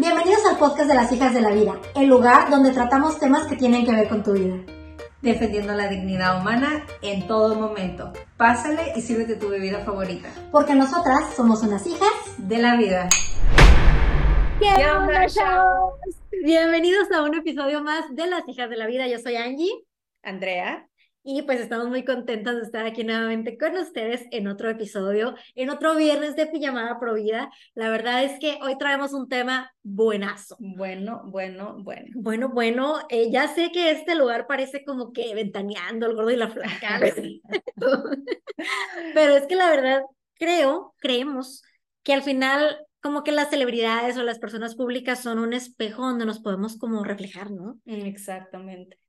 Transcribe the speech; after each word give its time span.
Bienvenidos 0.00 0.46
al 0.46 0.56
podcast 0.56 0.88
de 0.88 0.94
las 0.94 1.12
hijas 1.12 1.34
de 1.34 1.42
la 1.42 1.50
vida, 1.50 1.78
el 1.94 2.06
lugar 2.06 2.48
donde 2.48 2.72
tratamos 2.72 3.18
temas 3.18 3.46
que 3.46 3.54
tienen 3.54 3.84
que 3.84 3.92
ver 3.92 4.08
con 4.08 4.22
tu 4.22 4.32
vida. 4.32 4.56
Defendiendo 5.20 5.74
la 5.74 5.88
dignidad 5.88 6.40
humana 6.40 6.86
en 7.02 7.26
todo 7.26 7.54
momento. 7.54 8.10
Pásale 8.38 8.94
y 8.96 9.02
sírvete 9.02 9.36
tu 9.36 9.50
bebida 9.50 9.80
favorita. 9.80 10.30
Porque 10.50 10.74
nosotras 10.74 11.34
somos 11.36 11.62
unas 11.62 11.86
hijas 11.86 12.08
de 12.38 12.56
la 12.56 12.76
vida. 12.76 13.10
¿Qué 14.58 14.90
onda, 14.90 15.26
Bienvenidos 16.44 17.12
a 17.12 17.22
un 17.22 17.34
episodio 17.34 17.82
más 17.82 18.06
de 18.14 18.26
las 18.26 18.48
hijas 18.48 18.70
de 18.70 18.78
la 18.78 18.86
vida. 18.86 19.06
Yo 19.06 19.18
soy 19.18 19.36
Angie. 19.36 19.84
Andrea. 20.22 20.89
Y 21.22 21.42
pues 21.42 21.60
estamos 21.60 21.88
muy 21.88 22.02
contentas 22.04 22.56
de 22.56 22.62
estar 22.62 22.86
aquí 22.86 23.04
nuevamente 23.04 23.58
con 23.58 23.76
ustedes 23.76 24.24
en 24.30 24.48
otro 24.48 24.70
episodio, 24.70 25.34
en 25.54 25.68
otro 25.68 25.94
viernes 25.94 26.34
de 26.34 26.46
Pijamada 26.46 26.98
Provida. 26.98 27.50
La 27.74 27.90
verdad 27.90 28.24
es 28.24 28.38
que 28.40 28.58
hoy 28.62 28.78
traemos 28.78 29.12
un 29.12 29.28
tema 29.28 29.70
buenazo. 29.82 30.56
Bueno, 30.58 31.22
bueno, 31.26 31.76
bueno. 31.80 32.06
Bueno, 32.14 32.48
bueno, 32.48 33.00
eh, 33.10 33.30
ya 33.30 33.48
sé 33.48 33.70
que 33.70 33.90
este 33.90 34.14
lugar 34.14 34.46
parece 34.46 34.82
como 34.82 35.12
que 35.12 35.34
ventaneando 35.34 36.06
el 36.06 36.14
gordo 36.14 36.30
y 36.30 36.36
la 36.36 36.48
flaca. 36.48 37.00
Pero 39.14 39.36
es 39.36 39.46
que 39.46 39.56
la 39.56 39.68
verdad 39.68 40.02
creo, 40.34 40.94
creemos 41.00 41.62
que 42.02 42.14
al 42.14 42.22
final 42.22 42.78
como 43.02 43.24
que 43.24 43.32
las 43.32 43.50
celebridades 43.50 44.16
o 44.16 44.22
las 44.22 44.38
personas 44.38 44.74
públicas 44.74 45.22
son 45.22 45.38
un 45.38 45.52
espejo 45.52 46.02
donde 46.02 46.24
nos 46.24 46.40
podemos 46.40 46.78
como 46.78 47.04
reflejar, 47.04 47.50
¿no? 47.50 47.78
Exactamente 47.84 48.99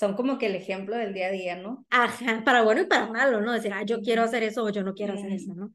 son 0.00 0.14
como 0.14 0.38
que 0.38 0.46
el 0.46 0.54
ejemplo 0.54 0.96
del 0.96 1.12
día 1.12 1.26
a 1.26 1.30
día, 1.30 1.56
¿no? 1.56 1.84
Ajá, 1.90 2.42
para 2.42 2.62
bueno 2.62 2.80
y 2.80 2.86
para 2.86 3.06
malo, 3.08 3.42
¿no? 3.42 3.52
Decir, 3.52 3.74
ah, 3.74 3.82
yo 3.82 4.00
quiero 4.00 4.22
hacer 4.22 4.42
eso 4.42 4.64
o 4.64 4.70
yo 4.70 4.82
no 4.82 4.94
quiero 4.94 5.12
hacer 5.12 5.30
eso, 5.30 5.52
¿no? 5.54 5.74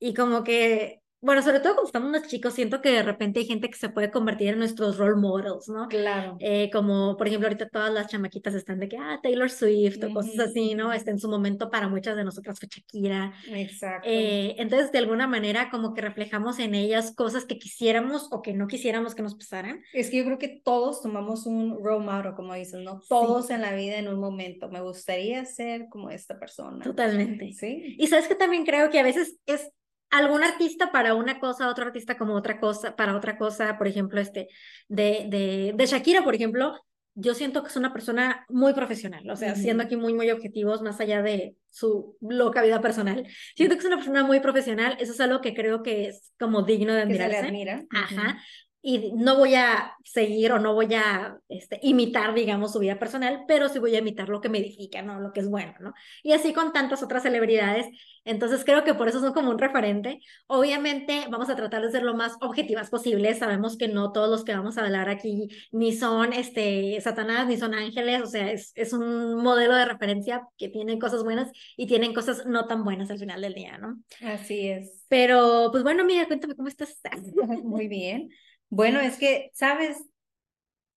Y 0.00 0.12
como 0.12 0.42
que 0.42 1.02
bueno, 1.20 1.42
sobre 1.42 1.60
todo 1.60 1.74
cuando 1.74 1.86
estamos 1.86 2.08
unos 2.08 2.26
chicos, 2.28 2.54
siento 2.54 2.80
que 2.80 2.90
de 2.90 3.02
repente 3.02 3.40
hay 3.40 3.46
gente 3.46 3.68
que 3.68 3.76
se 3.76 3.90
puede 3.90 4.10
convertir 4.10 4.48
en 4.48 4.58
nuestros 4.58 4.96
role 4.96 5.20
models, 5.20 5.68
¿no? 5.68 5.86
Claro. 5.88 6.36
Eh, 6.40 6.70
como, 6.72 7.16
por 7.16 7.26
ejemplo, 7.26 7.48
ahorita 7.48 7.68
todas 7.68 7.92
las 7.92 8.08
chamaquitas 8.08 8.54
están 8.54 8.80
de 8.80 8.88
que, 8.88 8.96
ah, 8.96 9.20
Taylor 9.22 9.50
Swift 9.50 10.02
o 10.02 10.14
cosas 10.14 10.38
así, 10.38 10.74
¿no? 10.74 10.92
Está 10.92 11.10
en 11.10 11.18
su 11.18 11.28
momento 11.28 11.70
para 11.70 11.88
muchas 11.88 12.16
de 12.16 12.24
nosotras 12.24 12.58
fue 12.58 12.68
Shakira. 12.68 13.34
Exacto. 13.48 14.08
Eh, 14.10 14.54
entonces, 14.58 14.92
de 14.92 14.98
alguna 14.98 15.26
manera, 15.26 15.70
como 15.70 15.92
que 15.92 16.00
reflejamos 16.00 16.58
en 16.58 16.74
ellas 16.74 17.14
cosas 17.14 17.44
que 17.44 17.58
quisiéramos 17.58 18.28
o 18.30 18.40
que 18.40 18.54
no 18.54 18.66
quisiéramos 18.66 19.14
que 19.14 19.22
nos 19.22 19.34
pasaran. 19.34 19.82
Es 19.92 20.10
que 20.10 20.18
yo 20.18 20.24
creo 20.24 20.38
que 20.38 20.60
todos 20.64 21.02
tomamos 21.02 21.46
un 21.46 21.84
role 21.84 22.04
model, 22.04 22.34
como 22.34 22.54
dices, 22.54 22.80
¿no? 22.82 23.00
Todos 23.08 23.50
en 23.50 23.60
la 23.60 23.74
vida 23.74 23.98
en 23.98 24.08
un 24.08 24.20
momento. 24.20 24.70
Me 24.70 24.80
gustaría 24.80 25.44
ser 25.44 25.88
como 25.90 26.10
esta 26.10 26.38
persona. 26.38 26.82
Totalmente. 26.82 27.52
Sí. 27.52 27.96
Y 27.98 28.06
sabes 28.06 28.26
que 28.26 28.34
también 28.34 28.64
creo 28.64 28.90
que 28.90 28.98
a 28.98 29.02
veces 29.02 29.38
es 29.46 29.70
algún 30.10 30.42
artista 30.42 30.92
para 30.92 31.14
una 31.14 31.38
cosa, 31.38 31.68
otro 31.68 31.86
artista 31.86 32.16
como 32.16 32.34
otra 32.34 32.60
cosa, 32.60 32.96
para 32.96 33.16
otra 33.16 33.38
cosa, 33.38 33.78
por 33.78 33.86
ejemplo, 33.86 34.20
este, 34.20 34.48
de, 34.88 35.26
de, 35.28 35.72
de 35.74 35.86
Shakira, 35.86 36.22
por 36.22 36.34
ejemplo, 36.34 36.74
yo 37.14 37.34
siento 37.34 37.62
que 37.62 37.68
es 37.68 37.76
una 37.76 37.92
persona 37.92 38.44
muy 38.48 38.72
profesional, 38.72 39.28
o 39.28 39.36
sea, 39.36 39.54
siendo 39.54 39.82
aquí 39.82 39.96
muy, 39.96 40.14
muy 40.14 40.30
objetivos, 40.30 40.80
más 40.80 41.00
allá 41.00 41.22
de 41.22 41.56
su 41.68 42.16
loca 42.20 42.62
vida 42.62 42.80
personal, 42.80 43.26
siento 43.56 43.74
que 43.74 43.80
es 43.80 43.86
una 43.86 43.96
persona 43.96 44.24
muy 44.24 44.40
profesional, 44.40 44.96
eso 45.00 45.12
es 45.12 45.20
algo 45.20 45.40
que 45.40 45.54
creo 45.54 45.82
que 45.82 46.08
es 46.08 46.32
como 46.38 46.62
digno 46.62 46.94
de 46.94 47.02
admirarse. 47.02 47.30
Que 47.30 47.36
se 47.36 47.42
le 47.42 47.48
admira. 47.48 47.84
Ajá 47.90 48.38
y 48.82 49.12
no 49.12 49.36
voy 49.36 49.54
a 49.54 49.94
seguir 50.04 50.52
o 50.52 50.58
no 50.58 50.74
voy 50.74 50.94
a 50.94 51.38
este, 51.48 51.78
imitar, 51.82 52.34
digamos, 52.34 52.72
su 52.72 52.78
vida 52.78 52.98
personal, 52.98 53.44
pero 53.46 53.68
sí 53.68 53.78
voy 53.78 53.94
a 53.94 53.98
imitar 53.98 54.28
lo 54.28 54.40
que 54.40 54.48
me 54.48 54.58
edifica, 54.58 55.02
¿no? 55.02 55.20
Lo 55.20 55.32
que 55.32 55.40
es 55.40 55.48
bueno, 55.48 55.74
¿no? 55.80 55.92
Y 56.22 56.32
así 56.32 56.52
con 56.52 56.72
tantas 56.72 57.02
otras 57.02 57.22
celebridades. 57.22 57.86
Entonces 58.24 58.64
creo 58.64 58.84
que 58.84 58.94
por 58.94 59.08
eso 59.08 59.20
son 59.20 59.32
como 59.32 59.50
un 59.50 59.58
referente. 59.58 60.20
Obviamente 60.46 61.26
vamos 61.30 61.50
a 61.50 61.56
tratar 61.56 61.82
de 61.82 61.90
ser 61.90 62.02
lo 62.02 62.14
más 62.14 62.36
objetivas 62.40 62.90
posibles. 62.90 63.38
Sabemos 63.38 63.76
que 63.76 63.88
no 63.88 64.12
todos 64.12 64.30
los 64.30 64.44
que 64.44 64.54
vamos 64.54 64.78
a 64.78 64.84
hablar 64.84 65.08
aquí 65.08 65.48
ni 65.72 65.92
son 65.92 66.32
este, 66.32 66.98
Satanás 67.00 67.48
ni 67.48 67.56
son 67.56 67.74
ángeles. 67.74 68.22
O 68.22 68.26
sea, 68.26 68.50
es, 68.50 68.72
es 68.76 68.92
un 68.92 69.36
modelo 69.36 69.74
de 69.74 69.84
referencia 69.84 70.46
que 70.56 70.68
tiene 70.68 70.98
cosas 70.98 71.22
buenas 71.22 71.50
y 71.76 71.86
tienen 71.86 72.14
cosas 72.14 72.46
no 72.46 72.66
tan 72.66 72.84
buenas 72.84 73.10
al 73.10 73.18
final 73.18 73.40
del 73.42 73.54
día, 73.54 73.78
¿no? 73.78 73.98
Así 74.22 74.68
es. 74.68 75.04
Pero, 75.08 75.68
pues 75.70 75.82
bueno, 75.82 76.04
mira, 76.04 76.26
cuéntame 76.26 76.54
cómo 76.54 76.68
estás. 76.68 76.96
Muy 77.64 77.88
bien. 77.88 78.30
Bueno, 78.70 79.00
es 79.00 79.18
que, 79.18 79.50
¿sabes? 79.52 79.98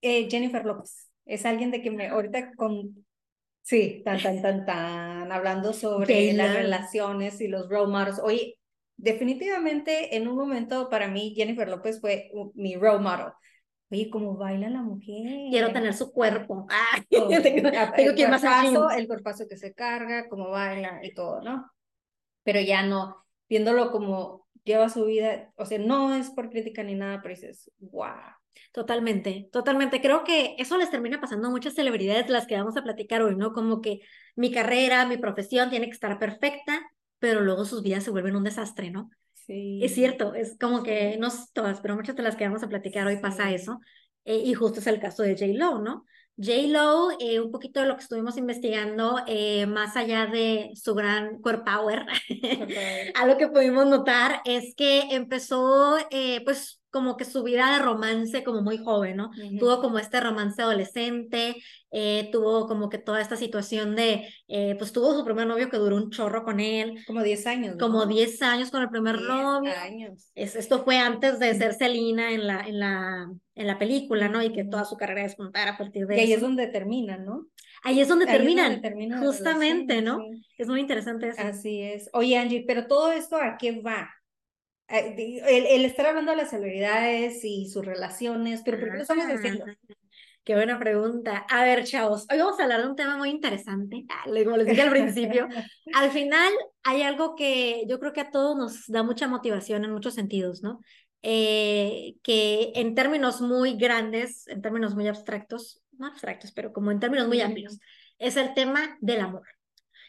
Eh, 0.01 0.29
Jennifer 0.29 0.63
López 0.63 1.09
es 1.25 1.45
alguien 1.45 1.71
de 1.71 1.81
que 1.81 1.89
me 1.89 2.07
ahorita 2.07 2.53
con 2.55 3.05
sí, 3.61 4.01
tan 4.05 4.21
tan 4.21 4.41
tan 4.41 4.65
tan 4.65 5.31
hablando 5.31 5.73
sobre 5.73 6.33
las 6.33 6.53
relaciones 6.53 7.41
y 7.41 7.47
los 7.47 7.69
role 7.69 7.91
models. 7.91 8.19
Oye, 8.19 8.59
definitivamente 8.97 10.15
en 10.15 10.27
un 10.27 10.35
momento 10.35 10.89
para 10.89 11.07
mí 11.07 11.33
Jennifer 11.35 11.67
López 11.67 11.99
fue 11.99 12.31
mi 12.53 12.75
role 12.75 12.99
model. 12.99 13.33
Oye, 13.89 14.09
cómo 14.09 14.35
baila 14.35 14.69
la 14.69 14.81
mujer. 14.81 15.49
Quiero 15.49 15.71
tener 15.71 15.93
su 15.93 16.11
cuerpo. 16.11 16.67
Ah, 16.69 17.01
tengo, 17.09 17.31
el, 17.31 17.41
que 18.15 18.23
el 18.97 19.07
cuerpazo 19.07 19.47
que 19.47 19.57
se 19.57 19.73
carga, 19.73 20.27
cómo 20.29 20.49
baila 20.49 20.99
y 21.03 21.13
todo, 21.13 21.41
¿no? 21.41 21.71
Pero 22.43 22.59
ya 22.59 22.83
no, 22.83 23.25
viéndolo 23.47 23.91
como 23.91 24.42
lleva 24.63 24.89
su 24.89 25.05
vida, 25.05 25.51
o 25.55 25.65
sea, 25.65 25.79
no 25.79 26.15
es 26.15 26.29
por 26.31 26.49
crítica 26.49 26.83
ni 26.83 26.95
nada, 26.95 27.21
pero 27.21 27.35
dices, 27.35 27.71
wow. 27.79 28.11
Totalmente, 28.71 29.49
totalmente. 29.51 30.01
Creo 30.01 30.23
que 30.23 30.55
eso 30.57 30.77
les 30.77 30.89
termina 30.89 31.19
pasando 31.19 31.47
a 31.47 31.51
muchas 31.51 31.73
celebridades 31.73 32.29
las 32.29 32.47
que 32.47 32.55
vamos 32.55 32.77
a 32.77 32.83
platicar 32.83 33.21
hoy, 33.21 33.35
¿no? 33.35 33.51
Como 33.51 33.81
que 33.81 34.01
mi 34.35 34.51
carrera, 34.51 35.05
mi 35.05 35.17
profesión 35.17 35.69
tiene 35.69 35.87
que 35.87 35.91
estar 35.93 36.19
perfecta, 36.19 36.81
pero 37.19 37.41
luego 37.41 37.65
sus 37.65 37.83
vidas 37.83 38.03
se 38.03 38.11
vuelven 38.11 38.35
un 38.35 38.43
desastre, 38.43 38.91
¿no? 38.91 39.09
Sí. 39.33 39.79
Es 39.83 39.93
cierto, 39.93 40.33
es 40.33 40.57
como 40.59 40.83
que, 40.83 41.17
no 41.19 41.29
todas, 41.53 41.81
pero 41.81 41.95
muchas 41.95 42.15
de 42.15 42.23
las 42.23 42.35
que 42.35 42.45
vamos 42.45 42.63
a 42.63 42.69
platicar 42.69 43.05
hoy 43.07 43.17
pasa 43.17 43.51
eso. 43.51 43.79
Eh, 44.25 44.41
y 44.45 44.53
justo 44.53 44.79
es 44.79 44.87
el 44.87 44.99
caso 44.99 45.23
de 45.23 45.33
J. 45.33 45.47
Lo, 45.53 45.79
¿no? 45.79 46.05
J-Lo, 46.37 47.11
eh, 47.19 47.39
un 47.39 47.51
poquito 47.51 47.79
de 47.79 47.87
lo 47.87 47.95
que 47.95 48.03
estuvimos 48.03 48.37
investigando, 48.37 49.19
eh, 49.27 49.65
más 49.67 49.95
allá 49.95 50.25
de 50.25 50.71
su 50.75 50.95
gran 50.95 51.39
core 51.41 51.59
power, 51.59 52.05
algo 53.15 53.37
que 53.37 53.47
pudimos 53.47 53.85
notar 53.85 54.41
es 54.45 54.73
que 54.75 55.01
empezó, 55.11 55.97
eh, 56.09 56.41
pues, 56.43 56.82
como 56.93 57.17
que 57.17 57.25
su 57.25 57.41
vida 57.41 57.73
de 57.73 57.83
romance 57.83 58.43
como 58.43 58.61
muy 58.61 58.77
joven, 58.77 59.17
¿no? 59.17 59.31
Tuvo 59.59 59.81
como 59.81 59.97
este 59.97 60.19
romance 60.19 60.61
adolescente, 60.61 61.55
eh, 61.89 62.29
tuvo 62.31 62.67
como 62.67 62.87
que 62.87 62.99
toda 62.99 63.19
esta 63.19 63.35
situación 63.35 63.95
de, 63.95 64.31
eh, 64.47 64.75
pues 64.77 64.93
tuvo 64.93 65.15
su 65.15 65.25
primer 65.25 65.47
novio 65.47 65.71
que 65.71 65.77
duró 65.77 65.95
un 65.95 66.11
chorro 66.11 66.43
con 66.43 66.59
él. 66.59 67.03
Como 67.07 67.23
10 67.23 67.47
años. 67.47 67.75
Como 67.79 68.05
10 68.05 68.39
años 68.43 68.69
con 68.69 68.83
el 68.83 68.89
primer 68.89 69.19
novio. 69.19 69.73
años. 69.75 70.29
Es, 70.35 70.55
esto 70.55 70.83
fue 70.83 70.99
antes 70.99 71.39
de 71.39 71.55
ser 71.55 71.73
Selena 71.73 72.31
en 72.31 72.45
la, 72.45 72.61
en 72.61 72.79
la, 72.79 73.27
en 73.55 73.67
la 73.67 73.79
película, 73.79 74.29
¿no? 74.29 74.43
Y 74.43 74.53
que 74.53 74.63
toda 74.63 74.85
su 74.85 74.95
carrera 74.95 75.23
despuntara 75.23 75.71
a 75.71 75.77
partir 75.79 76.05
de 76.05 76.15
y 76.15 76.19
ahí 76.19 76.33
es 76.33 76.41
donde 76.41 76.67
terminan, 76.67 77.25
¿no? 77.25 77.47
Ahí 77.81 77.99
es 78.01 78.07
donde 78.07 78.27
terminan. 78.27 78.81
justamente, 79.19 80.03
¿no? 80.03 80.19
Es 80.59 80.67
muy 80.67 80.79
interesante 80.79 81.29
eso. 81.29 81.41
Así 81.41 81.81
es. 81.81 82.07
Oye, 82.13 82.37
Angie, 82.37 82.65
pero 82.67 82.85
todo 82.85 83.11
esto 83.11 83.37
a 83.37 83.57
qué 83.57 83.81
va? 83.81 84.09
Eh, 84.93 85.65
el, 85.75 85.85
estar 85.85 86.05
hablando 86.05 86.31
de 86.31 86.37
las 86.37 86.51
celebridades 86.51 87.43
y 87.43 87.67
sus 87.67 87.83
relaciones, 87.83 88.61
pero 88.63 88.79
¿por 88.79 88.89
qué 88.89 88.95
lo 88.97 89.01
estamos 89.01 89.25
haciendo? 89.25 89.65
Qué 90.43 90.53
buena 90.53 90.77
pregunta. 90.77 91.45
A 91.49 91.63
ver, 91.63 91.83
chavos, 91.83 92.27
hoy 92.29 92.37
vamos 92.37 92.59
a 92.59 92.63
hablar 92.63 92.81
de 92.81 92.89
un 92.89 92.95
tema 92.95 93.17
muy 93.17 93.29
interesante. 93.29 94.05
Ah, 94.13 94.25
como 94.25 94.57
les 94.57 94.67
dije 94.67 94.81
al 94.81 94.91
principio, 94.91 95.47
al 95.95 96.11
final 96.11 96.53
hay 96.83 97.01
algo 97.01 97.35
que 97.35 97.85
yo 97.87 97.99
creo 97.99 98.13
que 98.13 98.21
a 98.21 98.29
todos 98.29 98.55
nos 98.55 98.87
da 98.87 99.01
mucha 99.01 99.27
motivación 99.27 99.83
en 99.83 99.91
muchos 99.91 100.13
sentidos, 100.13 100.61
¿no? 100.61 100.79
Eh, 101.23 102.15
que 102.21 102.71
en 102.75 102.93
términos 102.93 103.41
muy 103.41 103.75
grandes, 103.75 104.47
en 104.47 104.61
términos 104.61 104.93
muy 104.93 105.07
abstractos, 105.07 105.81
no 105.97 106.05
abstractos, 106.07 106.51
pero 106.51 106.71
como 106.71 106.91
en 106.91 106.99
términos 106.99 107.27
muy 107.27 107.41
amplios, 107.41 107.79
es 108.19 108.37
el 108.37 108.53
tema 108.53 108.97
del 109.01 109.21
amor. 109.21 109.47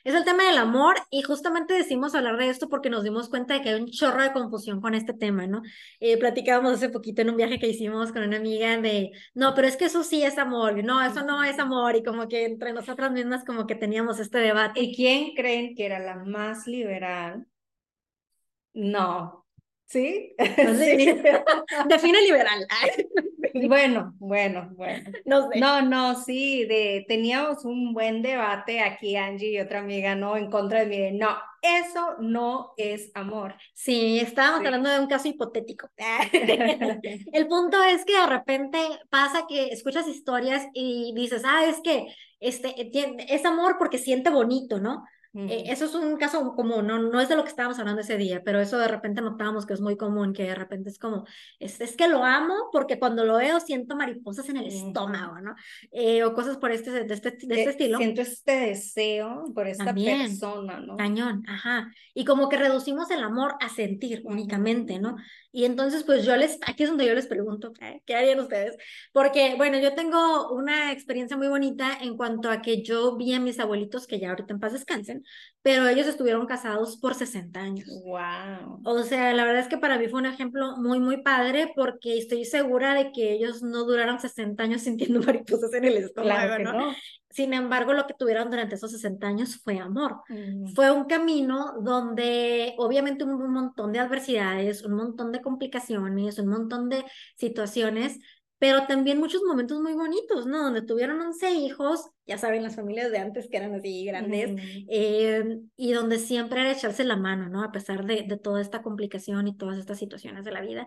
Es 0.05 0.15
el 0.15 0.25
tema 0.25 0.45
del 0.45 0.59
amor 0.59 0.97
y 1.11 1.23
justamente 1.23 1.75
decimos 1.75 2.15
hablar 2.15 2.37
de 2.37 2.49
esto 2.51 2.69
porque 2.69 2.91
nos 2.91 3.05
dimos 3.05 3.29
cuenta 3.31 3.55
de 3.55 3.63
que 3.63 3.71
hay 3.71 3.81
un 3.81 3.89
chorro 3.89 4.23
de 4.23 4.33
confusión 4.33 4.81
con 4.81 4.95
este 4.95 5.15
tema, 5.15 5.47
¿no? 5.47 5.63
Eh, 5.99 6.19
platicábamos 6.19 6.75
hace 6.75 6.91
poquito 6.91 7.23
en 7.23 7.31
un 7.31 7.37
viaje 7.37 7.59
que 7.59 7.69
hicimos 7.69 8.13
con 8.13 8.23
una 8.23 8.37
amiga 8.37 8.77
de, 8.77 9.13
no, 9.35 9.55
pero 9.55 9.67
es 9.67 9.77
que 9.77 9.87
eso 9.87 10.05
sí 10.05 10.23
es 10.23 10.37
amor, 10.39 10.85
no, 10.85 11.03
eso 11.03 11.25
no 11.25 11.43
es 11.43 11.59
amor 11.59 11.97
y 11.97 12.03
como 12.03 12.29
que 12.29 12.45
entre 12.45 12.73
nosotras 12.75 13.13
mismas 13.13 13.45
como 13.45 13.67
que 13.67 13.75
teníamos 13.75 14.21
este 14.21 14.39
debate. 14.39 14.81
¿Y 14.81 14.95
quién 14.95 15.35
creen 15.35 15.75
que 15.75 15.87
era 15.87 15.99
la 15.99 16.17
más 16.17 16.67
liberal? 16.67 17.47
No, 18.75 19.44
¿Sí? 19.87 20.35
sí. 20.39 21.15
Define 21.89 22.23
liberal. 22.23 22.67
Bueno, 23.69 24.17
bueno, 24.19 24.69
bueno. 24.75 25.13
No 25.27 25.49
sé. 25.49 25.61
No, 25.61 25.81
no, 25.81 26.21
sí, 26.21 26.65
de, 26.65 27.05
teníamos 27.07 27.65
un 27.65 27.95
buen 27.95 28.21
debate 28.21 28.81
aquí, 28.81 29.15
Angie 29.15 29.53
y 29.53 29.61
otra 29.61 29.79
amiga, 29.79 30.17
¿no? 30.17 30.37
En 30.37 30.51
contra 30.51 30.85
de 30.85 30.87
mí, 30.87 31.17
no, 31.17 31.37
eso 31.63 32.17
no 32.19 32.73
es 32.77 33.13
amor. 33.15 33.55
Sí, 33.73 34.19
estábamos 34.19 34.67
hablando 34.67 34.91
de 34.91 34.99
un 34.99 35.07
caso 35.07 35.29
hipotético. 35.29 35.89
El 37.33 37.47
punto 37.47 37.81
es 37.85 38.05
que 38.05 38.19
de 38.19 38.27
repente 38.27 38.79
pasa 39.09 39.45
que 39.49 39.69
escuchas 39.69 40.09
historias 40.09 40.67
y 40.75 41.13
dices, 41.15 41.43
ah, 41.47 41.65
es 41.65 41.81
que 41.81 42.09
este, 42.41 42.75
es 43.33 43.45
amor 43.45 43.77
porque 43.79 43.99
siente 43.99 44.31
bonito, 44.31 44.81
¿no? 44.81 45.05
Eh, 45.35 45.65
eso 45.67 45.87
es 45.87 45.95
un 45.97 46.17
caso 46.17 46.55
común, 46.55 46.87
¿no? 46.87 46.99
no 46.99 47.21
es 47.21 47.29
de 47.29 47.35
lo 47.35 47.43
que 47.43 47.51
estábamos 47.51 47.79
hablando 47.81 48.03
ese 48.03 48.17
día, 48.17 48.43
pero 48.45 48.61
eso 48.61 48.79
de 48.79 48.87
repente 48.87 49.21
notábamos 49.21 49.67
que 49.67 49.75
es 49.75 49.81
muy 49.81 49.97
común, 49.97 50.33
que 50.33 50.45
de 50.45 50.55
repente 50.55 50.91
es 50.91 50.99
como, 50.99 51.27
es, 51.59 51.81
es 51.81 51.97
que 51.97 52.07
lo 52.07 52.23
amo 52.25 52.69
porque 52.71 53.01
cuando 53.01 53.25
lo 53.25 53.39
veo 53.39 53.59
siento 53.59 53.97
mariposas 53.97 54.49
en 54.49 54.59
el 54.59 54.67
estómago, 54.67 55.41
¿no? 55.41 55.57
Eh, 55.91 56.23
o 56.23 56.35
cosas 56.35 56.57
por 56.57 56.71
este, 56.71 56.91
de 56.93 57.13
este, 57.13 57.33
de 57.33 57.55
este 57.57 57.71
estilo. 57.71 57.99
Siento 57.99 58.21
este 58.21 58.53
deseo 58.53 59.45
por 59.53 59.67
esta 59.67 59.93
persona, 59.93 60.79
¿no? 60.79 60.97
Cañón, 60.97 61.43
ajá. 61.49 61.93
Y 62.15 62.25
como 62.25 62.49
que 62.49 62.57
reducimos 62.57 63.11
el 63.11 63.23
amor 63.23 63.57
a 63.61 63.69
sentir 63.69 64.23
únicamente, 64.25 65.01
¿no? 65.01 65.17
Y 65.51 65.65
entonces, 65.65 66.03
pues 66.03 66.25
yo 66.25 66.37
les, 66.37 66.59
aquí 66.67 66.83
es 66.83 66.89
donde 66.89 67.07
yo 67.07 67.15
les 67.15 67.27
pregunto, 67.29 67.73
¿qué 68.05 68.15
harían 68.15 68.41
ustedes? 68.41 68.77
Porque, 69.13 69.55
bueno, 69.57 69.79
yo 69.79 69.95
tengo 69.95 70.53
una 70.53 70.91
experiencia 70.91 71.37
muy 71.37 71.47
bonita 71.47 71.97
en 72.01 72.17
cuanto 72.17 72.51
a 72.51 72.61
que 72.61 72.83
yo 72.83 73.17
vi 73.17 73.35
a 73.35 73.41
mis 73.41 73.61
abuelitos, 73.61 74.09
que 74.09 74.19
ya 74.19 74.31
ahorita 74.31 74.53
en 74.53 74.59
paz 74.61 74.73
descansen, 74.73 75.24
pero 75.65 75.89
ellos 75.89 76.07
estuvieron 76.07 76.47
casados 76.47 76.99
por 76.99 77.15
60 77.15 77.59
años. 77.59 77.89
Wow. 78.05 78.81
O 78.85 79.03
sea, 79.03 79.33
la 79.33 79.45
verdad 79.45 79.63
es 79.63 79.69
que 79.69 79.79
para 79.79 79.99
mí 79.99 80.09
fue 80.09 80.21
un 80.21 80.27
ejemplo 80.27 80.77
muy, 80.77 81.01
muy 81.01 81.23
padre 81.23 81.73
porque 81.75 82.19
estoy 82.19 82.45
segura 82.45 82.93
de 82.93 83.13
que 83.13 83.33
ellos 83.33 83.63
no 83.63 83.85
duraron 83.85 84.21
60 84.21 84.63
años 84.63 84.83
sintiendo 84.83 85.21
mariposas 85.27 85.73
en 85.73 85.85
el 85.87 85.97
estómago, 85.97 86.59
¿no? 86.59 86.95
Sin 87.31 87.53
embargo, 87.53 87.95
lo 87.95 88.07
que 88.07 88.15
tuvieron 88.15 88.49
durante 88.49 88.77
esos 88.77 88.93
60 88.93 89.27
años 89.27 89.57
fue 89.57 89.79
amor. 89.81 90.19
Fue 90.77 90.93
un 90.93 91.07
camino 91.07 91.73
donde 91.83 92.75
obviamente 92.79 93.25
hubo 93.25 93.43
un 93.43 93.53
montón 93.53 93.91
de 93.91 93.99
adversidades, 93.99 94.85
un 94.85 94.95
montón 94.95 95.33
de 95.33 95.41
complicaciones, 95.41 96.39
un 96.39 96.47
montón 96.47 96.89
de 96.89 97.05
situaciones, 97.37 98.21
pero 98.65 98.87
también 98.87 99.19
muchos 99.19 99.43
momentos 99.43 99.79
muy 99.83 99.93
bonitos, 99.93 100.47
¿no? 100.47 100.63
Donde 100.63 100.81
tuvieron 100.81 101.21
11 101.21 101.51
hijos, 101.51 102.09
ya 102.25 102.39
saben, 102.39 102.63
las 102.63 102.77
familias 102.77 103.11
de 103.11 103.19
antes 103.19 103.47
que 103.51 103.59
eran 103.59 103.75
así 103.75 104.07
grandes, 104.07 104.59
eh, 104.89 105.59
y 105.77 105.93
donde 105.93 106.19
siempre 106.19 106.63
era 106.63 106.73
echarse 106.73 107.05
la 107.05 107.17
mano, 107.17 107.51
¿no? 107.51 107.63
A 107.63 107.73
pesar 107.73 108.07
de, 108.07 108.23
de 108.23 108.39
toda 108.39 108.63
esta 108.63 108.81
complicación 108.81 109.49
y 109.49 109.55
todas 109.55 109.77
estas 109.77 109.99
situaciones 109.99 110.47
de 110.47 110.51
la 110.53 110.63
vida. 110.63 110.87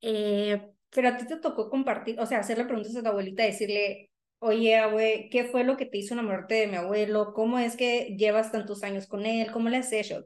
Eh, 0.00 0.66
pero 0.88 1.08
a 1.08 1.18
ti 1.18 1.26
te 1.26 1.36
tocó 1.36 1.68
compartir, 1.68 2.18
o 2.18 2.24
sea, 2.24 2.38
hacerle 2.38 2.64
preguntas 2.64 2.96
a 2.96 3.02
tu 3.02 3.08
abuelita, 3.10 3.42
decirle, 3.42 4.08
Oye, 4.38 4.78
abue, 4.78 5.28
¿qué 5.30 5.44
fue 5.44 5.64
lo 5.64 5.76
que 5.76 5.84
te 5.84 5.98
hizo 5.98 6.14
enamorarte 6.14 6.54
de 6.54 6.68
mi 6.68 6.76
abuelo? 6.76 7.34
¿Cómo 7.34 7.58
es 7.58 7.76
que 7.76 8.16
llevas 8.16 8.50
tantos 8.50 8.82
años 8.82 9.06
con 9.06 9.26
él? 9.26 9.52
¿Cómo 9.52 9.68
le 9.68 9.76
has 9.76 9.92
hecho? 9.92 10.24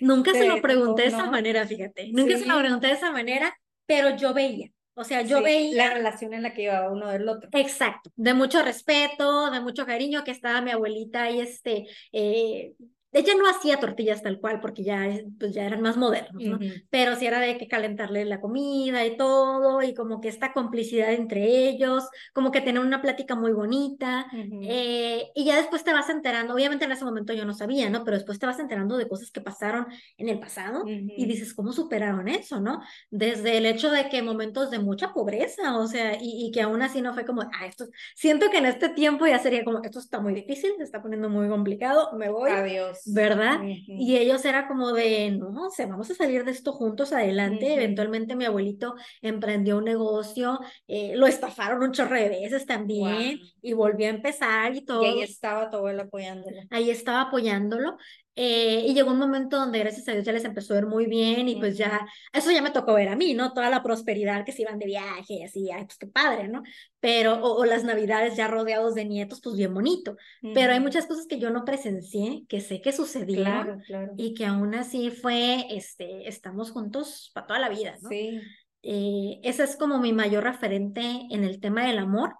Nunca 0.00 0.32
se 0.32 0.48
lo 0.48 0.62
pregunté 0.62 1.02
de 1.02 1.08
esa 1.08 1.30
manera, 1.30 1.66
fíjate. 1.66 2.08
Nunca 2.12 2.38
se 2.38 2.46
lo 2.46 2.58
pregunté 2.58 2.86
de 2.86 2.94
esa 2.94 3.12
manera, 3.12 3.54
pero 3.84 4.16
yo 4.16 4.32
veía. 4.32 4.70
O 4.98 5.04
sea, 5.04 5.20
yo 5.22 5.42
veía... 5.42 5.76
La 5.76 5.94
relación 5.94 6.32
en 6.32 6.42
la 6.42 6.54
que 6.54 6.62
llevaba 6.62 6.90
uno 6.90 7.08
del 7.08 7.28
otro. 7.28 7.50
Exacto. 7.52 8.10
De 8.16 8.32
mucho 8.32 8.62
respeto, 8.62 9.50
de 9.50 9.60
mucho 9.60 9.84
cariño, 9.84 10.24
que 10.24 10.30
estaba 10.30 10.62
mi 10.62 10.70
abuelita 10.70 11.30
y 11.30 11.40
este... 11.40 11.86
Eh, 12.12 12.72
ella 13.16 13.32
no 13.38 13.48
hacía 13.48 13.80
tortillas 13.80 14.22
tal 14.22 14.38
cual 14.40 14.60
porque 14.60 14.84
ya, 14.84 15.08
pues 15.38 15.54
ya 15.54 15.64
eran 15.64 15.80
más 15.80 15.96
modernos, 15.96 16.44
¿no? 16.46 16.58
Pero 16.90 17.16
sí 17.16 17.26
era 17.26 17.40
de 17.40 17.56
que 17.56 17.66
calentarle 17.66 18.24
la 18.26 18.40
comida 18.40 19.06
y 19.06 19.16
todo, 19.16 19.82
y 19.82 19.94
como 19.94 20.20
que 20.20 20.28
esta 20.28 20.52
complicidad 20.52 21.12
entre 21.12 21.68
ellos, 21.68 22.04
como 22.34 22.50
que 22.52 22.60
tener 22.60 22.82
una 22.82 23.00
plática 23.00 23.34
muy 23.34 23.52
bonita, 23.52 24.26
eh, 24.60 25.30
y 25.34 25.44
ya 25.46 25.56
después 25.56 25.82
te 25.82 25.94
vas 25.94 26.10
enterando, 26.10 26.52
obviamente 26.52 26.84
en 26.84 26.92
ese 26.92 27.06
momento 27.06 27.32
yo 27.32 27.46
no 27.46 27.54
sabía, 27.54 27.88
¿no? 27.88 28.04
Pero 28.04 28.18
después 28.18 28.38
te 28.38 28.44
vas 28.44 28.58
enterando 28.58 28.98
de 28.98 29.08
cosas 29.08 29.30
que 29.30 29.40
pasaron 29.40 29.86
en 30.18 30.28
el 30.28 30.38
pasado 30.38 30.84
y 31.16 31.24
dices, 31.24 31.54
¿cómo 31.54 31.72
superaron 31.72 32.28
eso, 32.28 32.60
no? 32.60 32.82
Desde 33.10 33.56
el 33.56 33.64
hecho 33.66 33.90
de 33.90 34.10
que 34.10 34.22
momentos 34.22 34.70
de 34.70 34.78
mucha 34.78 35.14
pobreza, 35.14 35.78
o 35.78 35.86
sea, 35.86 36.16
y, 36.20 36.46
y 36.46 36.50
que 36.52 36.60
aún 36.60 36.82
así 36.82 37.00
no 37.00 37.14
fue 37.14 37.24
como, 37.24 37.42
ah, 37.42 37.66
esto, 37.66 37.86
siento 38.14 38.50
que 38.50 38.58
en 38.58 38.66
este 38.66 38.90
tiempo 38.90 39.26
ya 39.26 39.38
sería 39.38 39.64
como, 39.64 39.82
esto 39.82 40.00
está 40.00 40.20
muy 40.20 40.34
difícil, 40.34 40.72
se 40.76 40.82
está 40.82 41.00
poniendo 41.00 41.30
muy 41.30 41.48
complicado, 41.48 42.12
me 42.18 42.28
voy. 42.28 42.50
Adiós. 42.50 43.05
¿Verdad? 43.06 43.60
Y 43.94 44.16
ellos 44.16 44.44
era 44.44 44.66
como 44.68 44.92
de, 44.92 45.30
no, 45.30 45.66
o 45.68 45.70
sea, 45.70 45.86
vamos 45.86 46.10
a 46.10 46.14
salir 46.14 46.44
de 46.44 46.50
esto 46.50 46.72
juntos 46.72 47.12
adelante. 47.12 47.74
Eventualmente 47.74 48.36
mi 48.36 48.44
abuelito 48.44 48.94
emprendió 49.22 49.78
un 49.78 49.84
negocio, 49.84 50.60
eh, 50.88 51.14
lo 51.16 51.26
estafaron 51.26 51.82
un 51.82 51.92
chorro 51.92 52.16
de 52.16 52.28
veces 52.28 52.66
también 52.66 53.38
y 53.62 53.72
volvió 53.72 54.06
a 54.06 54.10
empezar 54.10 54.74
y 54.74 54.84
todo. 54.84 55.02
Y 55.04 55.06
ahí 55.06 55.22
estaba 55.22 55.70
tu 55.70 55.78
abuelo 55.78 56.02
apoyándolo. 56.02 56.62
Ahí 56.70 56.90
estaba 56.90 57.22
apoyándolo. 57.22 57.96
Eh, 58.38 58.84
y 58.86 58.92
llegó 58.92 59.12
un 59.12 59.18
momento 59.18 59.56
donde 59.56 59.78
gracias 59.78 60.06
a 60.08 60.12
Dios 60.12 60.24
ya 60.24 60.32
les 60.32 60.44
empezó 60.44 60.74
a 60.74 60.78
ir 60.78 60.86
muy 60.86 61.06
bien 61.06 61.48
y 61.48 61.56
pues 61.56 61.78
ya, 61.78 62.06
eso 62.34 62.50
ya 62.50 62.60
me 62.60 62.70
tocó 62.70 62.92
ver 62.92 63.08
a 63.08 63.16
mí, 63.16 63.32
¿no? 63.32 63.54
Toda 63.54 63.70
la 63.70 63.82
prosperidad 63.82 64.44
que 64.44 64.52
se 64.52 64.60
iban 64.60 64.78
de 64.78 64.84
viaje 64.84 65.34
y 65.34 65.42
así, 65.42 65.70
ay, 65.70 65.86
pues 65.86 65.96
qué 65.96 66.06
padre, 66.06 66.46
¿no? 66.48 66.62
Pero, 67.00 67.42
o, 67.42 67.64
las 67.64 67.82
navidades 67.82 68.36
ya 68.36 68.46
rodeados 68.46 68.94
de 68.94 69.06
nietos, 69.06 69.40
pues 69.42 69.56
bien 69.56 69.72
bonito. 69.72 70.16
Pero 70.54 70.74
hay 70.74 70.80
muchas 70.80 71.06
cosas 71.06 71.26
que 71.26 71.38
yo 71.38 71.48
no 71.48 71.64
presencié, 71.64 72.44
que 72.46 72.60
sé 72.60 72.82
que 72.82 72.92
sucedieron 72.92 73.82
y 74.18 74.34
que 74.34 74.44
aún 74.44 74.74
así 74.74 75.10
fue, 75.10 75.66
este, 75.70 76.28
estamos 76.28 76.72
juntos 76.72 77.30
para 77.32 77.46
toda 77.46 77.58
la 77.58 77.70
vida, 77.70 77.96
¿no? 78.02 78.10
Sí. 78.10 78.40
Eh, 78.82 79.40
ese 79.42 79.64
es 79.64 79.76
como 79.76 79.98
mi 79.98 80.12
mayor 80.12 80.44
referente 80.44 81.02
en 81.30 81.42
el 81.42 81.58
tema 81.58 81.86
del 81.86 81.98
amor 81.98 82.34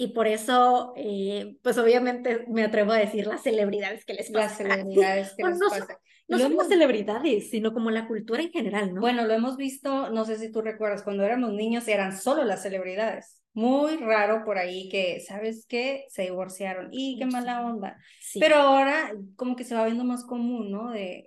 y 0.00 0.12
por 0.12 0.28
eso, 0.28 0.92
eh, 0.96 1.56
pues 1.60 1.76
obviamente 1.76 2.44
me 2.46 2.62
atrevo 2.62 2.92
a 2.92 2.98
decir 2.98 3.26
las 3.26 3.42
celebridades 3.42 4.04
que 4.04 4.14
les 4.14 4.30
pasa. 4.30 4.46
Las 4.46 4.56
celebridades 4.56 5.34
que 5.34 5.42
les 5.44 5.58
no, 5.58 5.68
pasa. 5.68 5.98
No 6.28 6.38
somos 6.38 6.68
celebridades, 6.68 7.50
sino 7.50 7.74
como 7.74 7.90
la 7.90 8.06
cultura 8.06 8.40
en 8.40 8.52
general, 8.52 8.94
¿no? 8.94 9.00
Bueno, 9.00 9.26
lo 9.26 9.34
hemos 9.34 9.56
visto, 9.56 10.08
no 10.10 10.24
sé 10.24 10.38
si 10.38 10.52
tú 10.52 10.62
recuerdas, 10.62 11.02
cuando 11.02 11.24
éramos 11.24 11.52
niños 11.52 11.88
eran 11.88 12.16
solo 12.16 12.44
las 12.44 12.62
celebridades. 12.62 13.42
Muy 13.54 13.96
raro 13.96 14.44
por 14.44 14.56
ahí 14.56 14.88
que, 14.88 15.18
¿sabes 15.18 15.66
qué? 15.68 16.04
Se 16.10 16.22
divorciaron. 16.22 16.90
Y 16.92 17.18
qué 17.18 17.26
mala 17.26 17.66
onda. 17.66 17.98
Pero 18.38 18.54
ahora 18.54 19.12
como 19.34 19.56
que 19.56 19.64
se 19.64 19.74
va 19.74 19.84
viendo 19.84 20.04
más 20.04 20.24
común, 20.24 20.70
¿no? 20.70 20.92
De, 20.92 21.26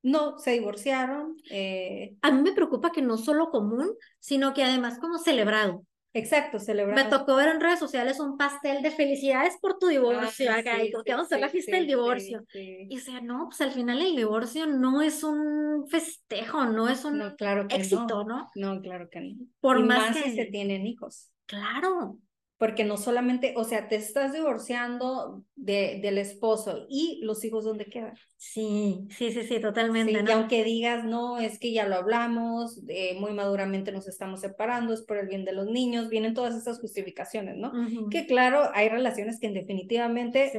no, 0.00 0.38
se 0.38 0.52
divorciaron. 0.52 1.36
Eh... 1.50 2.16
A 2.22 2.30
mí 2.30 2.40
me 2.40 2.52
preocupa 2.52 2.92
que 2.92 3.02
no 3.02 3.18
solo 3.18 3.50
común, 3.50 3.90
sino 4.20 4.54
que 4.54 4.64
además 4.64 4.98
como 4.98 5.18
celebrado. 5.18 5.84
Exacto, 6.14 6.60
celebrar. 6.60 6.96
Me 6.96 7.10
tocó 7.10 7.36
ver 7.36 7.48
en 7.48 7.60
redes 7.60 7.80
sociales 7.80 8.20
un 8.20 8.38
pastel 8.38 8.82
de 8.82 8.92
felicidades 8.92 9.58
por 9.60 9.78
tu 9.78 9.88
divorcio 9.88 10.50
ah, 10.50 10.58
acá, 10.58 10.82
y 10.82 10.90
que 10.90 11.12
vamos 11.12 11.24
a 11.24 11.26
hacer 11.26 11.40
la 11.40 11.48
fiesta 11.48 11.76
del 11.76 11.88
divorcio. 11.88 12.44
Y 12.54 12.96
o 12.96 13.00
sea, 13.00 13.20
no, 13.20 13.46
pues 13.48 13.60
al 13.60 13.72
final 13.72 14.00
el 14.00 14.14
divorcio 14.14 14.66
no 14.66 15.02
es 15.02 15.24
un 15.24 15.86
festejo, 15.88 16.66
no 16.66 16.88
es 16.88 17.04
un 17.04 17.34
claro 17.36 17.66
éxito, 17.68 18.24
¿no? 18.24 18.48
¿no? 18.54 18.80
claro 18.80 19.08
que 19.10 19.20
no. 19.20 19.46
Por 19.60 19.84
más, 19.84 20.16
que... 20.16 20.22
si 20.22 20.36
se 20.36 20.46
tienen 20.46 20.86
hijos. 20.86 21.30
Claro 21.46 22.18
porque 22.56 22.84
no 22.84 22.96
solamente, 22.96 23.54
o 23.56 23.64
sea, 23.64 23.88
te 23.88 23.96
estás 23.96 24.32
divorciando 24.32 25.44
de, 25.56 25.98
del 26.00 26.18
esposo 26.18 26.86
y 26.88 27.20
los 27.22 27.44
hijos 27.44 27.64
dónde 27.64 27.86
quedan. 27.86 28.14
Sí, 28.36 29.08
sí, 29.10 29.32
sí, 29.32 29.42
sí, 29.42 29.60
totalmente. 29.60 30.12
Y 30.12 30.30
aunque 30.30 30.62
digas, 30.62 31.04
no, 31.04 31.38
es 31.38 31.58
que 31.58 31.72
ya 31.72 31.88
lo 31.88 31.96
hablamos, 31.96 32.80
eh, 32.88 33.18
muy 33.18 33.32
maduramente 33.32 33.90
nos 33.90 34.06
estamos 34.06 34.40
separando, 34.40 34.94
es 34.94 35.02
por 35.02 35.16
el 35.16 35.26
bien 35.26 35.44
de 35.44 35.52
los 35.52 35.66
niños, 35.66 36.08
vienen 36.08 36.34
todas 36.34 36.54
estas 36.54 36.80
justificaciones, 36.80 37.56
¿no? 37.56 37.72
Que 38.08 38.26
claro, 38.26 38.70
hay 38.72 38.88
relaciones 38.88 39.40
que 39.40 39.50
definitivamente 39.50 40.52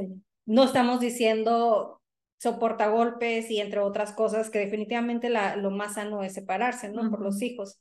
no 0.46 0.66
estamos 0.66 1.00
diciendo 1.00 2.02
soporta 2.38 2.90
golpes 2.90 3.50
y 3.50 3.60
entre 3.62 3.80
otras 3.80 4.12
cosas 4.12 4.50
que 4.50 4.60
definitivamente 4.60 5.30
la, 5.30 5.56
lo 5.56 5.72
más 5.72 5.96
sano 5.96 6.24
es 6.24 6.34
separarse, 6.34 6.90
¿no? 6.90 7.10
Por 7.10 7.22
los 7.22 7.42
hijos 7.42 7.80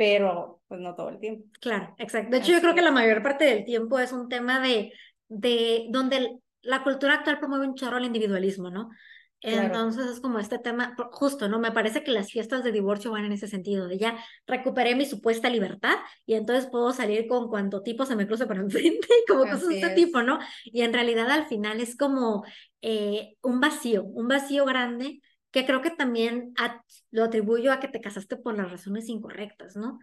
pero 0.00 0.62
pues 0.66 0.80
no 0.80 0.94
todo 0.94 1.10
el 1.10 1.18
tiempo. 1.18 1.44
Claro, 1.60 1.94
exacto. 1.98 2.30
De 2.30 2.38
hecho, 2.38 2.52
yo 2.52 2.62
creo 2.62 2.74
que 2.74 2.80
la 2.80 2.90
mayor 2.90 3.22
parte 3.22 3.44
del 3.44 3.66
tiempo 3.66 3.98
es 3.98 4.12
un 4.12 4.30
tema 4.30 4.58
de, 4.58 4.94
de 5.28 5.88
donde 5.90 6.38
la 6.62 6.82
cultura 6.82 7.16
actual 7.16 7.38
promueve 7.38 7.66
un 7.66 7.74
chorro 7.74 7.98
el 7.98 8.06
individualismo, 8.06 8.70
¿no? 8.70 8.88
Entonces 9.42 10.06
es 10.06 10.20
como 10.20 10.38
este 10.38 10.58
tema, 10.58 10.96
justo, 11.12 11.50
¿no? 11.50 11.58
Me 11.58 11.72
parece 11.72 12.02
que 12.02 12.12
las 12.12 12.30
fiestas 12.30 12.64
de 12.64 12.72
divorcio 12.72 13.10
van 13.10 13.26
en 13.26 13.32
ese 13.32 13.46
sentido, 13.46 13.88
de 13.88 13.98
ya 13.98 14.16
recuperé 14.46 14.94
mi 14.94 15.04
supuesta 15.04 15.50
libertad 15.50 15.96
y 16.24 16.32
entonces 16.32 16.70
puedo 16.70 16.94
salir 16.94 17.26
con 17.26 17.48
cuanto 17.48 17.82
tipo 17.82 18.06
se 18.06 18.16
me 18.16 18.26
cruce 18.26 18.46
por 18.46 18.56
enfrente 18.56 19.06
y 19.06 19.30
como 19.30 19.42
cosas 19.42 19.68
de 19.68 19.80
este 19.80 19.90
tipo, 19.90 20.22
¿no? 20.22 20.38
Y 20.64 20.80
en 20.80 20.94
realidad 20.94 21.30
al 21.30 21.46
final 21.46 21.78
es 21.78 21.94
como 21.94 22.42
eh, 22.80 23.34
un 23.42 23.60
vacío, 23.60 24.04
un 24.04 24.28
vacío 24.28 24.64
grande 24.64 25.20
que 25.50 25.66
creo 25.66 25.82
que 25.82 25.90
también 25.90 26.52
lo 27.10 27.24
atribuyo 27.24 27.72
a 27.72 27.80
que 27.80 27.88
te 27.88 28.00
casaste 28.00 28.36
por 28.36 28.56
las 28.56 28.70
razones 28.70 29.08
incorrectas, 29.08 29.76
¿no? 29.76 29.98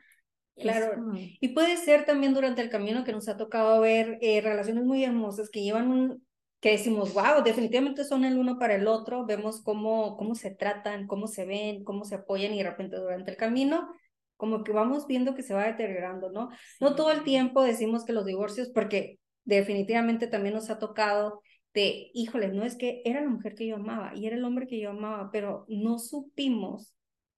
Claro, 0.55 1.11
y 1.13 1.49
puede 1.49 1.77
ser 1.77 2.05
también 2.05 2.33
durante 2.33 2.63
el 2.63 2.69
camino 2.69 3.03
que 3.03 3.11
nos 3.11 3.29
ha 3.29 3.37
tocado 3.37 3.79
ver 3.79 4.17
eh, 4.21 4.41
relaciones 4.41 4.85
muy 4.85 5.03
hermosas 5.03 5.51
que 5.51 5.61
llevan 5.61 5.87
un, 5.89 6.25
que 6.59 6.71
decimos, 6.71 7.13
wow, 7.13 7.43
definitivamente 7.43 8.03
son 8.03 8.25
el 8.25 8.39
uno 8.39 8.57
para 8.57 8.73
el 8.73 8.87
otro, 8.87 9.25
vemos 9.25 9.61
cómo, 9.61 10.17
cómo 10.17 10.33
se 10.33 10.49
tratan, 10.49 11.05
cómo 11.05 11.27
se 11.27 11.45
ven, 11.45 11.83
cómo 11.83 12.05
se 12.05 12.15
apoyan 12.15 12.53
y 12.53 12.57
de 12.57 12.69
repente 12.69 12.97
durante 12.97 13.29
el 13.29 13.37
camino 13.37 13.87
como 14.37 14.63
que 14.63 14.71
vamos 14.71 15.07
viendo 15.07 15.35
que 15.35 15.43
se 15.43 15.53
va 15.53 15.65
deteriorando, 15.65 16.31
¿no? 16.31 16.49
No 16.79 16.95
todo 16.95 17.11
el 17.11 17.23
tiempo 17.23 17.63
decimos 17.63 18.05
que 18.05 18.13
los 18.13 18.25
divorcios, 18.25 18.69
porque 18.69 19.19
definitivamente 19.43 20.27
también 20.27 20.55
nos 20.55 20.69
ha 20.69 20.79
tocado 20.79 21.41
de, 21.73 22.09
híjole, 22.13 22.49
no 22.49 22.63
es 22.63 22.75
que 22.75 23.01
era 23.05 23.21
la 23.21 23.29
mujer 23.29 23.55
que 23.55 23.67
yo 23.67 23.75
amaba 23.75 24.15
y 24.15 24.25
era 24.25 24.35
el 24.35 24.43
hombre 24.43 24.67
que 24.67 24.79
yo 24.79 24.89
amaba, 24.91 25.29
pero 25.31 25.65
no 25.67 25.99
supimos 25.99 26.97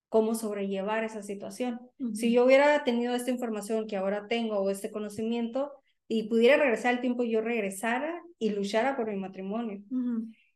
cómo 0.09 0.33
sobrellevar 0.33 1.03
esa 1.03 1.21
situación. 1.21 1.79
Si 2.13 2.31
yo 2.31 2.45
hubiera 2.45 2.83
tenido 2.83 3.13
esta 3.13 3.31
información 3.31 3.88
que 3.88 3.95
ahora 3.95 4.27
tengo 4.27 4.59
o 4.59 4.69
este 4.69 4.91
conocimiento 4.91 5.71
y 6.07 6.24
pudiera 6.24 6.57
regresar 6.57 6.95
al 6.95 7.01
tiempo, 7.01 7.24
yo 7.24 7.41
regresara 7.41 8.19
y 8.39 8.50
luchara 8.50 8.98
por 8.98 9.07
mi 9.07 9.17
matrimonio. 9.17 9.83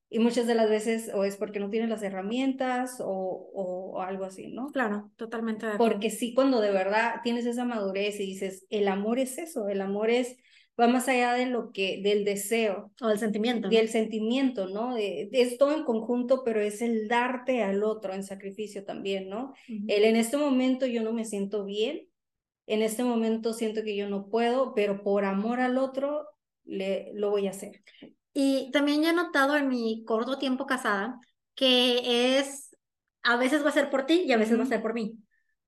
y 0.09 0.19
muchas 0.19 0.47
de 0.47 0.55
las 0.55 0.69
veces 0.69 1.11
o 1.13 1.23
es 1.23 1.37
porque 1.37 1.59
no 1.59 1.69
tienes 1.69 1.89
las 1.89 2.03
herramientas 2.03 2.97
o, 2.99 3.49
o, 3.53 4.01
algo 4.01 4.25
así, 4.25 4.47
¿no? 4.47 4.67
Claro, 4.71 5.11
totalmente. 5.15 5.65
De 5.65 5.77
porque 5.77 6.09
sí, 6.09 6.33
cuando 6.33 6.59
de 6.59 6.71
verdad 6.71 7.21
tienes 7.23 7.45
esa 7.45 7.65
madurez 7.65 8.19
y 8.19 8.25
dices, 8.25 8.65
el 8.69 8.87
amor 8.87 9.19
es 9.19 9.37
eso, 9.37 9.69
el 9.69 9.81
amor 9.81 10.09
es 10.09 10.37
va 10.79 10.87
más 10.87 11.07
allá 11.07 11.33
de 11.33 11.45
lo 11.45 11.71
que, 11.71 12.01
del 12.01 12.25
deseo. 12.25 12.91
O 13.01 13.07
del 13.07 13.19
sentimiento. 13.19 13.69
Del 13.69 13.89
sentimiento, 13.89 14.67
¿no? 14.67 14.95
es 14.97 15.57
todo 15.57 15.73
en 15.73 15.83
conjunto, 15.83 16.43
pero 16.43 16.61
es 16.61 16.81
el 16.81 17.07
darte 17.07 17.63
al 17.63 17.83
otro 17.83 18.13
en 18.13 18.23
sacrificio 18.23 18.83
también, 18.83 19.29
¿no? 19.29 19.53
El 19.67 20.03
en 20.03 20.15
este 20.15 20.37
momento 20.37 20.85
yo 20.85 21.03
no 21.03 21.13
me 21.13 21.25
siento 21.25 21.65
bien, 21.65 22.07
en 22.65 22.81
este 22.81 23.03
momento 23.03 23.53
siento 23.53 23.83
que 23.83 23.95
yo 23.95 24.09
no 24.09 24.29
puedo, 24.29 24.73
pero 24.73 25.03
por 25.03 25.25
amor 25.25 25.59
al 25.59 25.77
otro 25.77 26.25
le, 26.63 27.11
lo 27.13 27.29
voy 27.29 27.47
a 27.47 27.51
hacer. 27.51 27.83
Y 28.33 28.71
también 28.71 29.03
ya 29.03 29.11
he 29.11 29.13
notado 29.13 29.55
en 29.55 29.67
mi 29.67 30.03
corto 30.05 30.37
tiempo 30.37 30.65
casada 30.65 31.19
que 31.55 32.37
es, 32.39 32.75
a 33.21 33.37
veces 33.37 33.63
va 33.63 33.69
a 33.69 33.73
ser 33.73 33.89
por 33.89 34.05
ti 34.05 34.23
y 34.25 34.31
a 34.31 34.37
veces 34.37 34.57
va 34.57 34.63
a 34.63 34.67
ser 34.67 34.81
por 34.81 34.93
mí. 34.93 35.17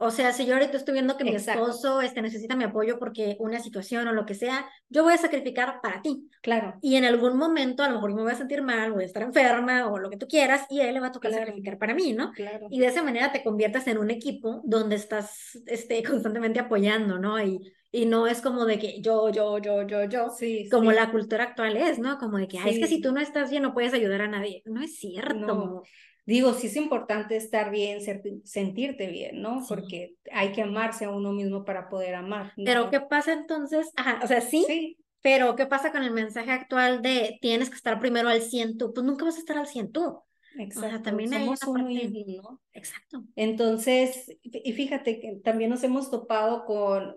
O 0.05 0.11
sea, 0.11 0.31
si 0.31 0.45
yo 0.45 0.53
ahorita 0.53 0.77
estoy 0.77 0.93
viendo 0.93 1.17
que 1.17 1.23
mi 1.23 1.35
esposo 1.35 2.01
este, 2.01 2.21
necesita 2.21 2.55
mi 2.55 2.63
apoyo 2.63 2.99
porque 2.99 3.35
una 3.39 3.59
situación 3.59 4.07
o 4.07 4.13
lo 4.13 4.25
que 4.25 4.35
sea, 4.35 4.69
yo 4.89 5.03
voy 5.03 5.13
a 5.13 5.17
sacrificar 5.17 5.81
para 5.81 6.01
ti. 6.01 6.29
Claro. 6.41 6.75
Y 6.81 6.95
en 6.95 7.05
algún 7.05 7.37
momento 7.37 7.83
a 7.83 7.89
lo 7.89 7.95
mejor 7.95 8.13
me 8.13 8.21
voy 8.21 8.31
a 8.31 8.35
sentir 8.35 8.61
mal, 8.61 8.91
voy 8.91 9.03
a 9.03 9.07
estar 9.07 9.23
enferma 9.23 9.87
o 9.87 9.97
lo 9.97 10.09
que 10.09 10.17
tú 10.17 10.27
quieras 10.27 10.65
y 10.69 10.79
a 10.79 10.87
él 10.87 10.93
le 10.93 10.99
va 10.99 11.07
a 11.07 11.11
tocar 11.11 11.31
sacrificar 11.31 11.77
para 11.77 11.93
mí, 11.93 12.13
¿no? 12.13 12.31
Claro. 12.33 12.67
Y 12.69 12.79
de 12.79 12.87
esa 12.87 13.03
manera 13.03 13.31
te 13.31 13.43
conviertas 13.43 13.87
en 13.87 13.97
un 13.97 14.11
equipo 14.11 14.61
donde 14.63 14.95
estás 14.95 15.59
este, 15.65 16.03
constantemente 16.03 16.59
apoyando, 16.59 17.17
¿no? 17.17 17.41
Y, 17.41 17.73
y 17.91 18.05
no 18.05 18.27
es 18.27 18.41
como 18.41 18.65
de 18.65 18.77
que 18.77 19.01
yo, 19.01 19.29
yo, 19.29 19.57
yo, 19.57 19.87
yo, 19.87 20.05
yo, 20.05 20.29
sí, 20.29 20.67
como 20.69 20.91
la 20.91 21.11
cultura 21.11 21.45
actual 21.45 21.77
es, 21.77 21.97
¿no? 21.97 22.17
Como 22.17 22.37
de 22.37 22.47
que, 22.47 22.57
es 22.57 22.77
que 22.77 22.87
si 22.87 23.01
tú 23.01 23.11
no 23.11 23.21
estás 23.21 23.49
bien 23.49 23.63
no 23.63 23.73
puedes 23.73 23.93
ayudar 23.93 24.21
a 24.21 24.27
nadie. 24.27 24.61
No 24.65 24.81
es 24.81 24.97
cierto. 24.97 25.35
No 25.35 25.83
digo, 26.25 26.53
sí 26.53 26.67
es 26.67 26.75
importante 26.75 27.35
estar 27.35 27.71
bien, 27.71 27.99
sentirte 28.43 29.07
bien, 29.07 29.41
¿no? 29.41 29.63
Porque 29.67 30.15
hay 30.31 30.51
que 30.51 30.61
amarse 30.61 31.05
a 31.05 31.11
uno 31.11 31.31
mismo 31.31 31.65
para 31.65 31.89
poder 31.89 32.15
amar. 32.15 32.53
Pero 32.55 32.89
¿qué 32.89 32.99
pasa 32.99 33.33
entonces? 33.33 33.91
Ajá, 33.95 34.19
o 34.23 34.27
sea, 34.27 34.41
sí, 34.41 34.63
sí, 34.67 34.97
pero 35.21 35.55
¿qué 35.55 35.65
pasa 35.65 35.91
con 35.91 36.03
el 36.03 36.11
mensaje 36.11 36.51
actual 36.51 37.01
de 37.01 37.39
tienes 37.41 37.69
que 37.69 37.75
estar 37.75 37.99
primero 37.99 38.29
al 38.29 38.41
100 38.41 38.77
tú? 38.77 38.93
Pues 38.93 39.05
nunca 39.05 39.25
vas 39.25 39.37
a 39.37 39.39
estar 39.39 39.57
al 39.57 39.67
100 39.67 39.91
tú. 39.91 40.19
Exacto. 40.57 40.87
O 40.87 40.89
sea, 40.89 41.01
también 41.01 41.31
Somos 41.31 41.63
uno 41.63 41.89
¿no? 41.89 42.61
Exacto. 42.73 43.23
Entonces, 43.35 44.37
y 44.43 44.73
fíjate 44.73 45.19
que 45.19 45.37
también 45.43 45.69
nos 45.69 45.83
hemos 45.83 46.11
topado 46.11 46.65
con, 46.65 47.15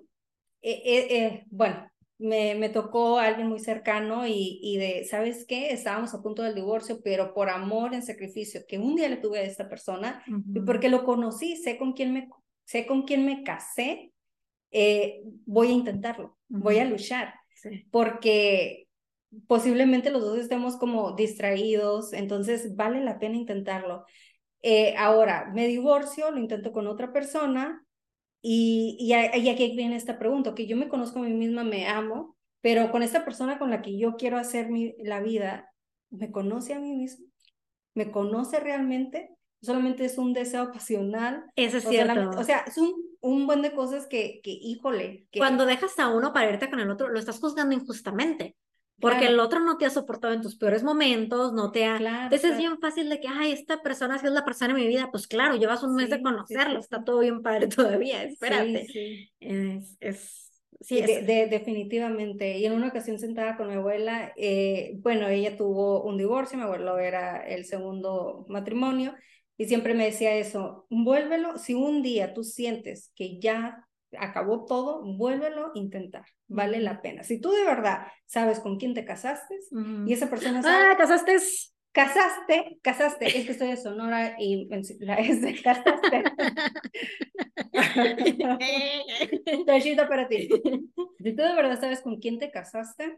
eh, 0.62 0.82
eh, 0.84 1.16
eh, 1.16 1.44
bueno, 1.50 1.88
me, 2.18 2.54
me 2.56 2.68
tocó 2.68 3.18
alguien 3.18 3.48
muy 3.48 3.60
cercano 3.60 4.26
y, 4.26 4.58
y 4.62 4.76
de, 4.76 5.04
¿sabes 5.04 5.44
qué? 5.46 5.70
Estábamos 5.70 6.14
a 6.14 6.22
punto 6.22 6.42
del 6.42 6.54
divorcio, 6.54 7.00
pero 7.02 7.32
por 7.32 7.48
amor 7.48 7.94
en 7.94 8.02
sacrificio 8.02 8.62
que 8.68 8.78
un 8.78 8.96
día 8.96 9.08
le 9.08 9.16
tuve 9.16 9.38
a 9.38 9.42
esta 9.42 9.68
persona 9.68 10.22
y 10.26 10.60
porque 10.60 10.88
lo 10.88 11.04
conocí, 11.04 11.56
sé 11.56 11.78
con 11.78 11.92
quién 11.92 12.12
me, 12.12 12.28
sé 12.64 12.86
con 12.86 13.02
quién 13.02 13.24
me 13.24 13.44
casé, 13.44 14.12
eh, 14.70 15.22
voy 15.46 15.68
a 15.68 15.72
intentarlo, 15.72 16.36
voy 16.48 16.78
a 16.78 16.84
luchar, 16.84 17.34
porque 17.90 18.88
posiblemente 19.46 20.10
los 20.10 20.22
dos 20.22 20.38
estemos 20.38 20.76
como 20.76 21.12
distraídos, 21.12 22.12
entonces 22.12 22.74
vale 22.76 23.00
la 23.00 23.18
pena 23.18 23.36
intentarlo. 23.36 24.04
Eh, 24.62 24.94
ahora, 24.96 25.50
me 25.54 25.68
divorcio, 25.68 26.30
lo 26.30 26.38
intento 26.38 26.72
con 26.72 26.88
otra 26.88 27.12
persona, 27.12 27.86
y, 28.40 28.96
y, 29.00 29.12
aquí 29.12 29.74
viene 29.76 29.96
esta 29.96 30.18
pregunta, 30.18 30.54
que 30.54 30.66
yo 30.66 30.76
me 30.76 30.88
conozco 30.88 31.18
a 31.18 31.22
mí 31.22 31.32
misma, 31.32 31.64
me 31.64 31.86
amo, 31.86 32.36
pero 32.60 32.90
con 32.90 33.02
esta 33.02 33.24
persona 33.24 33.58
con 33.58 33.70
la 33.70 33.82
que 33.82 33.98
yo 33.98 34.16
quiero 34.16 34.38
hacer 34.38 34.70
mi, 34.70 34.94
la 34.98 35.20
vida, 35.20 35.72
¿me 36.10 36.30
conoce 36.30 36.74
a 36.74 36.80
mí 36.80 36.94
mismo? 36.94 37.26
¿Me 37.94 38.10
conoce 38.10 38.60
realmente? 38.60 39.30
Solamente 39.60 40.04
es 40.04 40.18
un 40.18 40.32
deseo 40.32 40.70
pasional. 40.70 41.44
Eso 41.56 41.78
es 41.78 41.84
cierto. 41.88 42.30
o 42.30 42.44
sea, 42.44 42.58
es 42.60 42.78
un, 42.78 42.94
un 43.20 43.46
buen 43.46 43.62
de 43.62 43.72
cosas 43.72 44.06
que, 44.06 44.40
que 44.42 44.50
híjole. 44.50 45.26
Que... 45.32 45.40
Cuando 45.40 45.66
dejas 45.66 45.98
a 45.98 46.08
uno 46.08 46.32
para 46.32 46.50
irte 46.50 46.70
con 46.70 46.78
el 46.78 46.90
otro, 46.90 47.08
lo 47.08 47.18
estás 47.18 47.40
juzgando 47.40 47.74
injustamente. 47.74 48.56
Porque 49.00 49.26
el 49.26 49.38
otro 49.38 49.60
no 49.60 49.76
te 49.76 49.86
ha 49.86 49.90
soportado 49.90 50.34
en 50.34 50.42
tus 50.42 50.56
peores 50.56 50.82
momentos, 50.82 51.52
no 51.52 51.70
te 51.70 51.84
ha... 51.84 51.96
Entonces 51.96 52.52
es 52.52 52.58
bien 52.58 52.78
fácil 52.78 53.08
de 53.08 53.20
que, 53.20 53.28
ay, 53.28 53.52
esta 53.52 53.80
persona 53.80 54.18
sí 54.18 54.26
es 54.26 54.32
la 54.32 54.44
persona 54.44 54.74
de 54.74 54.80
mi 54.80 54.88
vida. 54.88 55.10
Pues 55.12 55.26
claro, 55.26 55.56
llevas 55.56 55.82
un 55.82 55.94
mes 55.94 56.10
de 56.10 56.20
conocerlo, 56.20 56.80
está 56.80 57.04
todo 57.04 57.20
bien 57.20 57.42
padre 57.42 57.68
todavía, 57.68 58.24
espérate. 58.24 58.86
Es, 59.38 59.96
es, 60.00 60.52
sí, 60.80 61.00
de, 61.00 61.46
definitivamente. 61.48 62.58
Y 62.58 62.66
en 62.66 62.72
una 62.72 62.88
ocasión 62.88 63.18
sentada 63.18 63.56
con 63.56 63.68
mi 63.68 63.74
abuela, 63.74 64.32
eh, 64.36 64.94
bueno, 64.98 65.28
ella 65.28 65.56
tuvo 65.56 66.02
un 66.02 66.18
divorcio, 66.18 66.58
mi 66.58 66.64
abuelo 66.64 66.98
era 66.98 67.46
el 67.46 67.64
segundo 67.64 68.46
matrimonio, 68.48 69.14
y 69.56 69.66
siempre 69.66 69.94
me 69.94 70.04
decía 70.04 70.34
eso, 70.34 70.86
vuélvelo, 70.88 71.58
si 71.58 71.74
un 71.74 72.02
día 72.02 72.32
tú 72.32 72.44
sientes 72.44 73.12
que 73.16 73.40
ya 73.40 73.87
acabó 74.18 74.64
todo, 74.64 75.02
vuélvelo 75.02 75.66
a 75.66 75.70
intentar, 75.74 76.24
vale 76.46 76.80
la 76.80 77.02
pena. 77.02 77.22
Si 77.22 77.40
tú 77.40 77.50
de 77.50 77.64
verdad 77.64 78.06
sabes 78.26 78.60
con 78.60 78.78
quién 78.78 78.94
te 78.94 79.04
casaste 79.04 79.58
y 80.06 80.12
esa 80.12 80.30
persona 80.30 80.62
sabe... 80.62 80.92
Ah, 80.92 80.96
casaste. 80.96 81.36
Casaste, 81.90 82.78
casaste, 82.82 83.26
es 83.26 83.46
que 83.46 83.52
estoy 83.52 83.68
de 83.68 83.76
Sonora 83.76 84.36
y 84.38 84.68
la 85.00 85.14
es 85.16 85.42
de 85.42 85.60
casaste. 85.60 86.22
para 90.08 90.28
ti. 90.28 90.48
Si 91.18 91.34
tú 91.34 91.42
de 91.42 91.54
verdad 91.54 91.80
sabes 91.80 92.00
con 92.00 92.20
quién 92.20 92.38
te 92.38 92.52
casaste, 92.52 93.16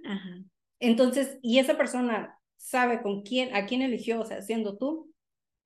entonces, 0.78 1.38
y 1.42 1.58
esa 1.58 1.76
persona 1.76 2.38
sabe 2.56 3.02
con 3.02 3.22
quién, 3.22 3.54
a 3.54 3.66
quién 3.66 3.82
eligió, 3.82 4.20
o 4.20 4.24
sea, 4.24 4.40
siendo 4.40 4.78
tú, 4.78 5.12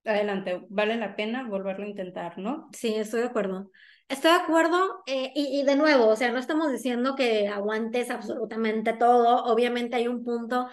adelante, 0.04 0.64
vale 0.68 0.96
la 0.96 1.14
pena 1.14 1.48
volverlo 1.48 1.84
a 1.84 1.88
intentar, 1.88 2.38
¿no? 2.38 2.68
Sí, 2.72 2.94
estoy 2.94 3.20
de 3.20 3.26
acuerdo. 3.26 3.70
Estoy 4.08 4.32
de 4.32 4.36
acuerdo 4.36 5.02
eh, 5.06 5.32
y, 5.34 5.62
de 5.64 5.76
nuevo, 5.76 6.08
o 6.08 6.16
sea, 6.16 6.30
no 6.30 6.38
estamos 6.38 6.70
diciendo 6.70 7.14
que 7.16 7.48
aguantes 7.48 8.10
absolutamente 8.10 8.92
todo, 8.92 9.44
obviamente 9.44 9.96
hay 9.96 10.08
un 10.08 10.22
punto. 10.22 10.68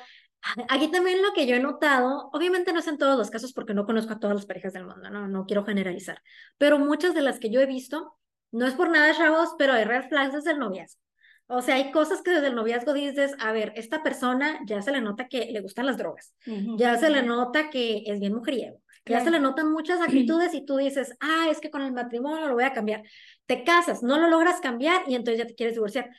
Aquí 0.69 0.89
también 0.89 1.21
lo 1.21 1.33
que 1.33 1.45
yo 1.47 1.55
he 1.55 1.59
notado, 1.59 2.29
obviamente 2.33 2.73
no 2.73 2.79
es 2.79 2.87
en 2.87 2.97
todos 2.97 3.17
los 3.17 3.29
casos 3.29 3.53
porque 3.53 3.73
no 3.73 3.85
conozco 3.85 4.13
a 4.13 4.19
todas 4.19 4.35
las 4.35 4.45
parejas 4.45 4.73
del 4.73 4.85
mundo, 4.85 5.09
no, 5.09 5.27
no 5.27 5.45
quiero 5.45 5.63
generalizar, 5.63 6.21
pero 6.57 6.79
muchas 6.79 7.13
de 7.13 7.21
las 7.21 7.39
que 7.39 7.51
yo 7.51 7.61
he 7.61 7.67
visto, 7.67 8.17
no 8.51 8.65
es 8.65 8.73
por 8.73 8.89
nada, 8.89 9.15
chavos, 9.15 9.55
pero 9.57 9.73
hay 9.73 9.85
red 9.85 10.09
flags 10.09 10.33
desde 10.33 10.51
el 10.51 10.59
noviazgo. 10.59 10.99
O 11.47 11.61
sea, 11.61 11.75
hay 11.75 11.91
cosas 11.91 12.21
que 12.21 12.31
desde 12.31 12.47
el 12.47 12.55
noviazgo 12.55 12.93
dices, 12.93 13.35
a 13.39 13.51
ver, 13.51 13.73
esta 13.75 14.03
persona 14.03 14.59
ya 14.65 14.81
se 14.81 14.91
le 14.91 15.01
nota 15.01 15.27
que 15.27 15.51
le 15.51 15.61
gustan 15.61 15.85
las 15.85 15.97
drogas, 15.97 16.33
ya 16.77 16.97
se 16.97 17.09
le 17.09 17.23
nota 17.23 17.69
que 17.69 18.03
es 18.05 18.19
bien 18.19 18.33
mujeriego, 18.33 18.81
ya 19.05 19.23
se 19.23 19.31
le 19.31 19.39
notan 19.39 19.71
muchas 19.71 19.99
actitudes 20.01 20.53
y 20.53 20.65
tú 20.65 20.77
dices, 20.77 21.15
ah, 21.19 21.47
es 21.49 21.59
que 21.59 21.71
con 21.71 21.81
el 21.81 21.91
matrimonio 21.91 22.47
lo 22.47 22.53
voy 22.53 22.63
a 22.63 22.73
cambiar. 22.73 23.03
Te 23.45 23.63
casas, 23.63 24.03
no 24.03 24.19
lo 24.19 24.29
logras 24.29 24.61
cambiar 24.61 25.03
y 25.07 25.15
entonces 25.15 25.39
ya 25.39 25.47
te 25.47 25.55
quieres 25.55 25.75
divorciar. 25.75 26.09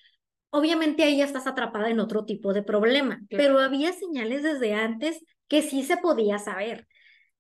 Obviamente 0.51 1.03
ahí 1.03 1.17
ya 1.17 1.25
estás 1.25 1.47
atrapada 1.47 1.89
en 1.89 2.01
otro 2.01 2.25
tipo 2.25 2.53
de 2.53 2.63
problema, 2.63 3.21
pero 3.31 3.59
había 3.59 3.93
señales 3.93 4.43
desde 4.43 4.75
antes 4.75 5.25
que 5.49 5.63
sí 5.63 5.83
se 5.83 5.97
podía 5.97 6.39
saber. 6.39 6.87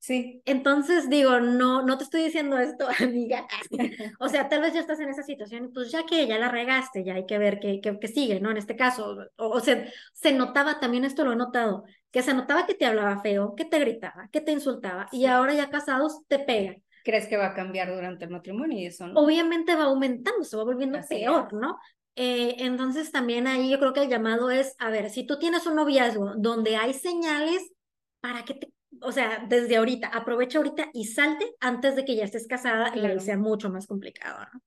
Sí. 0.03 0.43
Entonces 0.47 1.09
digo, 1.09 1.39
no, 1.39 1.83
no 1.83 1.97
te 1.97 2.03
estoy 2.03 2.25
diciendo 2.25 2.59
esto, 2.59 2.89
amiga. 2.99 3.47
o 4.19 4.29
sea, 4.29 4.49
tal 4.49 4.61
vez 4.61 4.75
ya 4.75 4.81
estás 4.81 4.99
en 4.99 5.09
esa 5.09 5.23
situación 5.23 5.67
y 5.67 5.69
pues 5.69 5.93
ya 5.93 6.05
que 6.05 6.27
ya 6.27 6.39
la 6.39 6.49
regaste, 6.49 7.05
ya 7.05 7.15
hay 7.15 7.25
que 7.25 7.39
ver 7.39 7.61
qué, 7.61 7.81
qué, 7.81 8.09
sigue, 8.09 8.41
¿no? 8.41 8.51
En 8.51 8.57
este 8.57 8.75
caso, 8.75 9.17
o, 9.37 9.61
sea, 9.61 9.87
se 10.13 10.33
notaba, 10.33 10.81
también 10.81 11.05
esto 11.05 11.25
lo 11.25 11.33
he 11.33 11.37
notado, 11.37 11.85
que 12.11 12.23
se 12.23 12.35
notaba 12.35 12.67
que 12.67 12.75
te 12.75 12.85
hablaba 12.85 13.23
feo, 13.23 13.55
que 13.55 13.65
te 13.65 13.79
gritaba, 13.79 14.29
que 14.33 14.41
te 14.41 14.51
insultaba 14.51 15.07
y 15.13 15.27
ahora 15.27 15.55
ya 15.55 15.71
casados 15.71 16.27
te 16.27 16.41
pega. 16.41 16.75
¿Crees 17.05 17.29
que 17.29 17.37
va 17.37 17.47
a 17.47 17.55
cambiar 17.55 17.95
durante 17.95 18.25
el 18.25 18.33
matrimonio 18.33 18.79
y 18.81 18.87
eso? 18.87 19.07
Obviamente 19.15 19.77
va 19.77 19.85
aumentando, 19.85 20.43
se 20.43 20.57
va 20.57 20.65
volviendo 20.65 20.99
peor, 21.09 21.53
¿no? 21.53 21.79
Eh, 22.17 22.57
entonces 22.59 23.13
también 23.13 23.47
ahí 23.47 23.71
yo 23.71 23.79
creo 23.79 23.93
que 23.93 24.03
el 24.03 24.09
llamado 24.09 24.51
es, 24.51 24.75
a 24.81 24.91
ver, 24.91 25.11
si 25.11 25.25
tú 25.25 25.39
tienes 25.39 25.65
un 25.67 25.77
noviazgo 25.77 26.35
donde 26.37 26.75
hay 26.75 26.93
señales 26.93 27.71
para 28.21 28.45
que 28.45 28.55
te 28.55 28.72
o 29.03 29.13
sea, 29.13 29.45
desde 29.49 29.77
ahorita, 29.77 30.09
aprovecha 30.09 30.59
ahorita 30.59 30.91
y 30.93 31.07
salte 31.07 31.47
antes 31.61 31.97
de 31.97 32.05
que 32.05 32.17
ya 32.17 32.25
estés 32.25 32.47
casada 32.47 32.93
y 32.97 33.21
sea 33.21 33.37
mucho 33.37 33.71
más 33.71 33.87
complicado, 33.87 34.47
¿no? 34.53 34.63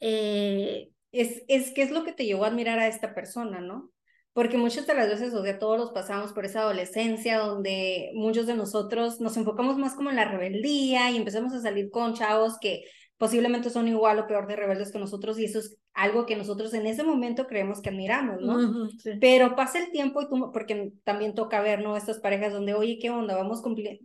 Eh, 0.00 0.90
es, 1.12 1.42
es 1.48 1.70
que 1.72 1.82
es 1.82 1.90
lo 1.90 2.04
que 2.04 2.12
te 2.12 2.26
llevó 2.26 2.44
a 2.44 2.48
admirar 2.48 2.78
a 2.78 2.88
esta 2.88 3.14
persona, 3.14 3.60
¿no? 3.60 3.90
Porque 4.32 4.58
muchas 4.58 4.86
de 4.86 4.94
las 4.94 5.08
veces, 5.08 5.32
o 5.32 5.44
sea, 5.44 5.58
todos 5.60 5.78
los 5.78 5.92
pasamos 5.92 6.32
por 6.32 6.44
esa 6.44 6.62
adolescencia 6.62 7.38
donde 7.38 8.10
muchos 8.14 8.46
de 8.46 8.54
nosotros 8.54 9.20
nos 9.20 9.36
enfocamos 9.36 9.78
más 9.78 9.94
como 9.94 10.10
en 10.10 10.16
la 10.16 10.24
rebeldía 10.24 11.10
y 11.10 11.16
empezamos 11.16 11.52
a 11.54 11.60
salir 11.60 11.90
con 11.90 12.14
chavos 12.14 12.58
que 12.60 12.82
posiblemente 13.16 13.70
son 13.70 13.88
igual 13.88 14.18
o 14.18 14.26
peor 14.26 14.46
de 14.46 14.56
rebeldes 14.56 14.90
que 14.90 14.98
nosotros 14.98 15.38
y 15.38 15.44
eso 15.44 15.60
es 15.60 15.76
algo 15.92 16.26
que 16.26 16.36
nosotros 16.36 16.74
en 16.74 16.86
ese 16.86 17.04
momento 17.04 17.46
creemos 17.46 17.80
que 17.80 17.90
admiramos, 17.90 18.40
¿no? 18.40 18.88
Pero 19.20 19.54
pasa 19.54 19.78
el 19.78 19.90
tiempo 19.92 20.22
y 20.22 20.28
tú, 20.28 20.50
porque 20.52 20.92
también 21.04 21.34
toca 21.34 21.60
ver, 21.60 21.82
¿no? 21.82 21.96
Estas 21.96 22.18
parejas 22.18 22.52
donde, 22.52 22.74
oye, 22.74 22.98
¿qué 23.00 23.10
onda? 23.10 23.36
Vamos, 23.36 23.62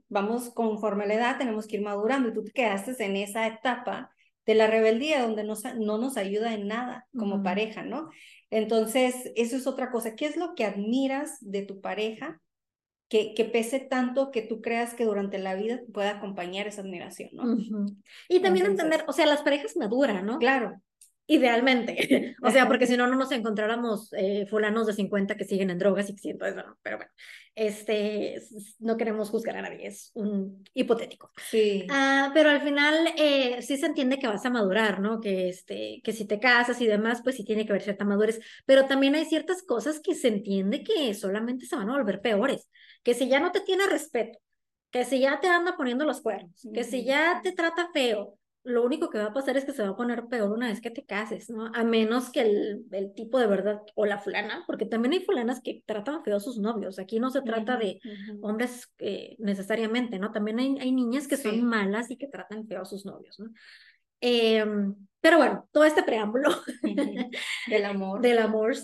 vamos 0.09 0.49
conforme 0.53 1.05
a 1.05 1.07
la 1.07 1.13
edad, 1.15 1.37
tenemos 1.37 1.67
que 1.67 1.77
ir 1.77 1.81
madurando 1.81 2.29
y 2.29 2.33
tú 2.33 2.43
te 2.43 2.51
quedaste 2.51 3.03
en 3.03 3.15
esa 3.15 3.47
etapa 3.47 4.11
de 4.45 4.55
la 4.55 4.67
rebeldía 4.67 5.21
donde 5.21 5.43
no, 5.43 5.53
no 5.79 5.97
nos 5.97 6.17
ayuda 6.17 6.53
en 6.53 6.67
nada 6.67 7.07
como 7.17 7.43
pareja, 7.43 7.83
¿no? 7.83 8.09
Entonces, 8.51 9.31
eso 9.35 9.55
es 9.55 9.67
otra 9.67 9.91
cosa. 9.91 10.15
¿Qué 10.15 10.25
es 10.25 10.37
lo 10.37 10.55
que 10.55 10.65
admiras 10.65 11.37
de 11.41 11.63
tu 11.63 11.81
pareja 11.81 12.41
que, 13.09 13.33
que, 13.33 13.43
pese 13.43 13.79
tanto 13.79 14.31
que 14.31 14.41
tú 14.41 14.61
creas 14.61 14.93
que 14.93 15.05
durante 15.05 15.37
la 15.39 15.55
vida 15.55 15.81
pueda 15.93 16.11
acompañar 16.11 16.67
esa 16.67 16.81
admiración, 16.81 17.31
¿no? 17.33 17.85
Y 18.29 18.39
también 18.39 18.67
entender, 18.67 19.03
o 19.07 19.13
sea, 19.13 19.25
las 19.25 19.41
parejas 19.41 19.75
maduran, 19.75 20.25
¿no? 20.25 20.39
Claro. 20.39 20.81
Idealmente, 21.31 22.35
o 22.41 22.49
sea, 22.49 22.67
porque 22.67 22.87
si 22.87 22.97
no, 22.97 23.05
no 23.05 23.15
nos 23.15 23.31
encontráramos 23.31 24.11
eh, 24.13 24.47
fulanos 24.49 24.87
de 24.87 24.93
50 24.93 25.37
que 25.37 25.45
siguen 25.45 25.69
en 25.69 25.77
drogas 25.77 26.09
y 26.09 26.15
que 26.15 26.21
siento 26.21 26.43
eso, 26.47 26.63
pero 26.81 26.97
bueno, 26.97 27.11
este, 27.53 28.41
no 28.79 28.97
queremos 28.97 29.29
juzgar 29.29 29.55
a 29.57 29.61
nadie, 29.61 29.85
es 29.85 30.09
un 30.15 30.63
hipotético. 30.73 31.31
Sí. 31.51 31.85
Ah, 31.91 32.31
pero 32.33 32.49
al 32.49 32.61
final 32.61 33.13
eh, 33.15 33.61
sí 33.61 33.77
se 33.77 33.85
entiende 33.85 34.17
que 34.17 34.25
vas 34.25 34.43
a 34.43 34.49
madurar, 34.49 35.01
¿no? 35.01 35.19
Que, 35.19 35.49
este, 35.49 36.01
que 36.03 36.13
si 36.13 36.25
te 36.25 36.39
casas 36.39 36.81
y 36.81 36.87
demás, 36.87 37.21
pues 37.23 37.35
sí 37.35 37.45
tiene 37.45 37.63
que 37.63 37.73
haber 37.73 37.83
cierta 37.83 38.05
madurez, 38.05 38.39
pero 38.65 38.87
también 38.87 39.13
hay 39.13 39.25
ciertas 39.25 39.61
cosas 39.61 39.99
que 39.99 40.15
se 40.15 40.29
entiende 40.29 40.83
que 40.83 41.13
solamente 41.13 41.67
se 41.67 41.75
van 41.75 41.91
a 41.91 41.97
volver 41.97 42.21
peores, 42.21 42.71
que 43.03 43.13
si 43.13 43.27
ya 43.29 43.39
no 43.39 43.51
te 43.51 43.61
tiene 43.61 43.87
respeto, 43.87 44.39
que 44.91 45.05
si 45.05 45.19
ya 45.19 45.39
te 45.39 45.47
anda 45.47 45.77
poniendo 45.77 46.05
los 46.05 46.21
cuernos, 46.21 46.67
que 46.73 46.83
si 46.83 47.03
ya 47.03 47.41
te 47.43 47.51
trata 47.51 47.89
feo, 47.93 48.39
lo 48.63 48.83
único 48.83 49.09
que 49.09 49.17
va 49.17 49.25
a 49.25 49.33
pasar 49.33 49.55
es 49.57 49.65
que 49.65 49.71
se 49.71 49.83
va 49.83 49.89
a 49.89 49.95
poner 49.95 50.25
peor 50.27 50.51
una 50.51 50.67
vez 50.67 50.81
que 50.81 50.91
te 50.91 51.05
cases, 51.05 51.49
¿no? 51.49 51.71
A 51.73 51.83
menos 51.83 52.29
que 52.29 52.41
el, 52.41 52.85
el 52.91 53.13
tipo 53.13 53.39
de 53.39 53.47
verdad, 53.47 53.81
o 53.95 54.05
la 54.05 54.19
fulana, 54.19 54.63
porque 54.67 54.85
también 54.85 55.13
hay 55.13 55.21
fulanas 55.21 55.61
que 55.61 55.81
tratan 55.85 56.23
feo 56.23 56.37
a 56.37 56.41
sus 56.41 56.59
novios. 56.59 56.99
Aquí 56.99 57.19
no 57.19 57.29
se 57.29 57.41
trata 57.41 57.77
de 57.77 57.99
hombres 58.41 58.91
eh, 58.99 59.35
necesariamente, 59.39 60.19
¿no? 60.19 60.31
También 60.31 60.59
hay, 60.59 60.77
hay 60.79 60.91
niñas 60.91 61.27
que 61.27 61.37
son 61.37 61.63
malas 61.63 62.11
y 62.11 62.17
que 62.17 62.27
tratan 62.27 62.67
feo 62.67 62.81
a 62.81 62.85
sus 62.85 63.05
novios, 63.05 63.39
¿no? 63.39 63.49
Em, 64.21 64.95
pero 65.21 65.37
bueno, 65.37 65.67
todo 65.71 65.85
este 65.85 66.03
preámbulo 66.03 66.49
del 67.67 67.85
amor. 67.85 68.21
Del 68.21 68.39
amor 68.39 68.75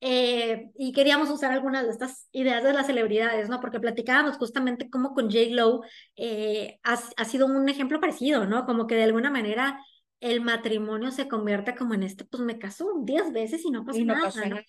eh, 0.00 0.70
y 0.78 0.92
queríamos 0.92 1.28
usar 1.30 1.52
algunas 1.52 1.84
de 1.84 1.90
estas 1.90 2.28
ideas 2.32 2.64
de 2.64 2.72
las 2.72 2.86
celebridades, 2.86 3.48
¿no? 3.48 3.60
Porque 3.60 3.80
platicábamos 3.80 4.38
justamente 4.38 4.88
cómo 4.88 5.14
con 5.14 5.26
J. 5.26 5.50
Lo 5.50 5.82
eh, 6.16 6.78
ha, 6.82 6.98
ha, 7.16 7.24
sido 7.24 7.46
un 7.46 7.68
ejemplo 7.68 8.00
parecido, 8.00 8.46
¿no? 8.46 8.64
Como 8.64 8.86
que 8.86 8.94
de 8.94 9.04
alguna 9.04 9.30
manera 9.30 9.78
el 10.20 10.40
matrimonio 10.40 11.10
se 11.10 11.28
convierte 11.28 11.74
como 11.74 11.94
en 11.94 12.02
este, 12.02 12.24
pues 12.24 12.42
me 12.42 12.58
casó 12.58 12.86
10 13.02 13.32
veces 13.32 13.64
y 13.64 13.70
no 13.70 13.84
pasa 13.84 14.02
nada. 14.46 14.64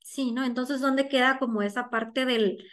Sí, 0.00 0.32
¿no? 0.32 0.44
Entonces, 0.44 0.80
¿dónde 0.80 1.08
queda 1.08 1.38
como 1.38 1.62
esa 1.62 1.90
parte 1.90 2.24
del, 2.24 2.64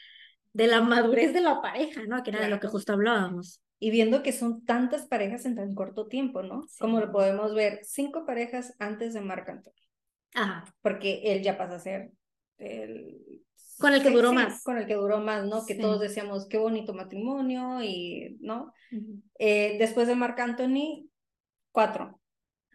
de 0.53 0.67
la 0.67 0.81
madurez 0.81 1.33
de 1.33 1.41
la 1.41 1.61
pareja, 1.61 2.01
¿no? 2.07 2.21
Que 2.21 2.29
era 2.29 2.41
de 2.41 2.49
lo 2.49 2.59
que 2.59 2.67
justo 2.67 2.93
hablábamos. 2.93 3.61
Y 3.79 3.91
viendo 3.91 4.23
que 4.23 4.31
son 4.31 4.63
tantas 4.63 5.07
parejas 5.07 5.45
en 5.45 5.55
tan 5.55 5.73
corto 5.73 6.07
tiempo, 6.07 6.43
¿no? 6.43 6.61
Como 6.79 6.99
lo 6.99 7.11
podemos 7.11 7.53
ver, 7.53 7.79
cinco 7.83 8.25
parejas 8.25 8.73
antes 8.79 9.13
de 9.13 9.21
Marc 9.21 9.49
Anthony. 9.49 9.73
Ajá. 10.33 10.65
Porque 10.81 11.21
él 11.25 11.41
ya 11.43 11.57
pasa 11.57 11.75
a 11.75 11.79
ser 11.79 12.11
el... 12.57 13.43
Con 13.79 13.93
el 13.93 14.03
que 14.03 14.11
duró 14.11 14.31
más. 14.33 14.63
Con 14.63 14.77
el 14.77 14.85
que 14.85 14.95
duró 14.95 15.19
más, 15.19 15.45
¿no? 15.45 15.65
Que 15.65 15.75
todos 15.75 15.99
decíamos, 15.99 16.47
qué 16.47 16.57
bonito 16.57 16.93
matrimonio 16.93 17.81
y, 17.81 18.37
¿no? 18.39 18.71
Eh, 19.39 19.77
después 19.79 20.07
de 20.07 20.15
Marc 20.15 20.39
Anthony, 20.39 21.09
cuatro. 21.71 22.19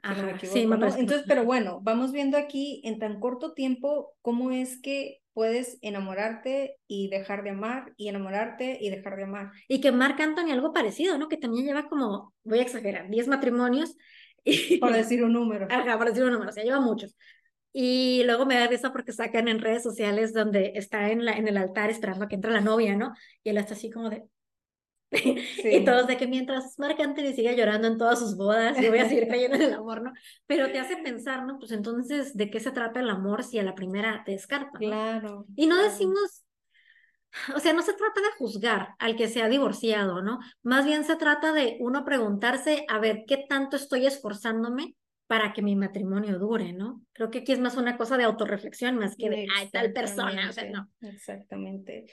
Ajá, 0.02 0.38
sí, 0.40 0.66
me 0.66 0.74
Entonces, 0.74 1.24
pero 1.26 1.44
bueno, 1.44 1.80
vamos 1.82 2.12
viendo 2.12 2.36
aquí 2.36 2.80
en 2.84 2.98
tan 2.98 3.20
corto 3.20 3.52
tiempo 3.52 4.14
cómo 4.22 4.50
es 4.50 4.80
que 4.80 5.20
puedes 5.32 5.78
enamorarte 5.82 6.78
y 6.86 7.10
dejar 7.10 7.42
de 7.44 7.50
amar 7.50 7.92
y 7.96 8.08
enamorarte 8.08 8.78
y 8.80 8.90
dejar 8.90 9.16
de 9.16 9.24
amar. 9.24 9.52
Y 9.68 9.80
que 9.80 9.92
Marc 9.92 10.20
Anthony 10.20 10.50
algo 10.50 10.72
parecido, 10.72 11.16
¿no? 11.16 11.28
Que 11.28 11.36
también 11.36 11.64
lleva 11.64 11.88
como, 11.88 12.34
voy 12.44 12.58
a 12.58 12.62
exagerar, 12.62 13.08
10 13.08 13.28
matrimonios. 13.28 13.96
Y... 14.44 14.78
Por 14.78 14.92
decir 14.92 15.22
un 15.22 15.32
número. 15.32 15.68
Ajá, 15.70 15.96
por 15.96 16.08
decir 16.08 16.24
un 16.24 16.32
número, 16.32 16.50
o 16.50 16.52
sea, 16.52 16.64
lleva 16.64 16.80
muchos. 16.80 17.16
Y 17.72 18.22
luego 18.24 18.46
me 18.46 18.58
da 18.58 18.66
risa 18.66 18.92
porque 18.92 19.12
sacan 19.12 19.48
en 19.48 19.60
redes 19.60 19.82
sociales 19.82 20.32
donde 20.32 20.72
está 20.74 21.10
en, 21.10 21.24
la, 21.24 21.32
en 21.32 21.48
el 21.48 21.56
altar 21.56 21.90
esperando 21.90 22.24
a 22.24 22.28
que 22.28 22.36
entre 22.36 22.50
la 22.50 22.60
novia, 22.60 22.96
¿no? 22.96 23.14
Y 23.42 23.50
él 23.50 23.58
está 23.58 23.74
así 23.74 23.90
como 23.90 24.10
de... 24.10 24.24
y 25.10 25.84
todos 25.84 26.06
de 26.06 26.16
que 26.16 26.26
mientras 26.26 26.78
Marc 26.78 27.00
Anthony 27.00 27.32
siga 27.34 27.52
llorando 27.52 27.88
en 27.88 27.96
todas 27.96 28.18
sus 28.18 28.36
bodas, 28.36 28.78
yo 28.78 28.90
voy 28.90 28.98
a 28.98 29.08
seguir 29.08 29.26
creyendo 29.28 29.56
en 29.56 29.62
el 29.62 29.74
amor, 29.74 30.02
¿no? 30.02 30.12
Pero 30.46 30.70
te 30.70 30.78
hace 30.78 30.96
pensar, 30.98 31.46
¿no? 31.46 31.58
Pues 31.58 31.72
entonces, 31.72 32.36
¿de 32.36 32.50
qué 32.50 32.60
se 32.60 32.72
trata 32.72 33.00
el 33.00 33.10
amor 33.10 33.42
si 33.42 33.58
a 33.58 33.62
la 33.62 33.74
primera 33.74 34.22
te 34.24 34.32
descarta? 34.32 34.78
Claro. 34.78 35.46
Y 35.56 35.66
no 35.66 35.82
decimos, 35.82 36.44
o 37.54 37.60
sea, 37.60 37.72
no 37.72 37.82
se 37.82 37.92
trata 37.92 38.20
de 38.20 38.36
juzgar 38.38 38.94
al 38.98 39.16
que 39.16 39.28
se 39.28 39.42
ha 39.42 39.48
divorciado, 39.48 40.22
¿no? 40.22 40.40
Más 40.62 40.84
bien 40.84 41.04
se 41.04 41.16
trata 41.16 41.52
de 41.52 41.76
uno 41.80 42.04
preguntarse, 42.04 42.84
a 42.88 42.98
ver, 42.98 43.24
¿qué 43.26 43.44
tanto 43.48 43.76
estoy 43.76 44.06
esforzándome 44.06 44.96
para 45.28 45.52
que 45.52 45.62
mi 45.62 45.76
matrimonio 45.76 46.38
dure, 46.38 46.72
¿no? 46.72 47.02
Creo 47.12 47.30
que 47.30 47.40
aquí 47.40 47.52
es 47.52 47.60
más 47.60 47.76
una 47.76 47.98
cosa 47.98 48.16
de 48.16 48.24
autorreflexión 48.24 48.96
más 48.96 49.14
que 49.14 49.28
de, 49.28 49.46
ay, 49.56 49.68
tal 49.70 49.92
persona, 49.92 50.48
o 50.48 50.52
sea, 50.52 50.68
no. 50.70 50.90
Exactamente. 51.02 52.06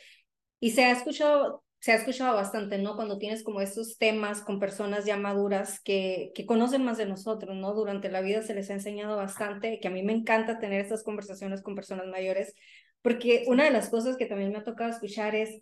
Y 0.60 0.71
se 0.71 0.84
ha 0.84 0.91
escuchado, 0.91 1.63
se 1.80 1.93
ha 1.93 1.95
escuchado 1.95 2.36
bastante, 2.36 2.78
¿no? 2.78 2.97
Cuando 2.97 3.17
tienes 3.17 3.41
como 3.41 3.62
estos 3.62 3.97
temas 3.97 4.41
con 4.41 4.60
personas 4.60 5.06
ya 5.06 5.15
maduras 5.15 5.80
que, 5.80 6.32
que 6.36 6.45
conocen 6.45 6.84
más 6.84 6.97
de 6.97 7.06
nosotros, 7.06 7.56
¿no? 7.56 7.73
Durante 7.73 8.12
la 8.12 8.19
vida 8.19 8.41
se 8.41 8.54
les 8.54 8.69
ha 8.69 8.73
enseñado 8.73 9.15
bastante, 9.15 9.80
que 9.80 9.88
a 9.88 9.91
mí 9.91 10.04
me 10.04 10.13
encanta 10.13 10.60
tener 10.60 10.82
estas 10.82 11.04
conversaciones 11.04 11.62
con 11.62 11.73
personas 11.73 12.08
mayores, 12.08 12.54
porque 13.01 13.45
una 13.47 13.63
de 13.63 13.71
las 13.71 13.89
cosas 13.89 14.17
que 14.17 14.25
también 14.25 14.51
me 14.51 14.58
ha 14.58 14.63
tocado 14.63 14.89
escuchar 14.89 15.36
es, 15.36 15.62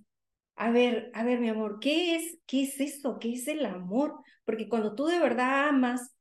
a 0.56 0.72
ver, 0.72 1.12
a 1.14 1.24
ver, 1.24 1.40
mi 1.40 1.50
amor, 1.50 1.78
¿qué 1.80 2.16
es, 2.16 2.40
qué 2.48 2.64
es 2.64 2.80
eso? 2.80 3.20
¿Qué 3.20 3.34
es 3.34 3.48
el 3.48 3.64
amor? 3.64 4.16
Porque 4.44 4.68
cuando 4.68 4.96
tú 4.96 5.06
de 5.06 5.20
verdad 5.20 5.70
amas 5.70 6.16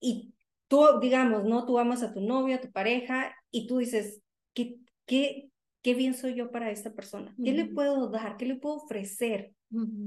y 0.00 0.34
tú, 0.72 0.86
digamos, 1.00 1.44
¿no? 1.44 1.66
Tú 1.66 1.78
amas 1.78 2.02
a 2.02 2.14
tu 2.14 2.22
novio, 2.22 2.56
a 2.56 2.60
tu 2.62 2.72
pareja, 2.72 3.36
y 3.50 3.66
tú 3.66 3.76
dices, 3.76 4.22
¿qué, 4.54 4.76
qué, 5.04 5.50
qué 5.82 5.92
bien 5.92 6.14
soy 6.14 6.34
yo 6.34 6.50
para 6.50 6.70
esta 6.70 6.94
persona? 6.94 7.34
¿Qué 7.44 7.52
le 7.52 7.66
puedo 7.66 8.08
dar? 8.08 8.38
¿Qué 8.38 8.46
le 8.46 8.56
puedo 8.56 8.76
ofrecer? 8.76 9.52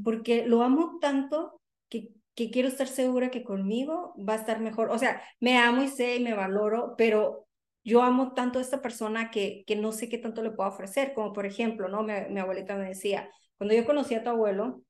Porque 0.04 0.48
lo 0.48 0.64
amo 0.64 0.98
tanto 1.00 1.62
que, 1.88 2.10
que 2.34 2.50
quiero 2.50 2.68
estar 2.68 2.88
segura 2.88 3.30
que 3.30 3.44
conmigo 3.44 4.16
va 4.18 4.34
a 4.34 4.38
estar 4.38 4.60
mejor. 4.60 4.90
O 4.90 4.98
sea, 4.98 5.22
me 5.40 5.60
amo 5.60 5.84
y 5.84 5.88
sé 5.88 6.16
y 6.16 6.24
me 6.24 6.34
valoro, 6.34 6.96
pero 6.98 7.46
yo 7.84 8.02
amo 8.02 8.34
tanto 8.34 8.58
a 8.58 8.64
esta 8.64 8.82
persona 8.82 9.30
que, 9.30 9.66
que 9.68 9.76
no 9.76 9.92
sé 9.92 10.10
qué 10.10 10.18
tanto 10.18 10.42
le 10.42 10.50
puedo 10.50 10.68
ofrecer. 10.68 11.14
Como 11.14 11.32
por 11.32 11.46
ejemplo, 11.46 11.90
¿no? 11.90 12.02
Mi, 12.02 12.14
mi 12.32 12.40
abuelita 12.40 12.76
me 12.76 12.88
decía, 12.88 13.30
cuando 13.60 13.76
yo 13.76 13.86
conocí 13.86 14.16
a 14.16 14.24
tu 14.24 14.32
abuelo, 14.32 14.82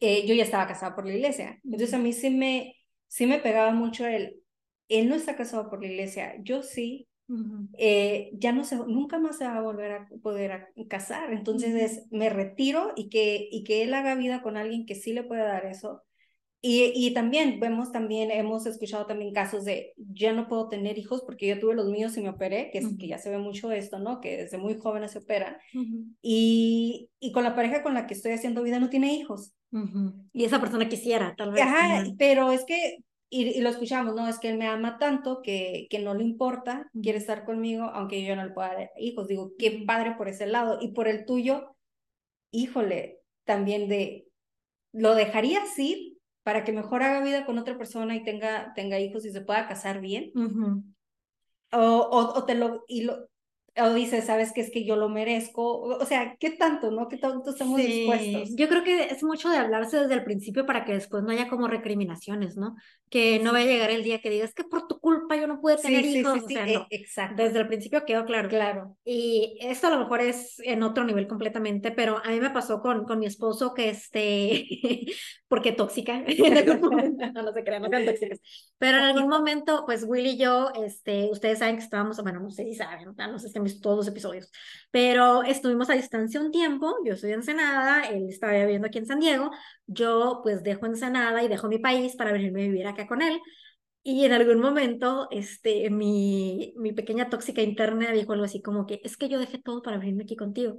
eh, 0.00 0.26
yo 0.26 0.34
ya 0.34 0.44
estaba 0.44 0.66
casada 0.66 0.94
por 0.94 1.06
la 1.06 1.14
iglesia. 1.14 1.58
Entonces 1.64 1.94
a 1.94 1.98
mí 1.98 2.12
sí 2.12 2.28
me, 2.28 2.76
sí 3.06 3.26
me 3.26 3.38
pegaba 3.38 3.70
mucho 3.70 4.06
el, 4.06 4.42
él 4.88 5.08
no 5.08 5.14
está 5.14 5.36
casado 5.36 5.68
por 5.68 5.80
la 5.80 5.88
iglesia, 5.88 6.34
yo 6.42 6.62
sí, 6.62 7.08
eh, 7.76 8.30
ya 8.32 8.52
no 8.52 8.64
se, 8.64 8.76
nunca 8.76 9.18
más 9.18 9.36
se 9.36 9.44
va 9.44 9.58
a 9.58 9.60
volver 9.62 9.92
a 9.92 10.08
poder 10.22 10.68
casar. 10.88 11.32
Entonces 11.32 11.74
es, 11.74 12.06
me 12.10 12.30
retiro 12.30 12.92
y 12.96 13.10
que, 13.10 13.48
y 13.50 13.64
que 13.64 13.82
él 13.82 13.92
haga 13.94 14.14
vida 14.14 14.42
con 14.42 14.56
alguien 14.56 14.86
que 14.86 14.94
sí 14.94 15.12
le 15.12 15.24
pueda 15.24 15.44
dar 15.44 15.66
eso. 15.66 16.02
Y, 16.60 16.92
y 16.94 17.14
también 17.14 17.60
vemos, 17.60 17.92
también 17.92 18.32
hemos 18.32 18.66
escuchado 18.66 19.06
también 19.06 19.32
casos 19.32 19.64
de, 19.64 19.92
ya 19.96 20.32
no 20.32 20.48
puedo 20.48 20.68
tener 20.68 20.98
hijos 20.98 21.22
porque 21.24 21.46
yo 21.46 21.60
tuve 21.60 21.76
los 21.76 21.88
míos 21.88 22.16
y 22.16 22.20
me 22.20 22.30
operé, 22.30 22.70
que, 22.72 22.78
es, 22.78 22.88
que 22.98 23.06
ya 23.06 23.18
se 23.18 23.30
ve 23.30 23.38
mucho 23.38 23.70
esto, 23.70 24.00
¿no? 24.00 24.20
Que 24.20 24.38
desde 24.38 24.58
muy 24.58 24.76
jóvenes 24.76 25.12
se 25.12 25.18
operan. 25.18 25.56
y, 26.20 27.10
y 27.20 27.30
con 27.30 27.44
la 27.44 27.54
pareja 27.54 27.82
con 27.82 27.94
la 27.94 28.06
que 28.08 28.14
estoy 28.14 28.32
haciendo 28.32 28.62
vida 28.62 28.80
no 28.80 28.88
tiene 28.88 29.14
hijos. 29.14 29.54
Y 30.32 30.44
esa 30.44 30.60
persona 30.60 30.88
quisiera, 30.88 31.34
tal 31.36 31.52
vez. 31.52 31.62
Ajá, 31.62 32.04
pero 32.18 32.50
es 32.50 32.64
que 32.64 32.98
y, 33.30 33.60
lo 33.60 33.68
escuchamos, 33.68 34.14
no, 34.14 34.26
es 34.26 34.38
que 34.38 34.48
él 34.48 34.58
me 34.58 34.66
ama 34.66 34.98
tanto 34.98 35.42
que, 35.42 35.86
que 35.90 35.98
no 35.98 36.14
le 36.14 36.24
importa, 36.24 36.90
quiere 37.02 37.18
estar 37.18 37.44
conmigo, 37.44 37.84
aunque 37.84 38.24
yo 38.24 38.34
no 38.34 38.44
le 38.44 38.52
pueda 38.52 38.74
dar 38.74 38.90
hijos. 38.98 39.28
Digo, 39.28 39.52
qué 39.58 39.84
padre 39.86 40.14
por 40.16 40.28
ese 40.28 40.46
lado. 40.46 40.78
Y 40.80 40.92
por 40.92 41.08
el 41.08 41.26
tuyo, 41.26 41.76
híjole, 42.50 43.20
también 43.44 43.88
de, 43.88 44.28
¿lo 44.92 45.14
dejarías 45.14 45.78
ir 45.78 46.18
para 46.42 46.64
que 46.64 46.72
mejor 46.72 47.02
haga 47.02 47.22
vida 47.22 47.44
con 47.44 47.58
otra 47.58 47.76
persona 47.76 48.16
y 48.16 48.24
tenga, 48.24 48.72
tenga 48.74 48.98
hijos 48.98 49.26
y 49.26 49.32
se 49.32 49.42
pueda 49.42 49.68
casar 49.68 50.00
bien? 50.00 50.32
o, 51.72 51.78
o, 51.78 52.38
o, 52.38 52.44
te 52.44 52.54
lo, 52.54 52.84
y 52.88 53.02
lo, 53.02 53.28
o 53.80 53.94
dices, 53.94 54.26
sabes 54.26 54.52
que 54.52 54.60
es 54.60 54.70
que 54.70 54.84
yo 54.84 54.96
lo 54.96 55.08
merezco, 55.08 55.80
o 55.80 56.04
sea, 56.04 56.36
¿qué 56.38 56.50
tanto, 56.50 56.90
no? 56.90 57.08
¿Qué 57.08 57.16
tanto 57.16 57.50
estamos 57.50 57.78
dispuestos? 57.78 58.56
Yo 58.56 58.68
creo 58.68 58.82
que 58.84 59.04
es 59.04 59.22
mucho 59.22 59.48
de 59.48 59.58
hablarse 59.58 59.98
desde 59.98 60.14
el 60.14 60.24
principio 60.24 60.66
para 60.66 60.84
que 60.84 60.92
después 60.92 61.22
no 61.22 61.30
haya 61.30 61.48
como 61.48 61.68
recriminaciones, 61.68 62.56
¿no? 62.56 62.76
Que 63.10 63.38
no 63.38 63.52
vaya 63.52 63.70
a 63.70 63.72
llegar 63.72 63.90
el 63.90 64.02
día 64.02 64.20
que 64.20 64.30
digas 64.30 64.54
que 64.54 64.64
por 64.64 64.86
tu 64.86 64.98
culpa 65.00 65.36
yo 65.36 65.46
no 65.46 65.60
pude 65.60 65.76
tener 65.76 66.04
hijos, 66.04 66.42
o 66.44 66.48
sea, 66.48 66.66
no. 66.66 66.86
E, 66.90 66.96
exacto. 66.96 67.42
Desde 67.42 67.60
el 67.60 67.68
principio 67.68 68.04
quedó 68.04 68.24
claro. 68.24 68.48
Claro. 68.48 68.96
Y 69.04 69.58
esto 69.60 69.86
a 69.86 69.90
lo 69.90 69.98
mejor 69.98 70.20
es 70.20 70.60
en 70.64 70.82
otro 70.82 71.04
nivel 71.04 71.26
completamente, 71.26 71.90
pero 71.90 72.20
a 72.24 72.30
mí 72.30 72.40
me 72.40 72.50
pasó 72.50 72.80
con, 72.80 73.04
con 73.04 73.18
mi 73.18 73.26
esposo 73.26 73.74
que 73.74 73.90
este, 73.90 74.66
porque 75.48 75.72
tóxica, 75.72 76.18
no, 76.80 77.42
no 77.42 77.52
se 77.52 77.64
crean, 77.64 77.82
no 77.82 77.88
sean 77.88 78.06
tóxicas, 78.06 78.40
pero 78.78 78.98
en 78.98 79.04
algún 79.04 79.28
momento, 79.28 79.84
pues 79.86 80.04
Will 80.04 80.26
y 80.26 80.38
yo, 80.38 80.72
este, 80.84 81.28
ustedes 81.30 81.58
saben 81.58 81.76
que 81.76 81.84
estábamos, 81.84 82.20
bueno, 82.22 82.40
no 82.40 82.50
sé 82.50 82.64
si 82.64 82.74
saben, 82.74 83.14
no 83.16 83.38
sé 83.38 83.48
si 83.48 83.58
todos 83.80 83.96
los 83.96 84.08
episodios, 84.08 84.50
pero 84.90 85.42
estuvimos 85.42 85.90
a 85.90 85.94
distancia 85.94 86.40
un 86.40 86.50
tiempo, 86.50 86.96
yo 87.04 87.14
estoy 87.14 87.30
en 87.30 87.36
Ensenada, 87.36 88.08
él 88.08 88.28
estaba 88.28 88.52
viviendo 88.54 88.88
aquí 88.88 88.98
en 88.98 89.06
San 89.06 89.20
Diego, 89.20 89.50
yo 89.86 90.40
pues 90.42 90.62
dejo 90.62 90.86
Ensenada 90.86 91.42
y 91.42 91.48
dejo 91.48 91.68
mi 91.68 91.78
país 91.78 92.16
para 92.16 92.32
venirme 92.32 92.62
a 92.62 92.66
vivir 92.66 92.86
acá 92.86 93.06
con 93.06 93.22
él, 93.22 93.40
Y 94.10 94.24
en 94.24 94.32
algún 94.32 94.58
momento, 94.58 95.28
este, 95.30 95.90
mi, 95.90 96.72
mi 96.78 96.94
pequeña 96.94 97.28
tóxica 97.28 97.60
interna 97.60 98.10
dijo 98.10 98.32
algo 98.32 98.46
así 98.46 98.62
como 98.62 98.86
que, 98.86 99.02
es 99.04 99.18
que 99.18 99.28
yo 99.28 99.38
dejé 99.38 99.58
todo 99.58 99.82
para 99.82 99.98
venirme 99.98 100.22
aquí 100.22 100.34
contigo. 100.34 100.76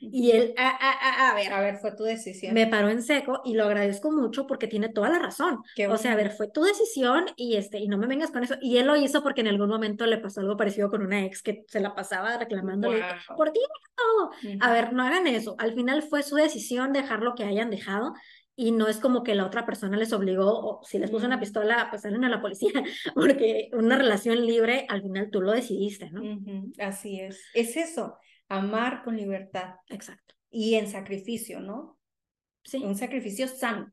Y 0.00 0.30
él, 0.30 0.54
a, 0.56 0.68
a, 0.68 1.30
a, 1.30 1.34
ver. 1.34 1.52
A 1.52 1.60
ver, 1.60 1.78
fue 1.78 1.96
tu 1.96 2.04
decisión. 2.04 2.54
Me 2.54 2.68
paró 2.68 2.88
en 2.88 3.02
seco 3.02 3.42
y 3.44 3.54
lo 3.54 3.64
agradezco 3.64 4.12
mucho 4.12 4.46
porque 4.46 4.68
tiene 4.68 4.90
toda 4.90 5.08
la 5.08 5.18
razón. 5.18 5.58
o 5.90 5.96
sea, 5.96 6.12
a 6.12 6.14
ver, 6.14 6.30
fue 6.30 6.52
tu 6.52 6.62
decisión 6.62 7.24
y, 7.34 7.56
este, 7.56 7.78
y 7.78 7.88
no 7.88 7.98
me 7.98 8.06
vengas 8.06 8.30
con 8.30 8.44
eso. 8.44 8.54
Y 8.62 8.76
él 8.76 8.86
lo 8.86 8.94
hizo 8.94 9.24
porque 9.24 9.40
en 9.40 9.48
algún 9.48 9.70
momento 9.70 10.06
le 10.06 10.18
pasó 10.18 10.40
algo 10.40 10.56
parecido 10.56 10.88
con 10.88 11.02
una 11.02 11.24
ex 11.24 11.42
que 11.42 11.64
se 11.66 11.80
la 11.80 11.96
pasaba 11.96 12.38
reclamándole, 12.38 13.02
por 13.36 13.50
ti, 13.50 13.58
A 14.60 14.72
ver, 14.72 14.92
no 14.92 15.02
hagan 15.02 15.26
eso. 15.26 15.56
Al 15.58 15.74
final 15.74 16.02
fue 16.02 16.22
su 16.22 16.36
decisión 16.36 16.92
dejar 16.92 17.24
lo 17.24 17.34
que 17.34 17.42
hayan 17.42 17.70
dejado 17.70 18.14
y 18.60 18.72
no 18.72 18.88
es 18.88 18.98
como 18.98 19.22
que 19.22 19.36
la 19.36 19.46
otra 19.46 19.64
persona 19.64 19.96
les 19.96 20.12
obligó, 20.12 20.50
o 20.50 20.84
si 20.84 20.98
les 20.98 21.12
puso 21.12 21.26
una 21.26 21.38
pistola, 21.38 21.86
pues 21.90 22.02
salen 22.02 22.24
a 22.24 22.28
la 22.28 22.40
policía, 22.40 22.72
porque 23.14 23.70
una 23.72 23.96
relación 23.96 24.44
libre, 24.44 24.84
al 24.88 25.00
final 25.00 25.30
tú 25.30 25.40
lo 25.40 25.52
decidiste, 25.52 26.10
¿no? 26.10 26.22
Así 26.80 27.20
es. 27.20 27.40
Es 27.54 27.76
eso, 27.76 28.18
amar 28.48 29.04
con 29.04 29.16
libertad. 29.16 29.76
Exacto. 29.88 30.34
Y 30.50 30.74
en 30.74 30.88
sacrificio, 30.88 31.60
¿no? 31.60 32.00
Sí. 32.64 32.78
Un 32.78 32.96
sacrificio 32.96 33.46
sano. 33.46 33.92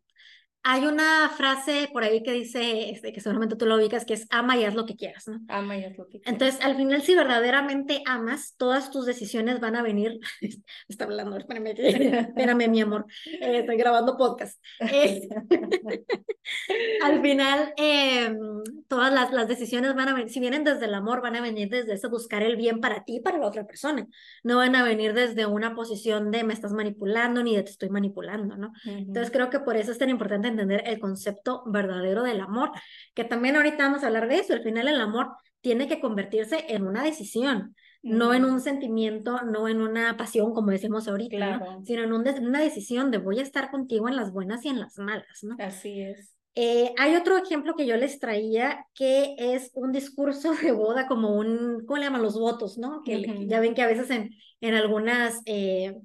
Hay 0.68 0.88
una 0.88 1.30
frase 1.30 1.92
por 1.94 2.04
ahí 2.04 2.24
que 2.24 2.32
dice, 2.32 2.90
este, 2.90 3.14
que 3.14 3.22
seguramente 3.22 3.56
tú 3.56 3.68
lo 3.68 3.76
ubicas, 3.76 4.04
que 4.04 4.16
es 4.16 4.26
ama 4.32 4.58
y 4.58 4.66
haz 4.66 4.74
lo 4.74 4.88
que 4.88 4.96
quieras, 4.96 5.28
¿no? 5.28 5.40
Ama 5.48 5.78
y 5.78 5.84
haz 5.84 5.96
lo 5.96 6.06
que 6.06 6.20
quieras. 6.20 6.34
Entonces, 6.34 6.60
al 6.66 6.76
final, 6.76 7.04
si 7.04 7.14
verdaderamente 7.14 8.02
amas, 8.08 8.56
todas 8.58 8.90
tus 8.90 9.06
decisiones 9.06 9.60
van 9.60 9.76
a 9.76 9.84
venir. 9.84 10.20
Está 10.88 11.04
hablando, 11.04 11.38
espérame, 11.38 11.68
espérame, 11.78 12.68
mi 12.68 12.82
amor. 12.82 13.06
Eh, 13.28 13.60
estoy 13.60 13.78
grabando 13.78 14.18
podcast. 14.18 14.60
Eh, 14.80 15.30
al 17.04 17.22
final, 17.22 17.72
em, 17.78 18.64
todas 18.88 19.14
las, 19.14 19.32
las 19.34 19.48
decisiones 19.48 19.94
van 19.94 20.10
a 20.10 20.14
venir, 20.16 20.32
si 20.32 20.40
vienen 20.40 20.64
desde 20.64 20.86
el 20.86 20.96
amor, 20.96 21.22
van 21.22 21.36
a 21.36 21.42
venir 21.42 21.70
desde 21.70 21.94
ese 21.94 22.08
buscar 22.08 22.42
el 22.42 22.56
bien 22.56 22.82
para 22.82 23.04
ti 23.04 23.18
y 23.18 23.20
para 23.20 23.38
la 23.38 23.46
otra 23.46 23.68
persona. 23.68 24.08
No 24.44 24.58
van 24.58 24.76
a 24.76 24.84
venir 24.84 25.14
desde 25.14 25.46
una 25.46 25.76
posición 25.76 26.32
de 26.32 26.44
me 26.44 26.56
estás 26.56 26.74
manipulando 26.74 27.44
ni 27.44 27.56
de 27.56 27.62
te 27.62 27.70
estoy 27.70 27.90
manipulando, 27.90 28.58
¿no? 28.58 28.74
Entonces, 28.84 29.30
creo 29.30 29.52
que 29.52 29.60
por 29.60 29.78
eso 29.78 29.92
es 29.92 30.00
tan 30.00 30.10
importante 30.10 30.55
entender 30.56 30.84
el 30.86 31.00
concepto 31.00 31.64
verdadero 31.68 32.24
del 32.24 32.42
amor, 32.42 32.72
que 33.14 33.24
también 33.24 33.56
ahorita 33.56 33.86
vamos 33.86 34.04
a 34.04 34.08
hablar 34.08 34.28
de 34.28 34.40
eso, 34.40 34.54
al 34.54 34.64
final 34.64 34.88
el 34.88 35.00
amor 35.00 35.30
tiene 35.62 35.88
que 35.88 36.00
convertirse 36.00 36.66
en 36.70 36.86
una 36.86 37.04
decisión, 37.04 37.76
no 38.04 38.36
en 38.36 38.46
un 38.46 38.62
sentimiento, 38.62 39.42
no 39.42 39.68
en 39.68 39.82
una 39.82 40.16
pasión, 40.16 40.54
como 40.54 40.70
decimos 40.70 41.08
ahorita, 41.08 41.80
sino 41.84 42.04
en 42.04 42.14
una 42.14 42.60
decisión 42.60 43.10
de 43.10 43.18
voy 43.18 43.40
a 43.40 43.44
estar 43.44 43.72
contigo 43.72 44.08
en 44.08 44.16
las 44.16 44.32
buenas 44.32 44.64
y 44.64 44.70
en 44.70 44.80
las 44.80 45.00
malas, 45.00 45.44
¿no? 45.44 45.56
Así 45.58 46.02
es. 46.02 46.36
Eh, 46.58 46.94
hay 46.98 47.16
otro 47.16 47.36
ejemplo 47.38 47.76
que 47.76 47.86
yo 47.86 47.98
les 47.98 48.18
traía 48.20 48.86
que 48.94 49.36
es 49.38 49.72
un 49.74 49.92
discurso 49.92 50.54
de 50.54 50.72
boda 50.72 51.06
como 51.08 51.36
un, 51.36 51.84
¿cómo 51.86 51.98
le 51.98 52.06
llaman 52.06 52.22
los 52.22 52.40
votos, 52.40 52.78
no? 52.78 53.02
Que 53.04 53.46
ya 53.48 53.60
ven 53.60 53.74
que 53.74 53.82
a 53.82 53.88
veces 53.88 54.10
en, 54.10 54.30
en 54.62 54.74
algunas 54.74 55.42
eh, 55.46 55.96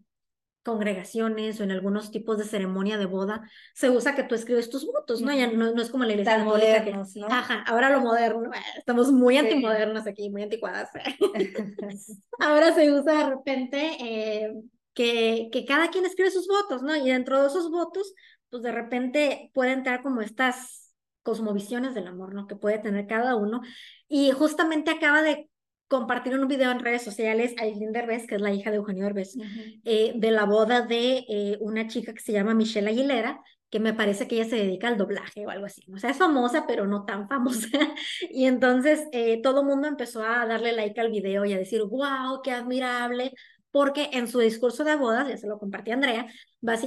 congregaciones 0.70 1.58
o 1.58 1.64
en 1.64 1.72
algunos 1.72 2.12
tipos 2.12 2.38
de 2.38 2.44
ceremonia 2.44 2.96
de 2.96 3.06
boda 3.06 3.42
se 3.74 3.90
usa 3.90 4.14
que 4.14 4.22
tú 4.22 4.36
escribes 4.36 4.70
tus 4.70 4.86
votos, 4.86 5.20
¿no? 5.20 5.34
Ya 5.34 5.50
no, 5.50 5.72
no 5.72 5.82
es 5.82 5.90
como 5.90 6.04
la 6.04 6.12
iglesia 6.12 6.36
católica 6.36 6.84
que, 6.84 6.92
¿no? 6.92 7.26
Ajá, 7.28 7.64
ahora 7.66 7.90
lo 7.90 8.00
moderno, 8.00 8.52
eh, 8.54 8.58
estamos 8.78 9.10
muy 9.10 9.36
antimodernos 9.36 10.06
aquí, 10.06 10.30
muy 10.30 10.44
anticuadas. 10.44 10.90
ahora 12.38 12.72
se 12.72 12.92
usa 12.92 13.24
de 13.24 13.30
repente 13.30 13.96
eh, 14.00 14.52
que, 14.94 15.48
que 15.50 15.64
cada 15.64 15.88
quien 15.88 16.06
escribe 16.06 16.30
sus 16.30 16.46
votos, 16.46 16.82
¿no? 16.82 16.94
Y 16.94 17.10
dentro 17.10 17.40
de 17.40 17.48
esos 17.48 17.68
votos, 17.68 18.14
pues 18.48 18.62
de 18.62 18.70
repente 18.70 19.50
puede 19.52 19.72
entrar 19.72 20.02
como 20.04 20.20
estas 20.20 20.94
cosmovisiones 21.24 21.94
del 21.94 22.06
amor, 22.06 22.32
¿no? 22.32 22.46
Que 22.46 22.54
puede 22.54 22.78
tener 22.78 23.08
cada 23.08 23.34
uno. 23.34 23.60
Y 24.06 24.30
justamente 24.30 24.92
acaba 24.92 25.20
de 25.22 25.49
compartir 25.90 26.38
un 26.38 26.46
video 26.46 26.70
en 26.70 26.78
redes 26.78 27.02
sociales 27.02 27.52
a 27.58 27.64
Aileen 27.64 27.90
Derbez, 27.90 28.28
que 28.28 28.36
es 28.36 28.40
la 28.40 28.52
hija 28.52 28.70
de 28.70 28.76
Eugenio 28.76 29.04
Derbez, 29.04 29.36
eh, 29.84 30.12
de 30.14 30.30
la 30.30 30.44
boda 30.44 30.82
de 30.82 31.24
eh, 31.28 31.58
una 31.60 31.88
chica 31.88 32.14
que 32.14 32.20
se 32.20 32.32
llama 32.32 32.54
Michelle 32.54 32.88
Aguilera, 32.88 33.42
que 33.70 33.80
me 33.80 33.92
parece 33.92 34.28
que 34.28 34.36
ella 34.36 34.48
se 34.48 34.54
dedica 34.54 34.86
al 34.86 34.96
doblaje 34.96 35.44
o 35.44 35.50
algo 35.50 35.66
así. 35.66 35.82
O 35.92 35.98
sea, 35.98 36.10
es 36.10 36.16
famosa, 36.16 36.64
pero 36.68 36.86
no 36.86 37.04
tan 37.04 37.28
famosa. 37.28 37.66
y 38.30 38.44
entonces 38.44 39.08
eh, 39.10 39.42
todo 39.42 39.62
el 39.62 39.66
mundo 39.66 39.88
empezó 39.88 40.22
a 40.22 40.46
darle 40.46 40.72
like 40.72 41.00
al 41.00 41.10
video 41.10 41.44
y 41.44 41.54
a 41.54 41.58
decir, 41.58 41.82
wow, 41.82 42.40
qué 42.40 42.52
admirable, 42.52 43.32
porque 43.70 44.10
en 44.12 44.28
su 44.28 44.38
discurso 44.40 44.84
de 44.84 44.96
bodas, 44.96 45.28
ya 45.28 45.36
se 45.36 45.46
lo 45.46 45.58
compartí 45.58 45.90
a 45.90 45.94
Andrea, 45.94 46.26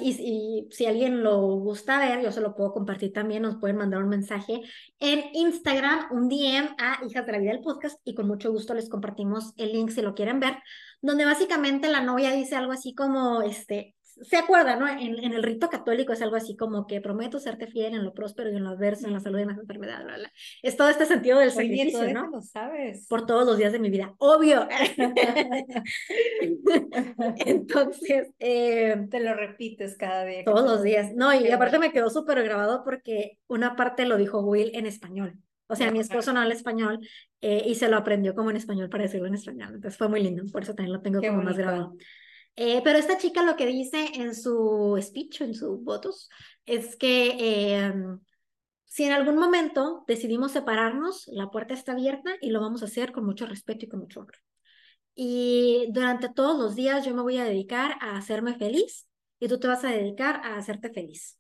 y, 0.02 0.10
y, 0.10 0.68
si 0.72 0.86
alguien 0.86 1.24
lo 1.24 1.40
gusta 1.58 1.98
ver, 2.00 2.22
yo 2.22 2.32
se 2.32 2.42
lo 2.42 2.56
puedo 2.56 2.74
compartir 2.74 3.12
también, 3.12 3.42
nos 3.42 3.58
pueden 3.58 3.78
mandar 3.78 4.04
un 4.04 4.10
mensaje 4.10 4.62
en 5.00 5.24
Instagram, 5.34 6.12
un 6.12 6.30
DM 6.30 6.76
a 6.78 7.00
Hijas 7.06 7.26
de 7.26 7.32
la 7.32 7.40
Vida 7.40 7.52
del 7.52 7.62
Podcast 7.62 8.00
y 8.04 8.14
con 8.14 8.28
mucho 8.28 8.52
gusto 8.52 8.74
les 8.74 8.90
compartimos 8.90 9.54
el 9.58 9.72
link 9.72 9.90
si 9.90 10.02
lo 10.02 10.14
quieren 10.14 10.40
ver, 10.40 10.58
donde 11.02 11.26
básicamente 11.26 11.90
la 11.90 12.02
novia 12.02 12.32
dice 12.32 12.56
algo 12.56 12.72
así 12.72 12.94
como, 12.94 13.42
este, 13.42 13.96
se 14.22 14.38
acuerda, 14.38 14.76
¿no? 14.76 14.88
En, 14.88 15.24
en, 15.24 15.34
el 15.34 15.44
rito 15.44 15.70
católico 15.70 16.14
es 16.14 16.22
algo 16.22 16.36
así 16.36 16.56
como 16.56 16.88
que 16.88 17.02
prometo 17.02 17.40
serte 17.40 17.68
fiel 17.68 17.96
en 17.96 18.04
lo 18.04 18.14
próspero 18.14 18.52
y 18.52 18.56
en 18.56 18.64
lo 18.64 18.70
adverso, 18.70 19.08
en 19.08 19.14
la 19.14 19.20
salud 19.20 19.40
y 19.40 19.44
en 19.44 19.50
las 19.50 19.58
enfermedades, 19.58 20.06
bla, 20.06 20.18
bla. 20.18 20.32
Es 20.62 20.78
todo 20.78 20.90
este 20.90 21.06
sentido 21.06 21.40
del 21.40 21.52
sacrificio, 21.52 22.14
¿no? 22.14 22.30
lo 22.30 22.42
sabes. 22.42 23.08
Por 23.08 23.26
todos 23.26 23.46
los 23.46 23.58
días 23.58 23.72
de 23.72 23.80
mi 23.80 23.90
vida, 23.90 24.14
obvio. 24.20 24.68
Entonces, 27.46 28.32
eh, 28.40 29.08
te 29.10 29.20
lo 29.20 29.34
repites 29.34 29.98
cada 29.98 30.26
día. 30.26 30.44
Todos 30.44 30.64
los 30.64 30.84
días. 30.84 31.14
No, 31.16 31.34
y 31.34 31.50
aparte 31.52 31.80
me 31.80 31.92
quedó 31.92 32.10
súper 32.10 32.44
grabado 32.44 32.84
porque 32.84 33.40
una 33.48 33.76
parte 33.76 34.06
lo 34.06 34.18
dijo 34.18 34.42
Will 34.42 34.72
en 34.74 34.86
español. 34.86 35.38
O 35.68 35.76
sea, 35.76 35.92
mi 35.92 36.00
esposo 36.00 36.34
no 36.34 36.42
habla 36.42 36.54
español 36.54 37.00
eh, 37.42 37.64
y 37.66 37.76
se 37.76 37.90
lo 37.90 37.98
aprendió 37.98 38.36
como 38.36 38.52
en 38.52 38.58
español 38.58 38.90
para 38.90 39.04
decirlo 39.04 39.28
en 39.28 39.34
español. 39.34 39.70
Entonces 39.74 39.98
fue 39.98 40.08
muy 40.08 40.22
lindo, 40.22 40.44
por 40.52 40.62
eso 40.62 40.76
también 40.76 40.94
lo 40.94 41.02
tengo 41.02 41.20
como 41.20 41.42
más 41.42 41.58
grabado. 41.58 41.96
Eh, 42.56 42.82
pero 42.84 43.00
esta 43.00 43.18
chica 43.18 43.44
lo 43.44 43.56
que 43.56 43.66
dice 43.66 44.10
en 44.14 44.36
su 44.36 44.98
speech, 45.02 45.42
en 45.42 45.56
sus 45.56 45.84
votos, 45.84 46.30
es 46.66 46.96
que 46.96 47.76
em, 47.76 48.20
si 48.86 49.06
en 49.06 49.12
algún 49.14 49.38
momento 49.38 50.04
decidimos 50.08 50.52
separarnos, 50.52 51.28
la 51.28 51.50
puerta 51.50 51.74
está 51.74 51.94
abierta 51.94 52.32
y 52.42 52.52
lo 52.52 52.62
vamos 52.62 52.84
a 52.84 52.86
hacer 52.86 53.12
con 53.12 53.26
mucho 53.26 53.48
respeto 53.48 53.86
y 53.86 53.90
con 53.90 54.02
mucho 54.02 54.22
honor. 54.22 54.38
Y 55.16 55.88
durante 55.92 56.30
todos 56.30 56.58
los 56.60 56.76
días 56.76 57.06
yo 57.06 57.14
me 57.16 57.22
voy 57.24 57.38
a 57.38 57.46
dedicar 57.46 57.98
a 58.02 58.18
hacerme 58.18 58.56
feliz 58.56 59.08
y 59.40 59.48
tú 59.48 59.60
te 59.60 59.68
vas 59.68 59.84
a 59.84 59.90
dedicar 59.90 60.42
a 60.44 60.58
hacerte 60.58 60.92
feliz. 60.92 61.40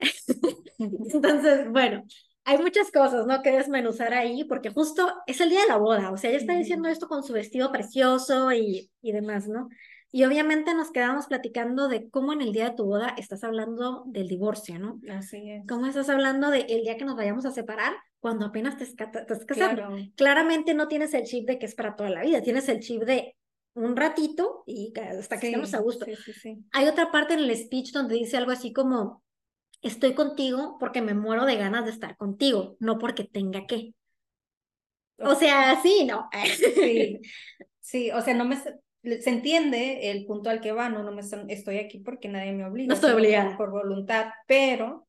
Entonces, 0.78 1.70
bueno, 1.70 2.04
hay 2.44 2.58
muchas 2.58 2.90
cosas, 2.90 3.26
¿no? 3.26 3.42
Que 3.42 3.52
desmenuzar 3.52 4.14
ahí, 4.14 4.44
porque 4.44 4.70
justo 4.70 5.08
es 5.26 5.40
el 5.40 5.50
día 5.50 5.60
de 5.62 5.68
la 5.68 5.76
boda, 5.76 6.10
o 6.10 6.16
sea, 6.16 6.30
ella 6.30 6.38
está 6.40 6.54
diciendo 6.54 6.88
esto 6.88 7.06
con 7.08 7.22
su 7.22 7.32
vestido 7.32 7.70
precioso 7.70 8.52
y, 8.52 8.90
y 9.00 9.12
demás, 9.12 9.48
¿no? 9.48 9.68
Y 10.14 10.24
obviamente 10.24 10.74
nos 10.74 10.90
quedamos 10.90 11.26
platicando 11.26 11.88
de 11.88 12.10
cómo 12.10 12.34
en 12.34 12.42
el 12.42 12.52
día 12.52 12.68
de 12.68 12.76
tu 12.76 12.84
boda 12.84 13.14
estás 13.16 13.42
hablando 13.44 14.04
del 14.06 14.28
divorcio, 14.28 14.78
¿no? 14.78 15.00
Así 15.10 15.50
es. 15.50 15.66
¿Cómo 15.66 15.86
estás 15.86 16.10
hablando 16.10 16.50
del 16.50 16.66
el 16.68 16.82
día 16.82 16.98
que 16.98 17.06
nos 17.06 17.16
vayamos 17.16 17.46
a 17.46 17.50
separar 17.50 17.94
cuando 18.20 18.44
apenas 18.44 18.76
te, 18.76 18.84
estás 18.84 19.44
casando? 19.46 19.96
Claramente 20.14 20.74
no 20.74 20.86
tienes 20.86 21.14
el 21.14 21.24
chip 21.24 21.46
de 21.46 21.58
que 21.58 21.64
es 21.64 21.74
para 21.74 21.96
toda 21.96 22.10
la 22.10 22.22
vida, 22.22 22.42
tienes 22.42 22.68
el 22.68 22.80
chip 22.80 23.04
de 23.04 23.36
un 23.72 23.96
ratito 23.96 24.64
y 24.66 24.92
hasta 24.98 25.40
que 25.40 25.46
estemos 25.46 25.72
a 25.72 25.78
gusto. 25.78 26.04
Hay 26.72 26.86
otra 26.86 27.10
parte 27.10 27.32
en 27.32 27.40
el 27.40 27.56
speech 27.56 27.92
donde 27.92 28.16
dice 28.16 28.36
algo 28.36 28.50
así 28.50 28.70
como, 28.70 29.22
estoy 29.80 30.12
contigo 30.12 30.76
porque 30.78 31.00
me 31.00 31.14
muero 31.14 31.46
de 31.46 31.56
ganas 31.56 31.86
de 31.86 31.90
estar 31.90 32.18
contigo, 32.18 32.76
no 32.80 32.98
porque 32.98 33.24
tenga 33.24 33.66
que. 33.66 33.94
O 35.16 35.34
sea, 35.34 35.80
sí, 35.82 36.04
no. 36.04 36.28
Sí, 36.74 37.18
sí, 37.80 38.10
o 38.10 38.20
sea, 38.20 38.34
no 38.34 38.44
me, 38.44 38.58
se 39.02 39.30
entiende 39.30 40.10
el 40.10 40.26
punto 40.26 40.50
al 40.50 40.60
que 40.60 40.72
va, 40.72 40.88
no, 40.88 41.02
no 41.02 41.12
me 41.12 41.22
estoy 41.48 41.78
aquí 41.78 41.98
porque 41.98 42.28
nadie 42.28 42.52
me 42.52 42.64
obliga. 42.64 42.88
No 42.88 42.94
estoy 42.94 43.12
obligada. 43.12 43.56
Por 43.56 43.70
voluntad, 43.70 44.26
pero 44.46 45.08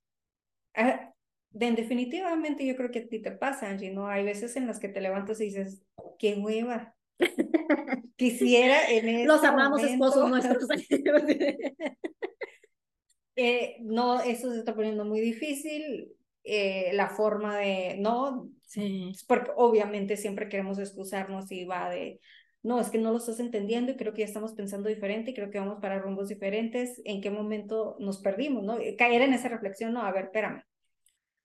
ah, 0.76 1.14
definitivamente 1.52 2.66
yo 2.66 2.76
creo 2.76 2.90
que 2.92 3.00
a 3.00 3.08
ti 3.08 3.22
te 3.22 3.32
pasa, 3.32 3.70
Angie, 3.70 3.92
¿no? 3.92 4.08
Hay 4.08 4.24
veces 4.24 4.56
en 4.56 4.68
las 4.68 4.80
que 4.80 4.90
te 4.90 5.02
levantas 5.02 5.40
y 5.42 5.46
dices, 5.46 5.84
qué 6.18 6.36
hueva. 6.36 6.96
Quisiera 8.16 8.90
en 8.90 9.08
ese 9.08 9.26
Los 9.26 9.44
amamos 9.44 9.84
esposos 9.84 10.28
nuestros. 10.28 10.68
eh, 13.36 13.78
no, 13.82 14.22
eso 14.22 14.52
se 14.52 14.60
está 14.60 14.74
poniendo 14.74 15.06
muy 15.06 15.20
difícil. 15.20 16.12
Eh, 16.46 16.92
la 16.94 17.08
forma 17.08 17.58
de, 17.58 17.96
no, 18.00 18.50
sí. 18.64 19.14
porque 19.30 19.52
obviamente 19.56 20.18
siempre 20.18 20.50
queremos 20.50 20.78
excusarnos 20.78 21.50
y 21.54 21.64
va 21.64 21.90
de, 21.90 22.20
no, 22.64 22.80
es 22.80 22.90
que 22.90 22.98
no 22.98 23.12
lo 23.12 23.18
estás 23.18 23.40
entendiendo 23.40 23.92
y 23.92 23.98
creo 23.98 24.14
que 24.14 24.22
ya 24.22 24.28
estamos 24.28 24.54
pensando 24.54 24.88
diferente 24.88 25.32
y 25.32 25.34
creo 25.34 25.52
que 25.52 25.60
vamos 25.60 25.80
para 25.82 26.00
rumbos 26.00 26.30
diferentes, 26.30 27.02
en 27.04 27.22
qué 27.22 27.30
momento 27.30 27.98
nos 28.00 28.20
perdimos, 28.20 28.64
¿no? 28.64 28.78
Caer 28.98 29.22
en 29.22 29.34
esa 29.34 29.50
reflexión, 29.50 29.94
no, 29.94 30.02
a 30.02 30.12
ver, 30.12 30.26
espérame. 30.26 30.64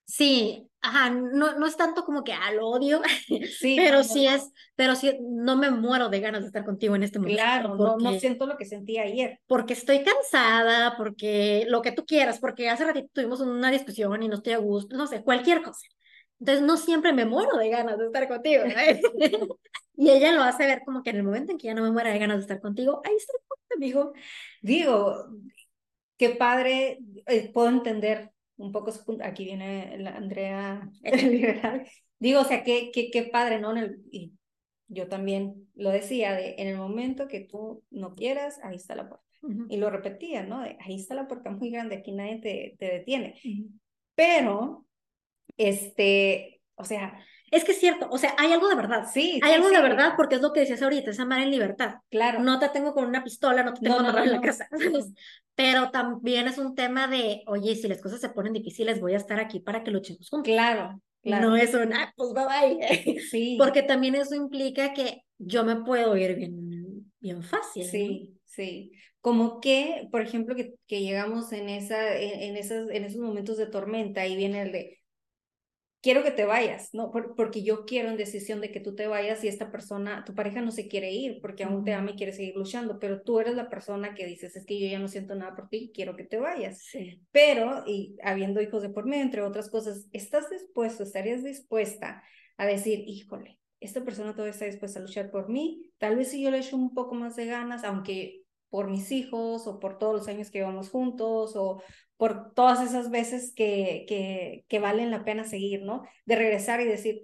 Sí, 0.05 0.67
ajá, 0.81 1.11
no, 1.11 1.59
no 1.59 1.67
es 1.67 1.77
tanto 1.77 2.05
como 2.05 2.23
que 2.23 2.33
al 2.33 2.61
odio, 2.61 3.03
sí, 3.59 3.75
pero 3.77 4.05
sí 4.05 4.27
es, 4.27 4.51
pero 4.77 4.95
sí, 4.95 5.19
no 5.21 5.57
me 5.57 5.71
muero 5.71 6.09
de 6.09 6.21
ganas 6.21 6.43
de 6.43 6.47
estar 6.47 6.65
contigo 6.65 6.95
en 6.95 7.03
este 7.03 7.19
momento. 7.19 7.43
Claro, 7.43 7.75
no, 7.75 7.99
no 7.99 8.13
siento 8.13 8.47
lo 8.47 8.57
que 8.57 8.65
sentí 8.65 8.97
ayer. 8.99 9.41
Porque 9.47 9.75
estoy 9.75 10.05
cansada, 10.05 10.97
porque 10.97 11.67
lo 11.69 11.83
que 11.83 11.93
tú 11.93 12.07
quieras, 12.07 12.39
porque 12.39 12.71
hace 12.71 12.85
ratito 12.85 13.09
tuvimos 13.13 13.41
una 13.41 13.71
discusión 13.73 14.23
y 14.23 14.29
no 14.29 14.37
estoy 14.37 14.53
a 14.53 14.59
gusto, 14.59 14.97
no 14.97 15.09
sé, 15.09 15.23
cualquier 15.23 15.63
cosa. 15.63 15.87
Entonces 16.41 16.65
no 16.65 16.77
siempre 16.77 17.13
me 17.13 17.25
muero 17.25 17.57
de 17.59 17.69
ganas 17.69 17.99
de 17.99 18.07
estar 18.07 18.29
contigo. 18.29 18.63
y 19.99 20.11
ella 20.11 20.31
lo 20.31 20.45
hace 20.45 20.65
ver 20.65 20.83
como 20.85 21.03
que 21.03 21.11
en 21.11 21.17
el 21.17 21.25
momento 21.25 21.51
en 21.51 21.59
que 21.59 21.67
ya 21.67 21.75
no 21.75 21.83
me 21.83 21.91
muera 21.91 22.13
de 22.13 22.21
ganas 22.21 22.37
de 22.37 22.43
estar 22.43 22.61
contigo, 22.61 23.03
ahí 23.05 23.17
está 23.17 23.33
amigo. 23.75 24.13
Digo, 24.63 25.27
qué 26.17 26.31
padre, 26.31 27.01
eh, 27.27 27.51
puedo 27.53 27.69
entender 27.69 28.31
un 28.57 28.71
poco, 28.71 28.93
aquí 29.25 29.45
viene 29.45 29.99
la 29.99 30.11
Andrea 30.17 30.89
liberal. 31.03 31.85
Digo, 32.21 32.43
o 32.43 32.45
sea, 32.45 32.63
qué, 32.63 32.93
qué, 32.95 33.11
qué 33.11 33.25
padre, 33.25 33.59
¿no? 33.59 33.73
En 33.73 33.79
el, 33.79 34.03
y 34.13 34.35
yo 34.87 35.09
también 35.09 35.69
lo 35.75 35.91
decía, 35.91 36.33
de 36.33 36.55
en 36.59 36.69
el 36.69 36.77
momento 36.77 37.27
que 37.27 37.41
tú 37.41 37.83
no 37.91 38.15
quieras, 38.15 38.61
ahí 38.63 38.77
está 38.77 38.95
la 38.95 39.09
puerta. 39.09 39.27
Y 39.69 39.79
lo 39.79 39.91
repetía, 39.91 40.45
¿no? 40.45 40.61
ahí 40.61 40.95
está 40.95 41.15
la 41.15 41.27
puerta 41.27 41.51
muy 41.51 41.71
grande, 41.71 41.97
aquí 41.97 42.13
nadie 42.13 42.39
te, 42.41 42.77
te 42.79 42.87
detiene. 42.87 43.35
Pero, 44.15 44.87
este, 45.57 46.61
o 46.77 46.85
sea... 46.85 47.19
Es 47.51 47.65
que 47.65 47.73
es 47.73 47.81
cierto, 47.81 48.09
o 48.11 48.19
sea, 48.19 48.35
hay 48.39 48.53
algo 48.53 48.69
de 48.69 48.75
verdad. 48.75 49.07
Sí. 49.13 49.41
Hay 49.43 49.53
algo 49.53 49.71
de 49.71 49.81
verdad 49.81 50.15
porque 50.17 50.37
es 50.37 50.43
lo 50.43 50.53
que 50.53 50.61
decías 50.61 50.83
ahorita, 50.83 51.11
es 51.11 51.21
amar 51.21 51.41
en 51.41 51.51
libertad. 51.51 51.97
Claro. 52.11 52.41
No 52.41 52.59
te 52.59 52.69
tengo 52.69 52.95
con 52.95 53.07
una 53.07 53.25
pistola, 53.25 53.63
no 53.63 53.75
te 53.75 53.81
tengo 53.81 54.01
no, 54.01 54.19
en 54.19 54.33
la 54.33 54.41
casa. 54.41 54.69
Pero 55.55 55.91
también 55.91 56.47
es 56.47 56.59
un 56.59 56.75
tema 56.75 57.09
de, 57.09 57.43
oye, 57.47 57.75
si 57.75 57.89
las 57.89 58.01
cosas 58.01 58.21
se 58.21 58.29
ponen 58.29 58.53
difíciles, 58.53 59.01
voy 59.01 59.15
a 59.15 59.19
estar 59.19 59.41
aquí 59.41 59.61
para 59.61 59.83
que 59.83 59.91
luchemos 59.91 60.29
juntos. 60.29 60.53
Claro. 60.53 61.01
No 61.23 61.57
es 61.57 61.75
un, 61.75 61.93
ah, 61.93 62.13
pues 62.17 62.33
bye 62.33 62.45
bye. 62.45 63.21
Sí. 63.31 63.57
Porque 63.59 63.83
también 63.83 64.15
eso 64.15 64.35
implica 64.35 64.93
que 64.93 65.23
yo 65.39 65.65
me 65.65 65.77
puedo 65.77 66.17
ir 66.17 66.37
bien, 66.37 67.13
bien 67.21 67.43
fácil. 67.43 67.85
Sí, 67.85 68.39
sí. 68.45 68.93
Como 69.21 69.61
que, 69.61 70.09
por 70.13 70.23
ejemplo, 70.23 70.55
que, 70.55 70.75
que 70.87 71.03
llegamos 71.03 71.53
en, 71.53 71.69
esa, 71.69 72.17
en, 72.17 72.57
esas, 72.57 72.89
en 72.89 73.05
esos 73.05 73.21
momentos 73.21 73.57
de 73.57 73.67
tormenta 73.67 74.27
y 74.27 74.37
viene 74.37 74.63
el 74.63 74.73
de, 74.73 74.98
quiero 76.01 76.23
que 76.23 76.31
te 76.31 76.45
vayas, 76.45 76.91
¿no? 76.93 77.11
porque 77.11 77.63
yo 77.63 77.85
quiero 77.85 78.09
en 78.09 78.17
decisión 78.17 78.61
de 78.61 78.71
que 78.71 78.81
tú 78.81 78.95
te 78.95 79.07
vayas 79.07 79.43
y 79.43 79.49
esta 79.49 79.71
persona, 79.71 80.25
tu 80.25 80.35
pareja 80.35 80.61
no 80.61 80.71
se 80.71 80.89
quiere 80.89 81.11
ir 81.13 81.41
porque 81.41 81.65
aún 81.65 81.85
te 81.85 81.93
ama 81.93 82.13
y 82.13 82.17
quiere 82.17 82.33
seguir 82.33 82.57
luchando, 82.57 82.99
pero 82.99 83.23
tú 83.23 83.41
eres 83.41 83.55
la 83.57 83.69
persona 83.69 84.15
que 84.15 84.27
dices, 84.27 84.55
es 84.57 84.65
que 84.65 84.79
yo 84.79 84.87
ya 84.87 84.99
no 84.99 85.09
siento 85.09 85.35
nada 85.35 85.55
por 85.55 85.69
ti, 85.69 85.91
quiero 85.95 86.17
que 86.17 86.25
te 86.25 86.39
vayas. 86.39 86.83
Sí. 86.83 87.21
Pero, 87.33 87.85
y 87.87 88.17
habiendo 88.23 88.61
hijos 88.61 88.83
de 88.83 88.91
por 88.91 89.07
medio, 89.07 89.23
entre 89.23 89.43
otras 89.43 89.71
cosas, 89.71 90.07
¿estás 90.13 90.49
dispuesto, 90.51 91.03
estarías 91.03 91.43
dispuesta 91.43 92.23
a 92.57 92.67
decir, 92.67 93.03
híjole, 93.07 93.59
esta 93.81 94.05
persona 94.05 94.33
todavía 94.33 94.53
está 94.53 94.65
dispuesta 94.65 94.99
a 94.99 95.03
luchar 95.03 95.31
por 95.31 95.49
mí? 95.49 95.91
Tal 95.99 96.17
vez 96.17 96.31
si 96.31 96.43
yo 96.43 96.51
le 96.51 96.59
echo 96.59 96.77
un 96.77 96.95
poco 96.95 97.15
más 97.15 97.37
de 97.37 97.47
ganas, 97.47 97.85
aunque 97.85 98.38
por 98.71 98.89
mis 98.89 99.11
hijos 99.13 99.67
o 99.67 99.79
por 99.81 99.99
todos 99.99 100.15
los 100.15 100.29
años 100.29 100.51
que 100.51 100.59
llevamos 100.59 100.91
juntos 100.91 101.55
o 101.57 101.83
por 102.17 102.53
todas 102.53 102.83
esas 102.83 103.11
veces 103.11 103.53
que, 103.55 104.05
que, 104.09 104.65
que 104.69 104.79
valen 104.81 105.11
la 105.11 105.25
pena 105.25 105.45
seguir, 105.45 105.83
¿no? 105.83 106.03
De 106.27 106.37
regresar 106.37 106.81
y 106.81 106.85
decir, 106.85 107.23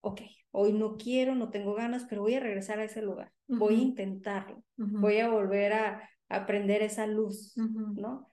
ok, 0.00 0.22
hoy 0.52 0.72
no 0.72 0.96
quiero, 0.96 1.34
no 1.34 1.50
tengo 1.50 1.74
ganas, 1.74 2.06
pero 2.08 2.22
voy 2.22 2.34
a 2.34 2.40
regresar 2.40 2.80
a 2.80 2.84
ese 2.84 3.02
lugar, 3.02 3.32
voy 3.46 3.74
a 3.74 3.82
intentarlo, 3.82 4.62
voy 4.76 5.18
a 5.18 5.28
volver 5.28 5.72
a, 5.72 6.08
aprender 6.30 6.80
esa 6.82 7.08
luz, 7.08 7.54
¿no? 7.56 8.32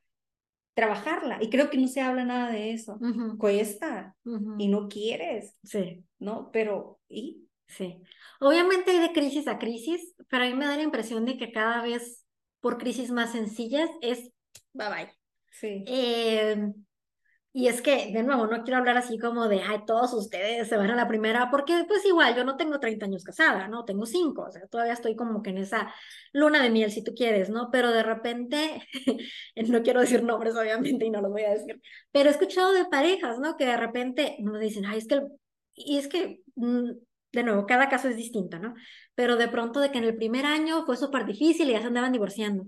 Trabajarla. 0.75 1.39
Y 1.41 1.49
creo 1.49 1.71
que 1.71 1.79
no 1.79 1.87
se 1.87 2.01
habla 2.01 2.23
nada 2.23 2.51
de 2.51 2.73
eso. 2.73 2.99
Cuesta 3.39 4.15
y 4.59 4.67
no 4.67 4.87
quieres. 4.87 5.57
Sí. 5.63 6.05
¿No? 6.19 6.51
Pero, 6.51 6.99
¿y? 7.09 7.47
Sí. 7.65 7.99
Obviamente 8.39 8.91
hay 8.91 8.99
de 8.99 9.13
crisis 9.13 9.47
a 9.47 9.57
crisis, 9.57 10.13
pero 10.29 10.43
a 10.43 10.47
mí 10.47 10.53
me 10.53 10.67
da 10.67 10.77
la 10.77 10.83
impresión 10.83 11.25
de 11.25 11.37
que 11.37 11.51
cada 11.51 11.81
vez 11.81 12.26
por 12.59 12.77
crisis 12.77 13.11
más 13.11 13.31
sencillas 13.31 13.89
es 14.01 14.31
bye 14.73 14.89
bye. 14.89 15.11
Sí. 15.51 15.83
Eh, 15.87 16.71
y 17.57 17.69
es 17.69 17.81
que, 17.81 18.11
de 18.13 18.21
nuevo, 18.21 18.45
no 18.45 18.63
quiero 18.63 18.77
hablar 18.77 18.97
así 18.97 19.17
como 19.17 19.47
de, 19.47 19.63
ay, 19.63 19.79
todos 19.87 20.13
ustedes 20.13 20.67
se 20.67 20.77
van 20.77 20.91
a 20.91 20.95
la 20.95 21.07
primera, 21.07 21.49
porque 21.49 21.85
pues 21.87 22.05
igual, 22.05 22.35
yo 22.35 22.43
no 22.43 22.55
tengo 22.55 22.79
30 22.79 23.07
años 23.07 23.23
casada, 23.23 23.67
¿no? 23.67 23.83
Tengo 23.83 24.05
5, 24.05 24.43
o 24.43 24.51
sea, 24.51 24.67
todavía 24.67 24.93
estoy 24.93 25.15
como 25.15 25.41
que 25.41 25.49
en 25.49 25.57
esa 25.57 25.91
luna 26.33 26.61
de 26.61 26.69
miel, 26.69 26.91
si 26.91 27.03
tú 27.03 27.15
quieres, 27.15 27.49
¿no? 27.49 27.69
Pero 27.71 27.91
de 27.91 28.03
repente, 28.03 28.87
no 29.55 29.81
quiero 29.81 30.01
decir 30.01 30.21
nombres, 30.21 30.55
obviamente, 30.55 31.05
y 31.07 31.09
no 31.09 31.19
los 31.19 31.31
voy 31.31 31.45
a 31.45 31.49
decir, 31.49 31.81
pero 32.11 32.29
he 32.29 32.31
escuchado 32.31 32.73
de 32.73 32.85
parejas, 32.85 33.39
¿no? 33.39 33.57
Que 33.57 33.65
de 33.65 33.77
repente 33.77 34.37
nos 34.39 34.59
dicen, 34.59 34.85
ay, 34.85 34.99
es 34.99 35.07
que, 35.07 35.21
y 35.73 35.97
es 35.97 36.07
que, 36.07 36.41
mm, 36.57 36.91
de 37.37 37.43
nuevo, 37.43 37.67
cada 37.67 37.87
caso 37.87 38.09
es 38.09 38.17
distinto, 38.17 38.57
¿no? 38.57 38.73
Pero 39.13 39.35
de 39.35 39.47
pronto 39.47 39.79
de 39.79 39.91
que 39.91 39.99
en 39.99 40.03
el 40.05 40.15
primer 40.15 40.45
año 40.45 40.85
fue 40.85 40.97
súper 40.97 41.25
difícil 41.25 41.69
y 41.69 41.73
ya 41.73 41.81
se 41.81 41.87
andaban 41.87 42.11
divorciando. 42.11 42.65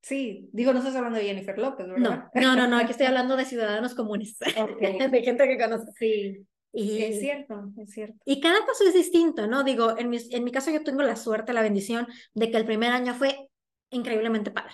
Sí, 0.00 0.48
digo, 0.52 0.72
no 0.72 0.78
estás 0.78 0.96
hablando 0.96 1.18
de 1.18 1.24
Jennifer 1.24 1.58
López, 1.58 1.86
¿verdad? 1.86 2.30
No, 2.34 2.56
no, 2.56 2.66
no, 2.66 2.78
aquí 2.78 2.92
estoy 2.92 3.06
hablando 3.08 3.36
de 3.36 3.44
ciudadanos 3.44 3.94
comunes, 3.94 4.38
de 5.10 5.22
gente 5.22 5.48
que 5.48 5.58
conoce. 5.58 5.92
Sí, 5.98 6.46
y, 6.72 7.02
es 7.02 7.20
cierto, 7.20 7.72
es 7.76 7.90
cierto. 7.90 8.16
Y 8.24 8.40
cada 8.40 8.64
caso 8.64 8.84
es 8.86 8.94
distinto, 8.94 9.46
¿no? 9.46 9.64
Digo, 9.64 9.98
en 9.98 10.08
mi, 10.08 10.18
en 10.30 10.44
mi 10.44 10.50
caso 10.50 10.70
yo 10.70 10.82
tengo 10.82 11.02
la 11.02 11.16
suerte, 11.16 11.52
la 11.52 11.62
bendición 11.62 12.06
de 12.34 12.50
que 12.50 12.56
el 12.56 12.64
primer 12.64 12.92
año 12.92 13.12
fue 13.14 13.48
increíblemente 13.90 14.50
padre. 14.50 14.72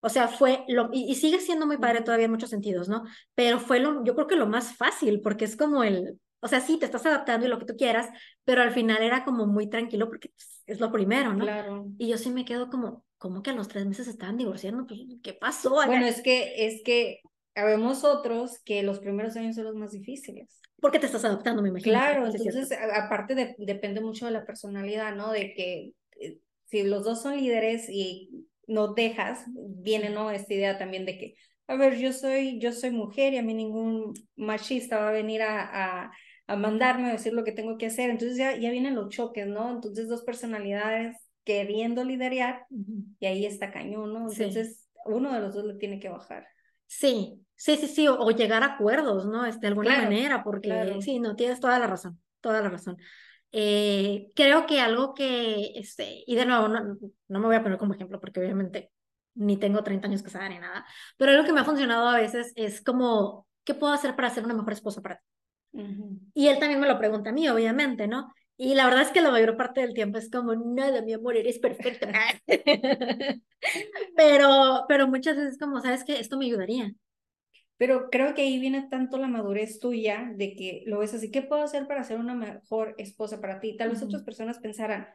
O 0.00 0.08
sea, 0.08 0.28
fue 0.28 0.64
lo, 0.68 0.90
y, 0.92 1.14
sigue 1.14 1.38
siendo 1.40 1.66
muy 1.66 1.78
padre 1.78 2.02
todavía 2.02 2.26
en 2.26 2.32
muchos 2.32 2.50
sentidos, 2.50 2.88
¿no? 2.88 3.04
Pero 3.34 3.60
fue 3.60 3.78
lo, 3.80 4.04
yo 4.04 4.14
creo 4.14 4.26
que 4.26 4.36
lo 4.36 4.46
más 4.46 4.76
fácil, 4.76 5.20
porque 5.20 5.44
es 5.44 5.56
como 5.56 5.84
el, 5.84 6.18
o 6.44 6.48
sea, 6.48 6.60
sí, 6.60 6.78
te 6.78 6.84
estás 6.84 7.06
adaptando 7.06 7.46
y 7.46 7.48
lo 7.48 7.58
que 7.58 7.64
tú 7.64 7.74
quieras, 7.74 8.06
pero 8.44 8.60
al 8.60 8.72
final 8.72 9.02
era 9.02 9.24
como 9.24 9.46
muy 9.46 9.70
tranquilo 9.70 10.08
porque 10.08 10.28
pues, 10.28 10.62
es 10.66 10.78
lo 10.78 10.92
primero, 10.92 11.32
¿no? 11.32 11.42
Claro. 11.42 11.86
Y 11.96 12.08
yo 12.08 12.18
sí 12.18 12.28
me 12.28 12.44
quedo 12.44 12.68
como, 12.68 13.02
¿cómo 13.16 13.42
que 13.42 13.48
a 13.48 13.54
los 13.54 13.68
tres 13.68 13.86
meses 13.86 14.08
estaban 14.08 14.36
divorciando? 14.36 14.86
Pues, 14.86 15.00
¿qué 15.22 15.32
pasó? 15.32 15.70
Bueno, 15.70 16.04
es 16.04 16.20
que, 16.20 16.66
es 16.66 16.82
que 16.84 17.22
habemos 17.54 18.04
otros 18.04 18.60
que 18.62 18.82
los 18.82 18.98
primeros 19.00 19.36
años 19.36 19.56
son 19.56 19.64
los 19.64 19.74
más 19.74 19.92
difíciles. 19.92 20.60
Porque 20.82 20.98
te 20.98 21.06
estás 21.06 21.24
adaptando, 21.24 21.62
me 21.62 21.70
imagino. 21.70 21.94
Claro, 21.94 22.26
entonces, 22.26 22.78
aparte 22.94 23.34
de, 23.34 23.54
depende 23.56 24.02
mucho 24.02 24.26
de 24.26 24.32
la 24.32 24.44
personalidad, 24.44 25.16
¿no? 25.16 25.32
De 25.32 25.54
que 25.54 25.92
eh, 26.20 26.40
si 26.66 26.82
los 26.82 27.04
dos 27.04 27.22
son 27.22 27.38
líderes 27.38 27.88
y 27.88 28.46
no 28.66 28.92
dejas, 28.92 29.46
viene, 29.46 30.10
¿no? 30.10 30.30
Esta 30.30 30.52
idea 30.52 30.76
también 30.76 31.06
de 31.06 31.16
que, 31.16 31.34
a 31.68 31.76
ver, 31.76 31.96
yo 31.96 32.12
soy, 32.12 32.58
yo 32.58 32.70
soy 32.72 32.90
mujer 32.90 33.32
y 33.32 33.38
a 33.38 33.42
mí 33.42 33.54
ningún 33.54 34.12
machista 34.36 34.98
va 34.98 35.08
a 35.08 35.12
venir 35.12 35.40
a, 35.40 36.02
a, 36.04 36.12
mandarme 36.48 37.08
a 37.08 37.12
decir 37.12 37.32
lo 37.32 37.44
que 37.44 37.52
tengo 37.52 37.78
que 37.78 37.86
hacer. 37.86 38.10
Entonces 38.10 38.36
ya, 38.36 38.56
ya 38.56 38.70
vienen 38.70 38.94
los 38.94 39.08
choques, 39.08 39.46
¿no? 39.46 39.70
Entonces 39.70 40.08
dos 40.08 40.22
personalidades 40.22 41.16
queriendo 41.44 42.04
liderar 42.04 42.66
y 43.20 43.26
ahí 43.26 43.46
está 43.46 43.70
cañón, 43.70 44.12
¿no? 44.12 44.30
Entonces, 44.30 44.88
uno 45.04 45.32
de 45.32 45.40
los 45.40 45.54
dos 45.54 45.64
le 45.64 45.74
tiene 45.74 46.00
que 46.00 46.08
bajar. 46.08 46.46
Sí, 46.86 47.40
sí, 47.54 47.76
sí, 47.76 47.86
sí, 47.86 48.08
o, 48.08 48.30
llegar 48.30 48.62
a 48.62 48.74
acuerdos, 48.74 49.26
¿no? 49.26 49.44
Este, 49.44 49.62
de 49.62 49.68
alguna 49.68 49.98
manera, 49.98 50.42
porque 50.42 50.96
sí, 51.00 51.20
no, 51.20 51.36
tienes 51.36 51.60
toda 51.60 51.78
la 51.78 51.86
razón, 51.86 52.20
toda 52.40 52.62
la 52.62 52.70
razón. 52.70 52.96
Eh, 53.52 54.32
creo 54.34 54.66
que 54.66 54.80
algo 54.80 55.14
que, 55.14 55.72
este, 55.76 56.24
y 56.26 56.34
de 56.34 56.46
nuevo, 56.46 56.68
no, 56.68 56.98
no 57.28 57.40
me 57.40 57.46
voy 57.46 57.56
a 57.56 57.62
poner 57.62 57.78
como 57.78 57.94
ejemplo 57.94 58.18
porque 58.18 58.40
obviamente 58.40 58.90
ni 59.34 59.56
tengo 59.56 59.82
30 59.82 60.08
años 60.08 60.22
casada 60.22 60.48
ni 60.48 60.58
nada, 60.58 60.84
pero 61.16 61.32
algo 61.32 61.44
que 61.44 61.52
me 61.52 61.60
ha 61.60 61.64
funcionado 61.64 62.08
a 62.08 62.18
veces 62.18 62.52
es 62.56 62.82
como, 62.82 63.46
¿qué 63.64 63.74
puedo 63.74 63.92
hacer 63.92 64.16
para 64.16 64.30
ser 64.30 64.44
una 64.44 64.54
mejor 64.54 64.72
esposa 64.72 65.02
para 65.02 65.16
ti? 65.16 65.33
Y 66.34 66.48
él 66.48 66.58
también 66.58 66.80
me 66.80 66.88
lo 66.88 66.98
pregunta 66.98 67.30
a 67.30 67.32
mí, 67.32 67.48
obviamente, 67.48 68.06
¿no? 68.06 68.32
Y 68.56 68.74
la 68.74 68.84
verdad 68.84 69.02
es 69.02 69.10
que 69.10 69.20
la 69.20 69.32
mayor 69.32 69.56
parte 69.56 69.80
del 69.80 69.94
tiempo 69.94 70.18
es 70.18 70.30
como, 70.30 70.54
nada, 70.54 71.02
mi 71.02 71.12
amor, 71.12 71.36
eres 71.36 71.58
perfecta. 71.58 72.12
pero, 74.16 74.84
pero 74.88 75.08
muchas 75.08 75.36
veces 75.36 75.58
como, 75.58 75.80
¿sabes 75.80 76.04
qué? 76.04 76.20
Esto 76.20 76.38
me 76.38 76.46
ayudaría. 76.46 76.94
Pero 77.76 78.08
creo 78.10 78.34
que 78.34 78.42
ahí 78.42 78.60
viene 78.60 78.86
tanto 78.88 79.18
la 79.18 79.26
madurez 79.26 79.80
tuya 79.80 80.30
de 80.36 80.54
que 80.54 80.84
lo 80.86 81.00
ves 81.00 81.14
así, 81.14 81.32
¿qué 81.32 81.42
puedo 81.42 81.62
hacer 81.62 81.88
para 81.88 82.04
ser 82.04 82.18
una 82.18 82.34
mejor 82.34 82.94
esposa 82.98 83.40
para 83.40 83.58
ti? 83.58 83.76
Tal 83.76 83.90
vez 83.90 84.02
otras 84.02 84.22
personas 84.22 84.60
pensarán, 84.60 85.08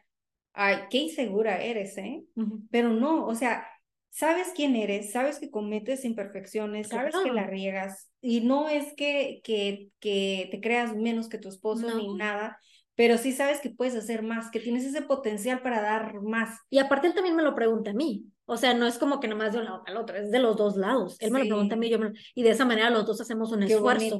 ay, 0.52 0.80
qué 0.90 0.98
insegura 0.98 1.62
eres, 1.64 1.98
¿eh? 1.98 2.26
Pero 2.70 2.90
no, 2.90 3.26
o 3.26 3.36
sea, 3.36 3.66
sabes 4.10 4.52
quién 4.56 4.76
eres, 4.76 5.12
sabes 5.12 5.40
que 5.40 5.52
cometes 5.52 6.06
imperfecciones, 6.06 6.90
sabes 6.90 7.16
que 7.24 7.32
la 7.32 7.46
riegas 7.46 8.10
y 8.22 8.42
no 8.42 8.70
es 8.70 8.94
que, 8.96 9.42
que, 9.44 9.90
que 10.00 10.48
te 10.52 10.62
creas 10.62 10.96
menos 10.96 11.30
que 11.30 11.38
tu 11.38 11.50
esposo 11.50 11.96
ni 11.96 12.14
nada, 12.16 12.60
pero 12.96 13.18
sí 13.18 13.32
sabes 13.32 13.62
que 13.62 13.70
puedes 13.70 13.96
hacer 13.96 14.24
más, 14.24 14.52
que 14.52 14.60
tienes 14.60 14.84
ese 14.84 15.02
potencial 15.02 15.62
para 15.62 15.82
dar 15.82 16.22
más. 16.22 16.60
Y 16.70 16.80
aparte 16.80 17.08
él 17.08 17.14
también 17.14 17.36
me 17.36 17.44
lo 17.44 17.56
pregunta 17.56 17.92
a 17.92 17.94
mí. 17.94 18.26
O 18.46 18.58
sea, 18.58 18.74
no 18.74 18.88
es 18.88 18.98
como 18.98 19.20
que 19.20 19.28
nomás 19.28 19.54
de 19.54 19.60
un 19.60 19.66
lado 19.66 19.84
el 19.86 19.96
otro, 19.96 20.18
es 20.18 20.32
de 20.32 20.40
los 20.40 20.58
dos 20.58 20.76
lados. 20.76 21.16
Él 21.20 21.32
me 21.32 21.40
lo 21.40 21.46
pregunta 21.46 21.76
a 21.76 21.78
mí 21.78 21.90
yo 21.90 21.98
y 22.34 22.44
de 22.44 22.50
esa 22.50 22.66
manera 22.66 22.90
los 22.90 23.06
dos 23.06 23.22
hacemos 23.22 23.52
un 23.52 23.64
esfuerzo. 23.64 24.20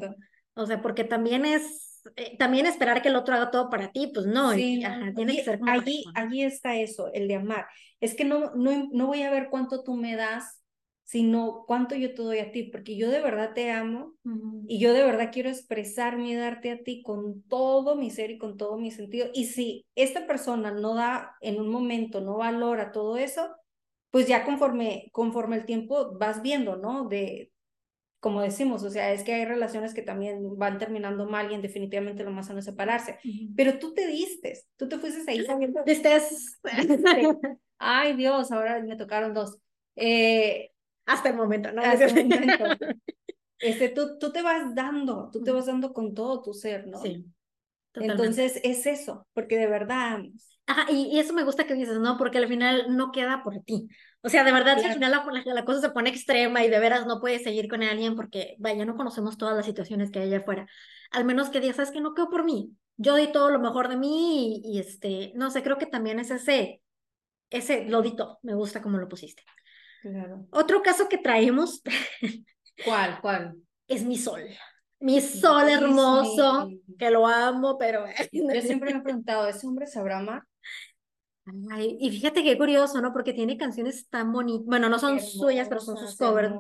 O 0.54 0.66
sea, 0.66 0.82
porque 0.82 1.04
también 1.04 1.46
es, 1.46 1.89
eh, 2.16 2.38
también 2.38 2.66
esperar 2.66 3.02
que 3.02 3.10
el 3.10 3.16
otro 3.16 3.36
haga 3.36 3.52
todo 3.52 3.70
para 3.70 3.92
ti, 3.92 4.12
pues 4.14 4.26
no, 4.26 4.54
sí, 4.54 4.82
tiene 5.16 5.36
que 5.36 5.44
ser 5.44 5.60
como 5.60 5.72
allí, 5.72 6.04
allí 6.16 6.44
está 6.44 6.76
eso, 6.76 7.12
el 7.14 7.28
de 7.28 7.36
amar. 7.36 7.68
Es 8.00 8.16
que 8.16 8.26
no, 8.26 8.56
no, 8.56 8.90
no 8.92 9.08
voy 9.08 9.24
a 9.24 9.32
ver 9.32 9.50
cuánto 9.50 9.84
tú 9.84 9.96
me 9.96 10.16
das 10.16 10.60
sino 11.10 11.64
cuánto 11.66 11.96
yo 11.96 12.14
te 12.14 12.22
doy 12.22 12.38
a 12.38 12.52
ti, 12.52 12.66
porque 12.66 12.96
yo 12.96 13.10
de 13.10 13.20
verdad 13.20 13.56
te 13.56 13.72
amo 13.72 14.14
y 14.68 14.78
yo 14.78 14.94
de 14.94 15.04
verdad 15.04 15.32
quiero 15.34 15.50
expresarme 15.50 16.30
y 16.30 16.36
darte 16.36 16.70
a 16.70 16.84
ti 16.84 17.02
con 17.02 17.42
todo 17.48 17.96
mi 17.96 18.12
ser 18.12 18.30
y 18.30 18.38
con 18.38 18.58
todo 18.58 18.78
mi 18.78 18.92
sentido. 18.92 19.28
Y 19.34 19.46
si 19.46 19.88
esta 19.96 20.28
persona 20.28 20.70
no 20.70 20.94
da 20.94 21.36
en 21.42 21.60
un 21.60 21.70
momento, 21.70 22.22
no 22.22 22.38
valora 22.38 22.92
todo 22.92 23.18
eso, 23.18 23.50
pues 24.12 24.28
ya 24.28 24.46
conforme, 24.46 25.10
conforme 25.12 25.56
el 25.56 25.66
tiempo 25.66 26.16
vas 26.20 26.44
viendo, 26.44 26.76
¿no? 26.76 27.08
De 27.08 27.52
como 28.20 28.42
decimos, 28.42 28.84
o 28.84 28.90
sea, 28.90 29.14
es 29.14 29.24
que 29.24 29.34
hay 29.34 29.46
relaciones 29.46 29.94
que 29.94 30.02
también 30.02 30.58
van 30.58 30.78
terminando 30.78 31.26
mal 31.26 31.52
y 31.52 31.62
definitivamente 31.62 32.24
lo 32.24 32.32
más 32.32 32.48
sano 32.48 32.60
es 32.60 32.66
separarse. 32.66 33.18
Pero 33.56 33.80
tú 33.80 33.94
te 33.94 34.08
diste, 34.08 34.60
tú 34.76 34.90
te 34.90 34.98
fuiste 34.98 35.30
ahí 35.32 35.46
sabiendo. 35.46 35.82
Ay, 37.78 38.16
Dios, 38.16 38.52
ahora 38.52 38.82
me 38.82 38.98
tocaron 38.98 39.34
dos. 39.34 39.58
Eh, 39.96 40.72
hasta 41.06 41.30
el 41.30 41.36
momento, 41.36 41.72
¿no? 41.72 41.82
Hasta 41.82 42.06
el 42.06 42.14
momento. 42.28 42.66
Este, 43.58 43.90
tú, 43.90 44.18
tú 44.20 44.32
te 44.32 44.42
vas 44.42 44.76
dando, 44.76 45.30
tú 45.32 45.42
te 45.42 45.52
vas 45.52 45.66
dando 45.66 45.94
con 45.94 46.14
todo 46.14 46.42
tu 46.42 46.54
ser, 46.54 46.88
¿no? 46.88 47.02
Sí. 47.02 47.26
Entonces 47.94 48.60
es 48.64 48.86
eso, 48.86 49.28
porque 49.34 49.58
de 49.58 49.68
verdad. 49.68 50.20
Ajá, 50.66 50.92
y, 50.92 51.08
y, 51.08 51.20
eso 51.20 51.34
me 51.34 51.44
gusta 51.44 51.66
que 51.66 51.74
dices, 51.74 52.00
¿no? 52.00 52.18
Porque 52.18 52.38
al 52.38 52.48
final 52.48 52.96
no 52.96 53.12
queda 53.12 53.44
por 53.44 53.60
ti. 53.64 53.88
O 54.22 54.30
sea, 54.30 54.44
de 54.44 54.52
verdad, 54.52 54.78
si 54.80 54.86
al 54.86 54.94
final 54.94 55.12
la, 55.12 55.54
la, 55.54 55.66
cosa 55.66 55.80
se 55.80 55.92
pone 55.92 56.10
extrema 56.10 56.64
y 56.64 56.70
de 56.70 56.80
veras 56.80 57.06
no 57.06 57.22
puedes 57.22 57.44
seguir 57.44 57.70
con 57.70 57.84
alguien 57.84 58.16
porque, 58.16 58.56
vaya, 58.60 58.86
no 58.86 58.98
conocemos 58.98 59.38
todas 59.38 59.56
las 59.56 59.66
situaciones 59.66 60.12
que 60.12 60.20
hay 60.20 60.28
allá 60.28 60.40
afuera. 60.40 60.68
Al 61.12 61.24
menos 61.24 61.50
que 61.50 61.62
digas, 61.62 61.78
¿sabes 61.78 61.92
que 61.92 62.02
No 62.02 62.14
quedo 62.14 62.30
por 62.30 62.44
mí. 62.44 62.72
Yo 62.98 63.16
di 63.16 63.32
todo 63.32 63.50
lo 63.50 63.60
mejor 63.60 63.88
de 63.88 63.96
mí 63.96 64.62
y, 64.64 64.76
y 64.76 64.80
este, 64.80 65.32
no 65.36 65.52
sé, 65.52 65.64
creo 65.64 65.78
que 65.78 65.86
también 65.86 66.20
es 66.20 66.32
ese, 66.32 66.82
ese 67.50 67.86
lodito, 67.86 68.40
me 68.44 68.56
gusta 68.56 68.82
como 68.82 68.98
lo 68.98 69.08
pusiste. 69.08 69.44
Claro. 70.02 70.46
Otro 70.52 70.82
caso 70.82 71.08
que 71.10 71.18
traemos. 71.18 71.82
¿Cuál? 72.86 73.20
¿Cuál? 73.22 73.56
Es 73.88 74.04
mi 74.04 74.18
sol. 74.18 74.44
Mi 75.00 75.20
sol 75.20 75.68
hermoso, 75.68 76.70
que 77.00 77.10
lo 77.10 77.26
amo, 77.26 77.76
pero... 77.80 78.06
Yo 78.32 78.62
siempre 78.62 78.94
me 78.94 79.00
he 79.00 79.02
preguntado, 79.04 79.48
¿ese 79.48 79.66
hombre 79.66 79.88
sabrá 79.88 80.20
amar? 80.20 80.44
Ay, 81.72 81.98
y 82.00 82.12
fíjate 82.12 82.44
qué 82.44 82.58
curioso, 82.58 83.02
¿no? 83.02 83.14
Porque 83.14 83.34
tiene 83.34 83.58
canciones 83.58 84.08
tan 84.10 84.32
bonitas, 84.32 84.66
bueno, 84.66 84.90
no 84.90 85.00
son 85.00 85.20
suyas, 85.20 85.68
pero 85.70 85.82
son 85.82 85.98
sus 85.98 86.16
covers, 86.18 86.54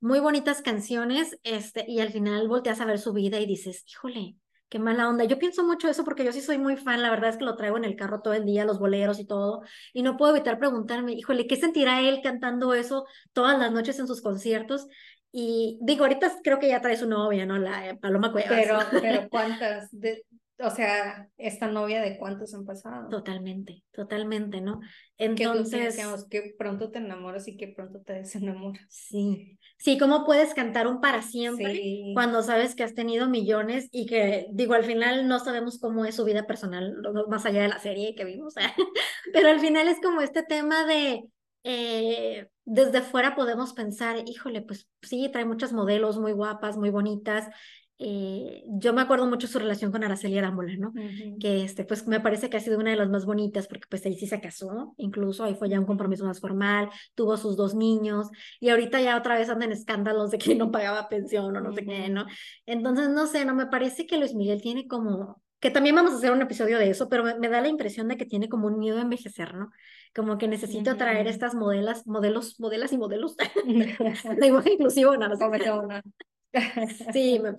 muy 0.00 0.20
bonitas 0.20 0.62
canciones, 0.62 1.38
este, 1.42 1.84
y 1.88 2.00
al 2.00 2.10
final 2.10 2.48
volteas 2.48 2.80
a 2.80 2.84
ver 2.84 2.98
su 2.98 3.12
vida 3.12 3.40
y 3.40 3.46
dices, 3.46 3.84
híjole, 3.88 4.36
qué 4.68 4.78
mala 4.78 5.08
onda. 5.08 5.24
Yo 5.24 5.38
pienso 5.38 5.64
mucho 5.64 5.88
eso 5.88 6.04
porque 6.04 6.24
yo 6.24 6.32
sí 6.32 6.40
soy 6.40 6.58
muy 6.58 6.76
fan, 6.76 7.02
la 7.02 7.10
verdad 7.10 7.30
es 7.30 7.36
que 7.36 7.44
lo 7.44 7.56
traigo 7.56 7.76
en 7.76 7.84
el 7.84 7.96
carro 7.96 8.22
todo 8.22 8.34
el 8.34 8.44
día, 8.44 8.64
los 8.64 8.78
boleros 8.78 9.18
y 9.18 9.26
todo, 9.26 9.62
y 9.92 10.02
no 10.02 10.16
puedo 10.16 10.34
evitar 10.34 10.58
preguntarme, 10.58 11.12
híjole, 11.12 11.46
¿qué 11.46 11.56
sentirá 11.56 12.00
él 12.00 12.20
cantando 12.22 12.74
eso 12.74 13.06
todas 13.32 13.58
las 13.58 13.70
noches 13.72 13.98
en 13.98 14.06
sus 14.06 14.22
conciertos? 14.22 14.86
Y 15.30 15.78
digo, 15.80 16.04
ahorita 16.04 16.40
creo 16.44 16.58
que 16.58 16.68
ya 16.68 16.80
trae 16.80 16.96
su 16.96 17.08
novia, 17.08 17.46
¿no? 17.46 17.58
La 17.58 17.88
eh, 17.88 17.96
Paloma 17.96 18.32
Cuevas. 18.32 18.50
Pero, 18.50 18.78
pero 18.90 19.28
¿cuántas? 19.30 19.88
De, 19.90 20.24
o 20.62 20.70
sea, 20.70 21.28
esta 21.36 21.66
novia 21.68 22.00
de 22.00 22.18
cuántos 22.18 22.54
han 22.54 22.64
pasado. 22.64 23.08
Totalmente, 23.08 23.82
totalmente, 23.90 24.60
¿no? 24.60 24.80
Entonces. 25.18 26.00
Que, 26.30 26.54
pronto 26.56 26.90
te 26.90 26.98
enamoras 26.98 27.48
y 27.48 27.56
que 27.56 27.68
pronto 27.68 28.00
te 28.00 28.14
desenamoras. 28.14 28.86
Sí. 28.88 29.58
Sí, 29.78 29.98
¿cómo 29.98 30.24
puedes 30.24 30.54
cantar 30.54 30.86
un 30.86 31.00
para 31.00 31.22
siempre 31.22 32.12
cuando 32.14 32.42
sabes 32.42 32.74
que 32.74 32.84
has 32.84 32.94
tenido 32.94 33.28
millones 33.28 33.88
y 33.90 34.06
que, 34.06 34.46
digo, 34.52 34.74
al 34.74 34.84
final 34.84 35.26
no 35.26 35.40
sabemos 35.40 35.78
cómo 35.78 36.04
es 36.04 36.14
su 36.14 36.24
vida 36.24 36.46
personal, 36.46 36.96
más 37.28 37.44
allá 37.44 37.62
de 37.62 37.68
la 37.68 37.80
serie 37.80 38.14
que 38.14 38.24
vimos, 38.24 38.54
pero 39.32 39.48
al 39.48 39.60
final 39.60 39.88
es 39.88 40.00
como 40.00 40.20
este 40.20 40.42
tema 40.42 40.86
de. 40.86 41.24
Eh, 41.64 42.48
desde 42.64 43.02
fuera 43.02 43.34
podemos 43.34 43.72
pensar, 43.72 44.16
híjole, 44.26 44.62
pues 44.62 44.88
sí, 45.02 45.28
trae 45.32 45.44
muchas 45.44 45.72
modelos 45.72 46.18
muy 46.18 46.32
guapas, 46.32 46.76
muy 46.76 46.90
bonitas, 46.90 47.48
eh, 48.04 48.64
yo 48.66 48.92
me 48.92 49.00
acuerdo 49.00 49.26
mucho 49.28 49.46
su 49.46 49.60
relación 49.60 49.92
con 49.92 50.02
Araceli 50.02 50.36
Arámbula, 50.36 50.74
¿no? 50.76 50.92
Que 51.38 51.62
este, 51.62 51.84
pues 51.84 52.08
me 52.08 52.18
parece 52.18 52.50
que 52.50 52.56
ha 52.56 52.60
sido 52.60 52.80
una 52.80 52.90
de 52.90 52.96
las 52.96 53.08
más 53.08 53.24
bonitas 53.24 53.68
porque 53.68 53.86
pues 53.88 54.04
ahí 54.04 54.16
sí 54.18 54.26
se 54.26 54.40
casó, 54.40 54.92
incluso 54.96 55.44
ahí 55.44 55.54
fue 55.54 55.68
ya 55.68 55.78
un 55.78 55.86
compromiso 55.86 56.26
más 56.26 56.40
formal, 56.40 56.90
tuvo 57.14 57.36
sus 57.36 57.56
dos 57.56 57.76
niños 57.76 58.28
y 58.58 58.70
ahorita 58.70 59.00
ya 59.00 59.16
otra 59.16 59.38
vez 59.38 59.48
andan 59.50 59.70
escándalos 59.70 60.32
de 60.32 60.38
que 60.38 60.56
no 60.56 60.72
pagaba 60.72 61.08
pensión 61.08 61.56
o 61.56 61.60
no 61.60 61.72
sé 61.72 61.84
qué, 61.84 62.08
¿no? 62.08 62.26
Entonces, 62.66 63.08
no 63.08 63.28
sé, 63.28 63.44
no 63.44 63.54
me 63.54 63.66
parece 63.66 64.04
que 64.04 64.18
Luis 64.18 64.34
Miguel 64.34 64.60
tiene 64.60 64.88
como, 64.88 65.40
que 65.60 65.70
también 65.70 65.94
vamos 65.94 66.12
a 66.12 66.16
hacer 66.16 66.32
un 66.32 66.42
episodio 66.42 66.78
de 66.78 66.90
eso, 66.90 67.08
pero 67.08 67.22
me, 67.22 67.48
da 67.48 67.60
la 67.60 67.68
impresión 67.68 68.08
de 68.08 68.16
que 68.16 68.26
tiene 68.26 68.48
como 68.48 68.66
un 68.66 68.80
miedo 68.80 68.98
a 68.98 69.02
envejecer, 69.02 69.54
¿no? 69.54 69.70
Como 70.12 70.38
que 70.38 70.48
necesito 70.48 70.96
traer 70.96 71.28
estas 71.28 71.54
modelas, 71.54 72.04
modelos, 72.04 72.58
modelas 72.58 72.92
y 72.92 72.98
modelos 72.98 73.36
de 73.64 74.46
igual 74.48 74.66
inclusivo, 74.66 75.16
no, 75.16 75.28
no 75.28 75.36
sé. 75.36 77.12
Sí, 77.12 77.38
me, 77.38 77.54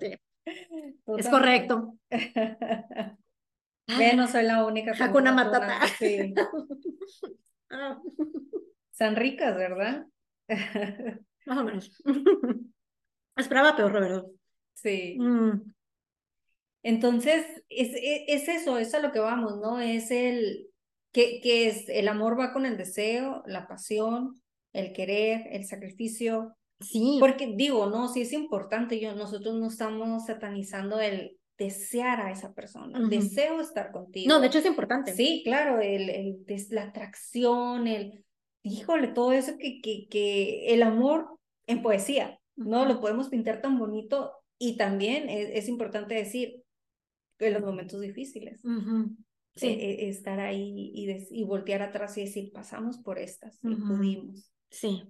es 1.18 1.28
correcto. 1.28 1.96
no 4.16 4.26
soy 4.28 4.44
la 4.44 4.64
única. 4.64 4.92
Hakuna 4.98 5.32
Matata. 5.32 5.80
Sí. 5.98 6.34
Son 8.92 9.16
ricas, 9.16 9.56
¿verdad? 9.56 10.06
Más 11.46 11.58
o 11.58 11.64
menos. 11.64 12.02
Esperaba 13.36 13.76
peor, 13.76 13.92
¿verdad? 13.92 14.24
Sí. 14.74 15.16
Mm. 15.18 15.74
Entonces, 16.82 17.44
es, 17.68 17.94
e, 17.94 18.26
es, 18.28 18.46
eso, 18.48 18.78
es 18.78 18.94
a 18.94 19.00
lo 19.00 19.10
que 19.10 19.18
vamos, 19.18 19.58
¿no? 19.58 19.80
Es 19.80 20.10
el 20.10 20.68
que, 21.12 21.40
que 21.40 21.66
es 21.68 21.88
el 21.88 22.08
amor 22.08 22.38
va 22.38 22.52
con 22.52 22.66
el 22.66 22.76
deseo, 22.76 23.42
la 23.46 23.66
pasión, 23.66 24.42
el 24.72 24.92
querer, 24.92 25.46
el 25.50 25.64
sacrificio, 25.64 26.54
Sí. 26.80 27.18
Porque 27.20 27.54
digo, 27.56 27.86
no, 27.86 28.08
sí 28.08 28.22
es 28.22 28.32
importante, 28.32 29.00
yo, 29.00 29.14
nosotros 29.14 29.54
no 29.54 29.68
estamos 29.68 30.26
satanizando 30.26 31.00
el 31.00 31.38
desear 31.56 32.20
a 32.20 32.32
esa 32.32 32.52
persona, 32.52 33.00
deseo 33.08 33.60
estar 33.60 33.92
contigo. 33.92 34.28
No, 34.28 34.40
de 34.40 34.48
hecho 34.48 34.58
es 34.58 34.66
importante. 34.66 35.14
Sí, 35.14 35.42
claro, 35.44 35.80
el, 35.80 36.10
el, 36.10 36.44
la 36.70 36.84
atracción, 36.84 37.86
el, 37.86 38.24
híjole, 38.62 39.08
todo 39.08 39.32
eso 39.32 39.56
que, 39.58 39.80
que, 39.80 40.08
que 40.08 40.74
el 40.74 40.82
amor 40.82 41.38
en 41.66 41.82
poesía, 41.82 42.40
¿no? 42.56 42.84
Lo 42.86 43.00
podemos 43.00 43.28
pintar 43.28 43.60
tan 43.60 43.78
bonito 43.78 44.32
y 44.58 44.76
también 44.76 45.28
es, 45.28 45.68
importante 45.68 46.14
decir 46.14 46.62
en 47.38 47.52
los 47.52 47.62
momentos 47.62 48.00
difíciles. 48.00 48.62
sí. 49.54 49.66
E, 49.66 50.06
e, 50.06 50.08
estar 50.08 50.40
ahí 50.40 50.90
y, 50.94 51.26
y 51.30 51.44
voltear 51.44 51.82
atrás 51.82 52.18
y 52.18 52.22
decir, 52.22 52.50
pasamos 52.52 52.98
por 52.98 53.18
estas 53.18 53.60
y 53.62 53.76
pudimos. 53.76 54.50
Sí, 54.70 55.04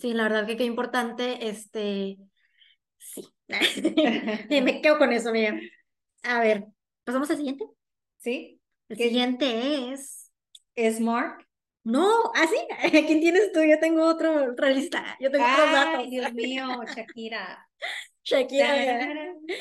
Sí, 0.00 0.12
la 0.12 0.24
verdad 0.24 0.46
que 0.46 0.56
qué 0.56 0.64
importante, 0.64 1.48
este, 1.48 2.18
sí. 2.98 3.26
me 4.50 4.80
quedo 4.82 4.98
con 4.98 5.12
eso, 5.12 5.32
mira. 5.32 5.58
A 6.22 6.40
ver, 6.40 6.66
¿pasamos 7.04 7.30
al 7.30 7.36
siguiente? 7.36 7.64
Sí. 8.18 8.60
El 8.88 8.96
siguiente 8.96 9.92
es... 9.92 10.30
¿Es 10.74 11.00
Mark? 11.00 11.46
No, 11.84 12.32
¿ah, 12.34 12.46
sí? 12.48 12.56
¿Quién 12.90 13.20
tienes 13.20 13.52
tú? 13.52 13.62
Yo 13.62 13.78
tengo 13.78 14.04
otro, 14.06 14.52
otra 14.52 14.70
lista. 14.70 15.16
Yo 15.20 15.30
tengo 15.30 15.44
Ay, 15.46 16.10
Dios 16.10 16.32
mío, 16.34 16.66
Shakira. 16.84 17.66
Shakira. 18.26 18.74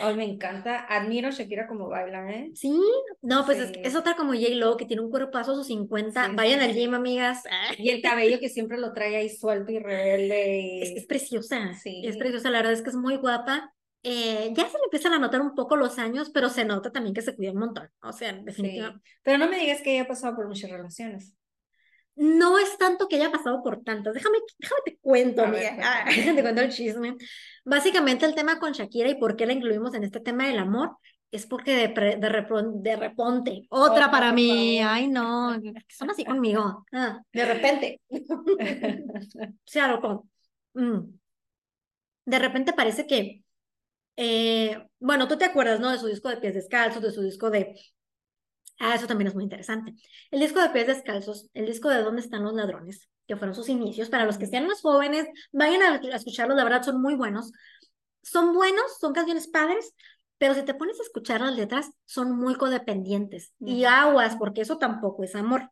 Oh, 0.01 0.13
me 0.15 0.25
encanta. 0.25 0.87
Admiro 0.89 1.27
a 1.27 1.31
Shakira 1.31 1.67
como 1.67 1.87
baila, 1.87 2.31
¿eh? 2.31 2.49
Sí, 2.55 2.81
no, 3.21 3.45
pues 3.45 3.59
Es, 3.59 3.95
otra 3.95 4.15
como 4.15 4.33
J-Lo 4.33 4.75
que 4.75 4.85
tiene 4.85 5.03
un 5.03 5.11
cuerpazo 5.11 5.51
a 5.51 5.55
sus 5.55 5.67
50. 5.67 6.29
Vayan 6.33 6.61
al 6.61 6.73
gym, 6.73 6.95
amigas. 6.95 7.43
Y 7.77 7.89
el 7.89 8.01
cabello 8.01 8.39
que 8.39 8.49
siempre 8.49 8.79
lo 8.79 8.91
trae 8.91 9.15
ahí 9.17 9.29
suelto 9.29 9.71
y 9.71 9.77
rebelde. 9.77 10.97
Es, 10.97 11.05
preciosa. 11.05 11.75
Sí. 11.75 12.01
Es 12.05 12.17
preciosa. 12.17 12.49
La 12.49 12.57
verdad 12.57 12.73
es 12.73 12.81
que 12.81 12.89
es 12.89 12.95
muy 12.95 13.17
guapa. 13.17 13.71
Eh, 14.01 14.51
ya 14.53 14.67
se 14.67 14.77
le 14.77 14.85
empiezan 14.85 15.13
a 15.13 15.19
notar 15.19 15.41
un 15.41 15.53
poco 15.53 15.75
los 15.75 15.99
años, 15.99 16.31
pero 16.31 16.49
se 16.49 16.65
nota 16.65 16.91
también 16.91 17.13
que 17.13 17.21
se 17.21 17.35
cuida 17.35 17.51
un 17.51 17.59
montón. 17.59 17.89
O 18.01 18.13
sea, 18.13 18.33
definitivamente. 18.33 19.03
Pero 19.21 19.37
no 19.37 19.47
me 19.47 19.59
digas 19.59 19.81
que 19.81 19.93
ella 19.93 20.03
ha 20.03 20.07
pasado 20.07 20.35
por 20.35 20.47
muchas 20.47 20.71
relaciones 20.71 21.35
no 22.15 22.57
es 22.59 22.77
tanto 22.77 23.07
que 23.07 23.17
haya 23.17 23.31
pasado 23.31 23.61
por 23.61 23.83
tantas. 23.83 24.13
Déjame, 24.13 24.37
déjame 24.59 24.81
te 24.85 24.97
cuento, 24.97 25.43
amiga. 25.43 25.77
Ah, 25.81 26.05
te 26.07 26.41
cuento 26.41 26.61
el 26.61 26.71
chisme. 26.71 27.15
Básicamente 27.63 28.25
el 28.25 28.35
tema 28.35 28.59
con 28.59 28.71
Shakira 28.71 29.09
y 29.09 29.15
por 29.15 29.35
qué 29.35 29.45
la 29.45 29.53
incluimos 29.53 29.93
en 29.93 30.03
este 30.03 30.19
tema 30.19 30.47
del 30.47 30.59
amor 30.59 30.97
es 31.31 31.45
porque 31.45 31.75
de, 31.75 31.87
de, 31.89 32.15
de 32.17 32.95
reponte, 32.95 33.65
otra 33.69 34.09
para 34.09 34.31
mí, 34.31 34.79
ay 34.79 35.07
no, 35.07 35.59
son 35.89 36.09
así 36.09 36.23
conmigo, 36.23 36.85
ah, 36.93 37.19
de 37.33 37.45
repente. 37.45 38.01
loco. 39.89 40.27
Mm. 40.73 40.99
De 42.25 42.39
repente 42.39 42.73
parece 42.73 43.05
que, 43.05 43.43
eh, 44.15 44.87
bueno, 44.99 45.27
tú 45.27 45.37
te 45.37 45.45
acuerdas, 45.45 45.79
¿no? 45.79 45.91
De 45.91 45.97
su 45.97 46.07
disco 46.07 46.29
de 46.29 46.37
pies 46.37 46.55
descalzos, 46.55 47.03
de 47.03 47.11
su 47.11 47.21
disco 47.21 47.49
de 47.49 47.75
Ah, 48.79 48.95
eso 48.95 49.07
también 49.07 49.27
es 49.27 49.35
muy 49.35 49.43
interesante. 49.43 49.93
El 50.31 50.39
disco 50.39 50.61
de 50.61 50.69
pies 50.69 50.87
descalzos, 50.87 51.49
el 51.53 51.65
disco 51.65 51.89
de 51.89 52.03
¿Dónde 52.03 52.21
están 52.21 52.43
los 52.43 52.53
ladrones? 52.53 53.07
que 53.27 53.35
fueron 53.35 53.55
sus 53.55 53.69
inicios. 53.69 54.09
Para 54.09 54.25
los 54.25 54.37
que 54.37 54.47
sean 54.47 54.67
más 54.67 54.81
jóvenes, 54.81 55.27
vayan 55.51 55.81
a, 55.81 55.95
escucharlos, 56.15 56.57
la 56.57 56.63
verdad 56.63 56.83
son 56.83 57.01
muy 57.01 57.15
buenos. 57.15 57.51
Son 58.21 58.53
buenos, 58.53 58.97
son 58.99 59.13
canciones 59.13 59.47
padres, 59.47 59.93
pero 60.37 60.53
si 60.53 60.63
te 60.63 60.73
pones 60.73 60.99
a 60.99 61.03
escuchar 61.03 61.41
las 61.41 61.55
letras, 61.55 61.91
son 62.05 62.37
muy 62.37 62.55
codependientes. 62.55 63.53
Y 63.59 63.85
aguas, 63.85 64.35
porque 64.35 64.61
eso 64.61 64.77
tampoco 64.77 65.23
es 65.23 65.35
amor. 65.35 65.69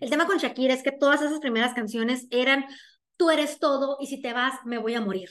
El 0.00 0.10
tema 0.10 0.26
con 0.26 0.38
Shakira 0.38 0.74
es 0.74 0.82
que 0.82 0.92
todas 0.92 1.22
esas 1.22 1.38
primeras 1.38 1.74
canciones 1.74 2.26
eran 2.30 2.66
tú 3.16 3.30
eres 3.30 3.60
todo 3.60 3.96
y 4.00 4.08
si 4.08 4.20
te 4.20 4.32
vas 4.32 4.54
me 4.64 4.78
voy 4.78 4.94
a 4.94 5.00
morir. 5.00 5.30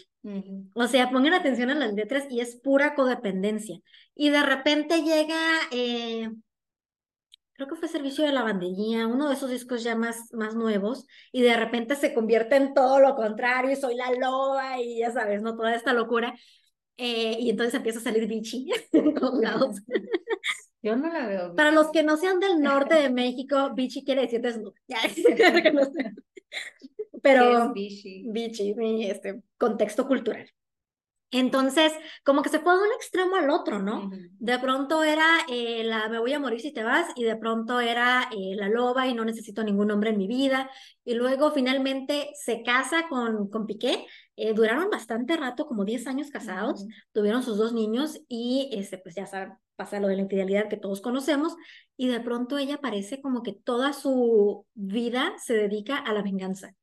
O 0.74 0.88
sea, 0.88 1.12
pongan 1.12 1.34
atención 1.34 1.70
a 1.70 1.76
las 1.76 1.94
letras 1.94 2.26
y 2.30 2.40
es 2.40 2.56
pura 2.56 2.96
codependencia. 2.96 3.80
Y 4.16 4.30
de 4.30 4.42
repente 4.42 5.04
llega 5.04 5.38
eh, 5.72 6.30
creo 7.54 7.68
que 7.68 7.76
fue 7.76 7.88
Servicio 7.88 8.26
de 8.26 8.32
Lavandería, 8.32 9.08
uno 9.08 9.30
de 9.30 9.36
esos 9.36 9.50
discos 9.50 9.84
ya 9.84 9.96
más, 9.96 10.34
más 10.34 10.56
nuevos, 10.56 11.08
y 11.32 11.42
de 11.42 11.56
repente 11.56 11.96
se 11.96 12.14
convierte 12.14 12.56
en 12.56 12.74
todo 12.74 13.00
lo 13.00 13.16
contrario, 13.16 13.72
y 13.72 13.76
soy 13.76 13.96
la 13.96 14.12
loba, 14.12 14.80
y 14.82 15.00
ya 15.00 15.12
sabes, 15.12 15.42
¿no? 15.42 15.56
Toda 15.56 15.76
esta 15.76 15.94
locura. 15.94 16.34
Eh, 16.98 17.38
y 17.40 17.50
entonces 17.50 17.74
empieza 17.74 18.00
a 18.00 18.04
salir 18.04 18.28
bichi 18.28 18.70
todos 19.20 19.40
lados. 19.40 19.82
Yo 20.84 20.96
no 20.98 21.08
la 21.12 21.26
veo. 21.28 21.56
Para 21.56 21.72
los 21.72 21.92
que 21.92 22.04
no 22.04 22.18
sean 22.18 22.40
del 22.40 22.60
norte 22.60 22.96
de 22.96 23.10
México, 23.10 23.72
bichi 23.74 24.04
quiere 24.04 24.24
decir 24.24 24.42
desnudo. 24.42 24.74
Pero 27.24 27.72
bichi? 27.72 28.26
bichi, 28.28 28.76
este 29.08 29.42
contexto 29.58 30.06
cultural. 30.06 30.52
Entonces, 31.34 31.92
como 32.24 32.44
que 32.44 32.50
se 32.50 32.60
fue 32.60 32.76
de 32.76 32.84
un 32.84 32.94
extremo 32.96 33.36
al 33.36 33.50
otro, 33.50 33.80
¿no? 33.80 34.12
De 34.38 34.60
pronto 34.60 35.04
era 35.04 35.26
eh, 35.50 35.84
la 35.84 36.08
me 36.08 36.20
voy 36.20 36.32
a 36.32 36.40
morir 36.40 36.62
si 36.62 36.72
te 36.72 36.84
vas, 36.84 37.08
y 37.16 37.24
de 37.24 37.36
pronto 37.36 37.80
era 37.80 38.30
eh, 38.32 38.56
la 38.56 38.70
loba 38.70 39.08
y 39.08 39.16
no 39.16 39.26
necesito 39.26 39.64
ningún 39.64 39.90
hombre 39.90 40.12
en 40.12 40.20
mi 40.20 40.28
vida. 40.28 40.70
Y 41.04 41.16
luego 41.16 41.52
finalmente 41.52 42.30
se 42.36 42.62
casa 42.62 43.08
con, 43.10 43.50
con 43.50 43.66
Piqué. 43.66 44.06
Eh, 44.36 44.54
duraron 44.54 44.92
bastante 44.92 45.36
rato, 45.36 45.66
como 45.66 45.86
10 45.86 46.06
años 46.06 46.30
casados, 46.30 46.86
tuvieron 47.12 47.42
sus 47.42 47.58
dos 47.58 47.74
niños 47.74 48.22
y 48.28 48.70
este, 48.72 49.00
pues 49.00 49.16
ya 49.16 49.26
saben, 49.26 49.54
pasa 49.76 50.00
lo 50.00 50.08
de 50.08 50.16
la 50.16 50.22
infidelidad 50.22 50.70
que 50.70 50.78
todos 50.78 51.02
conocemos. 51.02 51.56
Y 51.98 52.10
de 52.10 52.20
pronto 52.20 52.60
ella 52.60 52.78
parece 52.78 53.22
como 53.22 53.42
que 53.42 53.54
toda 53.54 53.94
su 53.94 54.68
vida 54.76 55.34
se 55.38 55.56
dedica 55.56 55.98
a 55.98 56.14
la 56.14 56.22
venganza 56.22 56.76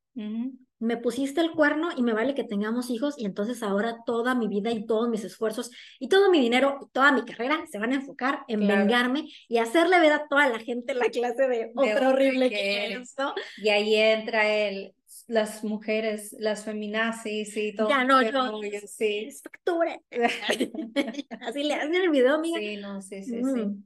me 0.81 0.97
pusiste 0.97 1.41
el 1.41 1.51
cuerno 1.51 1.89
y 1.95 2.01
me 2.01 2.13
vale 2.13 2.33
que 2.33 2.43
tengamos 2.43 2.89
hijos 2.89 3.13
y 3.17 3.25
entonces 3.25 3.61
ahora 3.61 3.99
toda 4.05 4.33
mi 4.33 4.47
vida 4.47 4.71
y 4.71 4.85
todos 4.85 5.07
mis 5.09 5.23
esfuerzos 5.23 5.69
y 5.99 6.09
todo 6.09 6.31
mi 6.31 6.41
dinero 6.41 6.79
y 6.81 6.89
toda 6.91 7.11
mi 7.11 7.23
carrera 7.23 7.63
se 7.71 7.77
van 7.77 7.91
a 7.91 7.95
enfocar 7.95 8.43
en 8.47 8.67
vengarme 8.67 9.29
y 9.47 9.59
hacerle 9.59 9.99
ver 9.99 10.11
a 10.11 10.27
toda 10.27 10.49
la 10.49 10.59
gente 10.59 10.95
la 10.95 11.05
clase 11.11 11.47
de 11.47 11.71
otro 11.75 12.09
horrible 12.09 12.49
que, 12.49 12.85
eres. 12.85 13.15
Y 13.57 13.69
ahí 13.69 13.95
entra 13.95 14.47
el 14.47 14.93
las 15.27 15.63
mujeres, 15.63 16.35
las 16.39 16.65
feminazis 16.65 17.55
y 17.55 17.73
todo. 17.73 17.87
Ya 17.87 18.03
no, 18.03 18.21
yo, 18.21 18.59
sí. 18.87 19.29
Así 21.41 21.63
le 21.63 21.73
hacen 21.75 21.95
el 21.95 22.09
video, 22.09 22.35
amiga. 22.35 22.59
Sí, 22.59 22.77
no, 22.77 23.01
sí, 23.01 23.23
sí, 23.23 23.41
sí. 23.41 23.61
Mm. 23.61 23.85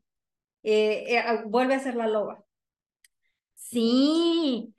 Eh, 0.64 1.04
eh, 1.14 1.20
ah, 1.20 1.44
vuelve 1.46 1.76
a 1.76 1.80
ser 1.80 1.96
la 1.96 2.08
loba. 2.08 2.44
Sí, 3.54 4.74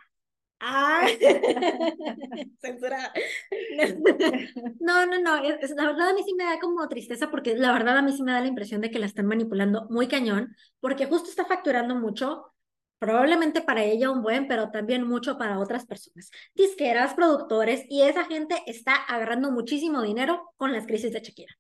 Ah, 0.61 1.07
censurada. 2.61 3.13
No, 4.81 5.07
no, 5.07 5.21
no, 5.21 5.37
es, 5.45 5.71
la 5.71 5.87
verdad 5.87 6.11
a 6.11 6.15
mí 6.15 6.23
sí 6.25 6.35
me 6.35 6.45
da 6.45 6.59
como 6.61 6.89
tristeza 6.89 7.31
porque 7.31 7.57
la 7.57 7.73
verdad 7.73 7.99
a 7.99 8.03
mí 8.03 8.13
sí 8.13 8.23
me 8.23 8.33
da 8.33 8.41
la 8.41 8.47
impresión 8.47 8.81
de 8.81 8.91
que 8.91 8.99
la 8.99 9.07
están 9.07 9.27
manipulando 9.27 9.87
muy 9.91 10.07
cañón 10.07 10.55
porque 10.81 11.07
justo 11.07 11.29
está 11.29 11.45
facturando 11.45 11.95
mucho, 11.97 12.53
probablemente 12.99 13.63
para 13.63 13.85
ella 13.85 14.11
un 14.11 14.23
buen, 14.23 14.49
pero 14.49 14.71
también 14.71 15.07
mucho 15.07 15.37
para 15.39 15.59
otras 15.59 15.87
personas, 15.87 16.31
disqueras, 16.55 17.15
productores 17.15 17.85
y 17.89 18.03
esa 18.03 18.25
gente 18.25 18.63
está 18.67 18.95
agarrando 18.95 19.51
muchísimo 19.51 20.03
dinero 20.03 20.53
con 20.57 20.73
las 20.73 20.87
crisis 20.87 21.13
de 21.13 21.21
Shakira. 21.21 21.55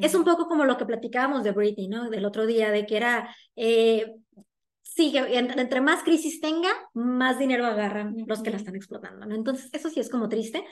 Es 0.00 0.14
un 0.14 0.24
poco 0.24 0.46
como 0.46 0.64
lo 0.64 0.76
que 0.76 0.86
platicábamos 0.86 1.44
de 1.44 1.52
Britney, 1.52 1.88
¿no? 1.88 2.08
Del 2.08 2.24
otro 2.24 2.46
día, 2.46 2.70
de 2.70 2.86
que 2.86 2.96
era, 2.96 3.34
eh, 3.56 4.14
sí, 4.90 5.12
entre 5.16 5.80
más 5.80 6.02
crisis 6.02 6.40
tenga, 6.40 6.70
más 6.94 7.38
dinero 7.38 7.64
agarran 7.64 8.16
los 8.26 8.42
que 8.42 8.50
la 8.50 8.56
están 8.56 8.74
explotando, 8.74 9.24
¿no? 9.24 9.34
Entonces, 9.34 9.70
eso 9.72 9.88
sí 9.88 10.00
es 10.00 10.10
como 10.10 10.28
triste. 10.28 10.64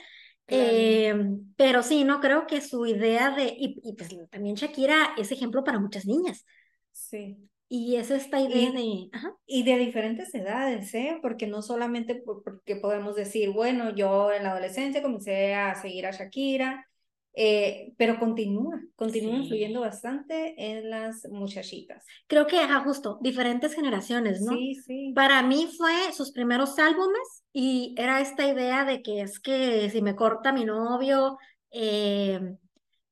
Eh, 0.47 1.13
pero 1.55 1.83
sí, 1.83 2.03
no 2.03 2.19
creo 2.19 2.47
que 2.47 2.59
su 2.61 2.85
idea 2.85 3.29
de, 3.29 3.53
y, 3.55 3.93
pues 3.95 4.09
también 4.29 4.55
Shakira 4.55 5.13
es 5.17 5.31
ejemplo 5.31 5.63
para 5.63 5.79
muchas 5.79 6.05
niñas. 6.05 6.45
Sí. 6.91 7.37
Y 7.69 7.95
es 7.97 8.09
esta 8.09 8.41
idea 8.41 8.71
de... 8.71 9.09
Y 9.45 9.63
de 9.63 9.77
diferentes 9.77 10.33
edades, 10.33 10.93
¿eh? 10.95 11.19
Porque 11.21 11.45
no 11.45 11.61
solamente 11.61 12.15
porque 12.25 12.75
podemos 12.75 13.15
decir, 13.15 13.51
bueno, 13.51 13.95
yo 13.95 14.33
en 14.33 14.43
la 14.43 14.51
adolescencia 14.51 15.03
comencé 15.03 15.53
a 15.53 15.75
seguir 15.75 16.07
a 16.07 16.11
Shakira, 16.11 16.87
eh, 17.33 17.93
pero 17.97 18.19
continúa, 18.19 18.81
continúa 18.95 19.37
influyendo 19.37 19.81
bastante 19.81 20.55
en 20.57 20.89
las 20.89 21.27
muchachitas. 21.29 22.05
Creo 22.27 22.47
que, 22.47 22.59
ajá, 22.59 22.81
justo, 22.81 23.19
diferentes 23.21 23.75
generaciones, 23.75 24.41
¿no? 24.41 24.53
Sí, 24.53 24.75
sí. 24.75 25.13
Para 25.15 25.41
mí 25.43 25.69
fue 25.77 26.11
sus 26.11 26.31
primeros 26.31 26.77
álbumes 26.79 27.43
y 27.53 27.95
era 27.97 28.19
esta 28.19 28.47
idea 28.47 28.83
de 28.83 29.01
que 29.01 29.21
es 29.21 29.39
que 29.39 29.89
si 29.89 30.01
me 30.01 30.15
corta 30.15 30.51
mi 30.51 30.65
novio, 30.65 31.37
eh, 31.71 32.55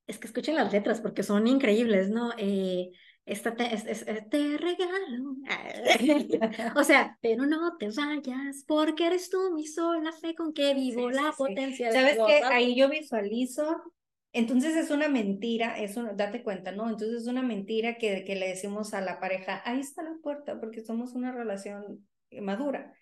es 0.08 0.18
que 0.18 0.28
escuchen 0.28 0.56
las 0.56 0.74
letras 0.74 1.00
porque 1.02 1.24
son 1.24 1.48
increíbles, 1.48 2.10
¿no? 2.10 2.32
Eh, 2.38 2.90
esta 3.26 3.54
te, 3.56 3.66
te 4.30 4.58
regalo. 4.58 5.36
o 6.76 6.84
sea, 6.84 7.18
pero 7.22 7.46
no 7.46 7.78
te 7.78 7.90
vayas 7.90 8.64
porque 8.66 9.08
eres 9.08 9.30
tú 9.30 9.54
mi 9.54 9.68
sol, 9.68 10.04
la 10.04 10.14
fe 10.14 10.34
con 10.34 10.54
que 10.54 10.74
vivo, 10.74 11.10
la 11.12 11.34
potencia. 11.38 11.92
¿Sabes 11.92 12.18
qué? 12.26 12.42
Ahí 12.44 12.76
yo 12.76 12.90
visualizo 12.90 13.94
entonces 14.38 14.76
es 14.76 14.92
una 14.92 15.10
mentira, 15.10 15.80
es 15.80 15.96
date 16.16 16.44
cuenta, 16.44 16.72
¿no? 16.72 16.90
Entonces 16.90 17.22
es 17.24 17.28
una 17.28 17.44
mentira 17.44 17.98
que, 17.98 18.24
que 18.24 18.36
le 18.36 18.48
decimos 18.48 18.94
a 18.94 19.02
la 19.02 19.20
pareja, 19.20 19.62
ahí 19.66 19.80
está 19.80 20.04
la 20.04 20.16
puerta, 20.22 20.60
porque 20.60 20.84
somos 20.84 21.14
una 21.14 21.32
relación 21.32 22.08
madura. 22.42 22.94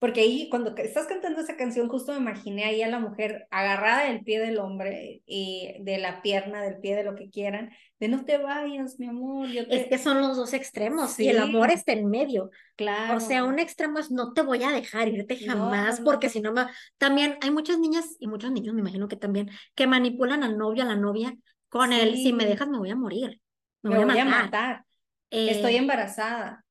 Porque 0.00 0.22
ahí, 0.22 0.48
cuando 0.48 0.74
estás 0.78 1.06
cantando 1.06 1.42
esa 1.42 1.58
canción, 1.58 1.86
justo 1.90 2.12
me 2.12 2.18
imaginé 2.18 2.64
ahí 2.64 2.80
a 2.80 2.88
la 2.88 2.98
mujer 2.98 3.46
agarrada 3.50 4.06
del 4.06 4.24
pie 4.24 4.40
del 4.40 4.58
hombre 4.58 5.20
y 5.26 5.74
de 5.80 5.98
la 5.98 6.22
pierna, 6.22 6.62
del 6.62 6.78
pie, 6.78 6.96
de 6.96 7.04
lo 7.04 7.14
que 7.14 7.28
quieran, 7.28 7.70
de 7.98 8.08
no 8.08 8.24
te 8.24 8.38
vayas, 8.38 8.98
mi 8.98 9.08
amor. 9.08 9.46
Es 9.68 9.88
que 9.88 9.98
son 9.98 10.22
los 10.22 10.38
dos 10.38 10.54
extremos 10.54 11.20
y 11.20 11.28
el 11.28 11.38
amor 11.38 11.70
está 11.70 11.92
en 11.92 12.08
medio. 12.08 12.50
Claro. 12.76 13.18
O 13.18 13.20
sea, 13.20 13.44
un 13.44 13.58
extremo 13.58 13.98
es 13.98 14.10
no 14.10 14.32
te 14.32 14.40
voy 14.40 14.62
a 14.62 14.70
dejar 14.70 15.08
irte 15.08 15.36
jamás, 15.36 16.00
porque 16.00 16.30
si 16.30 16.40
no 16.40 16.54
me... 16.54 16.64
También 16.96 17.36
hay 17.42 17.50
muchas 17.50 17.78
niñas 17.78 18.16
y 18.18 18.26
muchos 18.26 18.50
niños, 18.52 18.72
me 18.72 18.80
imagino 18.80 19.06
que 19.06 19.16
también, 19.16 19.50
que 19.74 19.86
manipulan 19.86 20.42
al 20.42 20.56
novio, 20.56 20.82
a 20.82 20.86
la 20.86 20.96
novia, 20.96 21.36
con 21.68 21.92
él, 21.92 22.16
si 22.16 22.32
me 22.32 22.46
dejas 22.46 22.68
me 22.68 22.78
voy 22.78 22.88
a 22.88 22.96
morir. 22.96 23.38
Me, 23.82 24.02
voy, 24.02 24.18
a 24.18 24.24
matar. 24.24 24.84
Estoy 25.30 25.74
eh, 25.74 25.78
embarazada. 25.78 26.64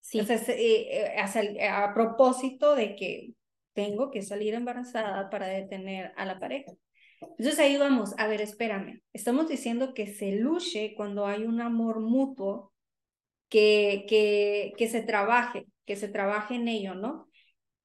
Sí. 0.00 0.18
Entonces, 0.18 0.48
eh, 0.48 1.14
eh, 1.16 1.68
a 1.68 1.92
propósito 1.94 2.74
de 2.74 2.96
que 2.96 3.34
tengo 3.72 4.10
que 4.10 4.22
salir 4.22 4.54
embarazada 4.54 5.30
para 5.30 5.46
detener 5.46 6.12
a 6.16 6.24
la 6.24 6.38
pareja. 6.38 6.72
Entonces 7.20 7.58
ahí 7.58 7.76
vamos, 7.76 8.14
a 8.18 8.26
ver, 8.26 8.40
espérame, 8.40 9.02
estamos 9.12 9.48
diciendo 9.48 9.92
que 9.94 10.06
se 10.06 10.32
luche 10.32 10.94
cuando 10.96 11.26
hay 11.26 11.44
un 11.44 11.60
amor 11.60 12.00
mutuo, 12.00 12.72
que, 13.48 14.06
que, 14.08 14.72
que 14.78 14.88
se 14.88 15.02
trabaje, 15.02 15.66
que 15.86 15.96
se 15.96 16.08
trabaje 16.08 16.54
en 16.54 16.68
ello, 16.68 16.94
¿no? 16.94 17.28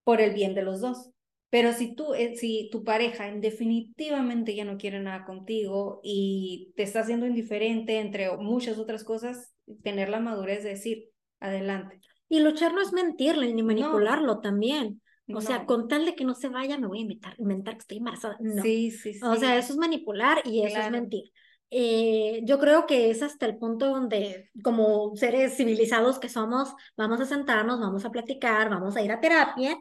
Por 0.03 0.21
el 0.21 0.33
bien 0.33 0.53
de 0.55 0.63
los 0.63 0.81
dos. 0.81 1.11
Pero 1.49 1.73
si 1.73 1.95
tú, 1.95 2.13
eh, 2.13 2.35
si 2.37 2.69
tu 2.71 2.83
pareja 2.83 3.31
definitivamente 3.31 4.55
ya 4.55 4.65
no 4.65 4.77
quiere 4.77 4.99
nada 4.99 5.25
contigo 5.25 6.01
y 6.03 6.73
te 6.75 6.83
está 6.83 7.01
haciendo 7.01 7.25
indiferente 7.27 7.99
entre 7.99 8.35
muchas 8.37 8.77
otras 8.77 9.03
cosas, 9.03 9.55
tener 9.83 10.09
la 10.09 10.19
madurez 10.19 10.63
de 10.63 10.71
decir, 10.71 11.09
adelante. 11.39 11.99
Y 12.29 12.39
luchar 12.39 12.73
no 12.73 12.81
es 12.81 12.91
mentirle 12.93 13.53
ni 13.53 13.63
manipularlo 13.63 14.39
también. 14.39 15.01
O 15.33 15.41
sea, 15.41 15.65
con 15.65 15.87
tal 15.87 16.05
de 16.05 16.15
que 16.15 16.23
no 16.23 16.35
se 16.35 16.49
vaya, 16.49 16.77
me 16.77 16.87
voy 16.87 16.99
a 16.99 17.01
inventar, 17.01 17.33
inventar 17.39 17.73
que 17.73 17.79
estoy 17.79 17.97
embarazada. 17.97 18.37
No. 18.39 18.61
Sí, 18.61 18.91
sí, 18.91 19.13
sí. 19.13 19.19
O 19.23 19.35
sea, 19.35 19.57
eso 19.57 19.73
es 19.73 19.79
manipular 19.79 20.41
y 20.45 20.63
eso 20.63 20.79
es 20.79 20.91
mentir. 20.91 21.31
Eh, 21.71 22.41
yo 22.43 22.59
creo 22.59 22.85
que 22.85 23.09
es 23.09 23.23
hasta 23.23 23.47
el 23.47 23.57
punto 23.57 23.87
donde, 23.87 24.51
como 24.63 25.15
seres 25.15 25.57
civilizados 25.57 26.19
que 26.19 26.29
somos, 26.29 26.73
vamos 26.95 27.19
a 27.19 27.25
sentarnos, 27.25 27.79
vamos 27.79 28.05
a 28.05 28.11
platicar, 28.11 28.69
vamos 28.69 28.95
a 28.95 29.01
ir 29.01 29.11
a 29.11 29.19
terapia 29.19 29.75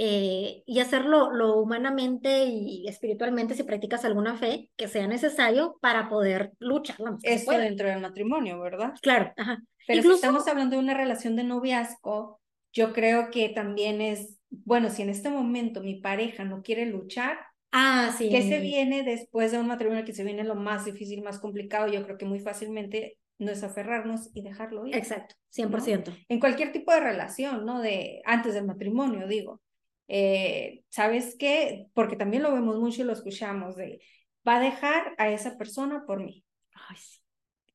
eh, 0.00 0.62
y 0.64 0.78
hacerlo 0.78 1.32
lo 1.32 1.56
humanamente 1.56 2.44
y 2.44 2.86
espiritualmente, 2.86 3.54
si 3.54 3.64
practicas 3.64 4.04
alguna 4.04 4.36
fe, 4.36 4.70
que 4.76 4.86
sea 4.86 5.08
necesario 5.08 5.76
para 5.80 6.08
poder 6.08 6.52
luchar. 6.60 6.98
Eso 7.24 7.50
dentro 7.50 7.88
del 7.88 8.00
matrimonio, 8.00 8.60
¿verdad? 8.60 8.94
Claro, 9.02 9.32
ajá. 9.36 9.60
Pero 9.88 10.02
si 10.02 10.10
estamos 10.10 10.46
hablando 10.46 10.76
de 10.76 10.82
una 10.82 10.94
relación 10.94 11.34
de 11.34 11.42
noviazgo, 11.42 12.40
yo 12.72 12.92
creo 12.92 13.32
que 13.32 13.48
también 13.48 14.00
es, 14.00 14.38
bueno, 14.50 14.88
si 14.88 15.02
en 15.02 15.08
este 15.08 15.30
momento 15.30 15.82
mi 15.82 15.96
pareja 15.96 16.44
no 16.44 16.62
quiere 16.62 16.86
luchar, 16.86 17.36
ah, 17.72 18.14
sí. 18.16 18.30
¿qué 18.30 18.42
se 18.42 18.60
viene 18.60 19.02
después 19.02 19.50
de 19.50 19.58
un 19.58 19.66
matrimonio 19.66 20.04
que 20.04 20.14
se 20.14 20.22
viene 20.22 20.44
lo 20.44 20.54
más 20.54 20.84
difícil, 20.84 21.24
más 21.24 21.40
complicado? 21.40 21.88
Yo 21.88 22.04
creo 22.04 22.18
que 22.18 22.24
muy 22.24 22.38
fácilmente 22.38 23.18
no 23.40 23.50
es 23.50 23.64
aferrarnos 23.64 24.30
y 24.32 24.42
dejarlo 24.42 24.86
ir. 24.86 24.94
Exacto, 24.94 25.34
100%. 25.50 26.16
En 26.28 26.38
cualquier 26.38 26.70
tipo 26.70 26.92
de 26.92 27.00
relación, 27.00 27.66
¿no? 27.66 27.80
De 27.80 28.22
antes 28.24 28.54
del 28.54 28.64
matrimonio, 28.64 29.26
digo. 29.26 29.60
Eh, 30.08 30.84
¿Sabes 30.88 31.36
qué? 31.38 31.88
Porque 31.94 32.16
también 32.16 32.42
lo 32.42 32.52
vemos 32.52 32.78
mucho 32.78 33.02
y 33.02 33.04
lo 33.04 33.12
escuchamos 33.12 33.76
de, 33.76 34.00
va 34.46 34.56
a 34.56 34.60
dejar 34.60 35.14
a 35.18 35.30
esa 35.30 35.56
persona 35.56 36.04
por 36.06 36.22
mí. 36.22 36.44
Ay, 36.72 36.96
sí. 36.96 37.20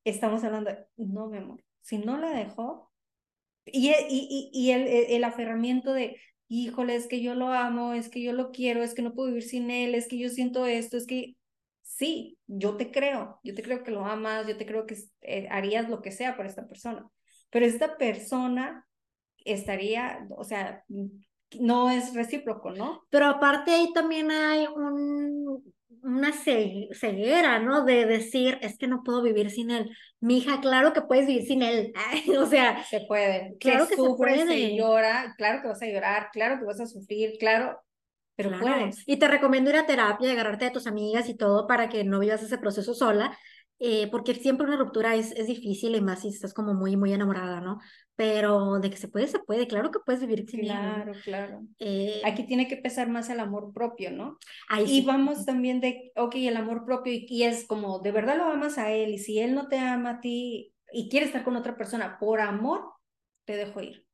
Estamos 0.04 0.44
hablando 0.44 0.70
de, 0.70 0.86
no, 0.96 1.28
mi 1.28 1.38
amor, 1.38 1.64
si 1.80 1.98
no 1.98 2.18
la 2.18 2.30
dejó, 2.30 2.92
y, 3.66 3.90
y, 3.90 4.50
y, 4.52 4.70
el, 4.72 4.86
el, 4.86 5.24
aferramiento 5.24 5.94
de, 5.94 6.20
híjole, 6.48 6.96
es 6.96 7.06
que 7.06 7.22
yo 7.22 7.34
lo 7.34 7.48
amo, 7.48 7.94
es 7.94 8.10
que 8.10 8.20
yo 8.22 8.32
lo 8.32 8.50
quiero, 8.50 8.82
es 8.82 8.94
que 8.94 9.02
no 9.02 9.14
puedo 9.14 9.28
vivir 9.28 9.44
sin 9.44 9.70
él, 9.70 9.94
es 9.94 10.06
que 10.08 10.18
yo 10.18 10.28
siento 10.28 10.66
esto, 10.66 10.98
es 10.98 11.06
que 11.06 11.36
sí, 11.82 12.38
yo 12.46 12.76
te 12.76 12.90
creo, 12.90 13.40
yo 13.42 13.54
te 13.54 13.62
creo 13.62 13.82
que 13.82 13.90
lo 13.90 14.04
amas, 14.04 14.46
yo 14.46 14.56
te 14.56 14.66
creo 14.66 14.86
que 14.86 14.96
eh, 15.22 15.48
harías 15.50 15.88
lo 15.88 16.02
que 16.02 16.10
sea 16.10 16.36
por 16.36 16.44
esta 16.44 16.68
persona, 16.68 17.08
pero 17.50 17.64
esta 17.64 17.96
persona 17.96 18.86
estaría, 19.44 20.26
o 20.36 20.44
sea, 20.44 20.84
no 21.60 21.90
es 21.90 22.14
recíproco, 22.14 22.70
¿no? 22.70 23.02
Pero 23.10 23.26
aparte 23.26 23.72
ahí 23.72 23.92
también 23.92 24.30
hay 24.30 24.66
un, 24.66 25.62
una 26.02 26.32
ceguera, 26.32 27.58
¿no? 27.58 27.84
De 27.84 28.06
decir, 28.06 28.58
es 28.60 28.78
que 28.78 28.86
no 28.86 29.02
puedo 29.02 29.22
vivir 29.22 29.50
sin 29.50 29.70
él. 29.70 29.90
Mi 30.20 30.38
hija, 30.38 30.60
claro 30.60 30.92
que 30.92 31.02
puedes 31.02 31.26
vivir 31.26 31.46
sin 31.46 31.62
él. 31.62 31.92
o 32.38 32.46
sea, 32.46 32.84
se 32.84 33.00
puede. 33.00 33.56
Claro 33.58 33.86
que 33.88 33.96
se 33.96 34.14
puede. 34.16 34.46
Se 34.46 34.76
llora, 34.76 35.34
claro 35.36 35.62
que 35.62 35.68
vas 35.68 35.82
a 35.82 35.86
llorar, 35.86 36.28
claro 36.32 36.58
que 36.58 36.64
vas 36.64 36.80
a 36.80 36.86
sufrir, 36.86 37.36
claro, 37.38 37.78
pero 38.36 38.58
puedes. 38.58 39.02
Y 39.06 39.16
te 39.16 39.28
recomiendo 39.28 39.70
ir 39.70 39.76
a 39.76 39.86
terapia, 39.86 40.32
agarrarte 40.32 40.66
de 40.66 40.70
tus 40.72 40.86
amigas 40.86 41.28
y 41.28 41.36
todo 41.36 41.66
para 41.66 41.88
que 41.88 42.04
no 42.04 42.18
vivas 42.18 42.42
ese 42.42 42.58
proceso 42.58 42.94
sola. 42.94 43.38
Eh, 43.80 44.08
porque 44.10 44.34
siempre 44.34 44.66
una 44.66 44.76
ruptura 44.76 45.16
es, 45.16 45.32
es 45.32 45.48
difícil 45.48 45.96
y 45.96 46.00
más 46.00 46.22
si 46.22 46.28
estás 46.28 46.54
como 46.54 46.74
muy, 46.74 46.96
muy 46.96 47.12
enamorada, 47.12 47.60
¿no? 47.60 47.80
Pero 48.14 48.78
de 48.78 48.88
que 48.88 48.96
se 48.96 49.08
puede, 49.08 49.26
se 49.26 49.40
puede, 49.40 49.66
claro 49.66 49.90
que 49.90 49.98
puedes 49.98 50.20
vivir 50.20 50.48
sin 50.48 50.60
Claro, 50.60 51.12
claro. 51.24 51.62
Eh, 51.80 52.22
Aquí 52.24 52.44
tiene 52.44 52.68
que 52.68 52.76
pesar 52.76 53.08
más 53.08 53.28
el 53.30 53.40
amor 53.40 53.72
propio, 53.72 54.12
¿no? 54.12 54.38
Ahí 54.68 54.84
y 54.88 55.04
vamos 55.04 55.44
también 55.44 55.80
de, 55.80 56.12
ok, 56.14 56.34
el 56.36 56.56
amor 56.56 56.84
propio 56.84 57.12
y, 57.12 57.42
es 57.42 57.66
como, 57.66 57.98
de 57.98 58.12
verdad 58.12 58.36
lo 58.36 58.44
amas 58.44 58.78
a 58.78 58.92
él 58.92 59.14
y 59.14 59.18
si 59.18 59.40
él 59.40 59.54
no 59.54 59.66
te 59.66 59.78
ama 59.78 60.10
a 60.10 60.20
ti 60.20 60.72
y 60.92 61.08
quiere 61.08 61.26
estar 61.26 61.42
con 61.42 61.56
otra 61.56 61.76
persona, 61.76 62.18
por 62.20 62.40
amor, 62.40 62.92
te 63.44 63.56
dejo 63.56 63.80
ir. 63.80 64.06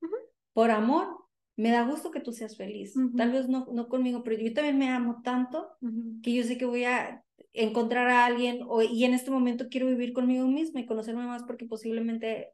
Por 0.55 0.71
amor, 0.71 1.27
me 1.57 1.71
da 1.71 1.83
gusto 1.83 2.11
que 2.11 2.21
tú 2.21 2.33
seas 2.33 2.57
feliz. 2.57 2.95
Tal 3.17 3.33
vez 3.33 3.49
no, 3.49 3.69
no 3.71 3.89
conmigo, 3.89 4.25
pero 4.25 4.41
yo 4.41 4.55
también 4.55 4.79
me 4.79 4.89
amo 4.89 5.21
tanto 5.23 5.77
que 6.23 6.33
yo 6.33 6.43
sé 6.45 6.57
que 6.57 6.65
voy 6.65 6.85
a 6.85 7.23
encontrar 7.53 8.09
a 8.09 8.27
alguien 8.27 8.61
o, 8.69 8.83
y 8.83 9.05
en 9.05 9.15
este 9.15 9.31
momento 9.31 9.69
quiero 9.71 9.87
vivir 9.87 10.13
conmigo 10.13 10.47
misma 10.47 10.81
y 10.81 10.87
conocerme 10.87 11.27
más 11.27 11.43
porque 11.45 11.67
posiblemente 11.67 12.53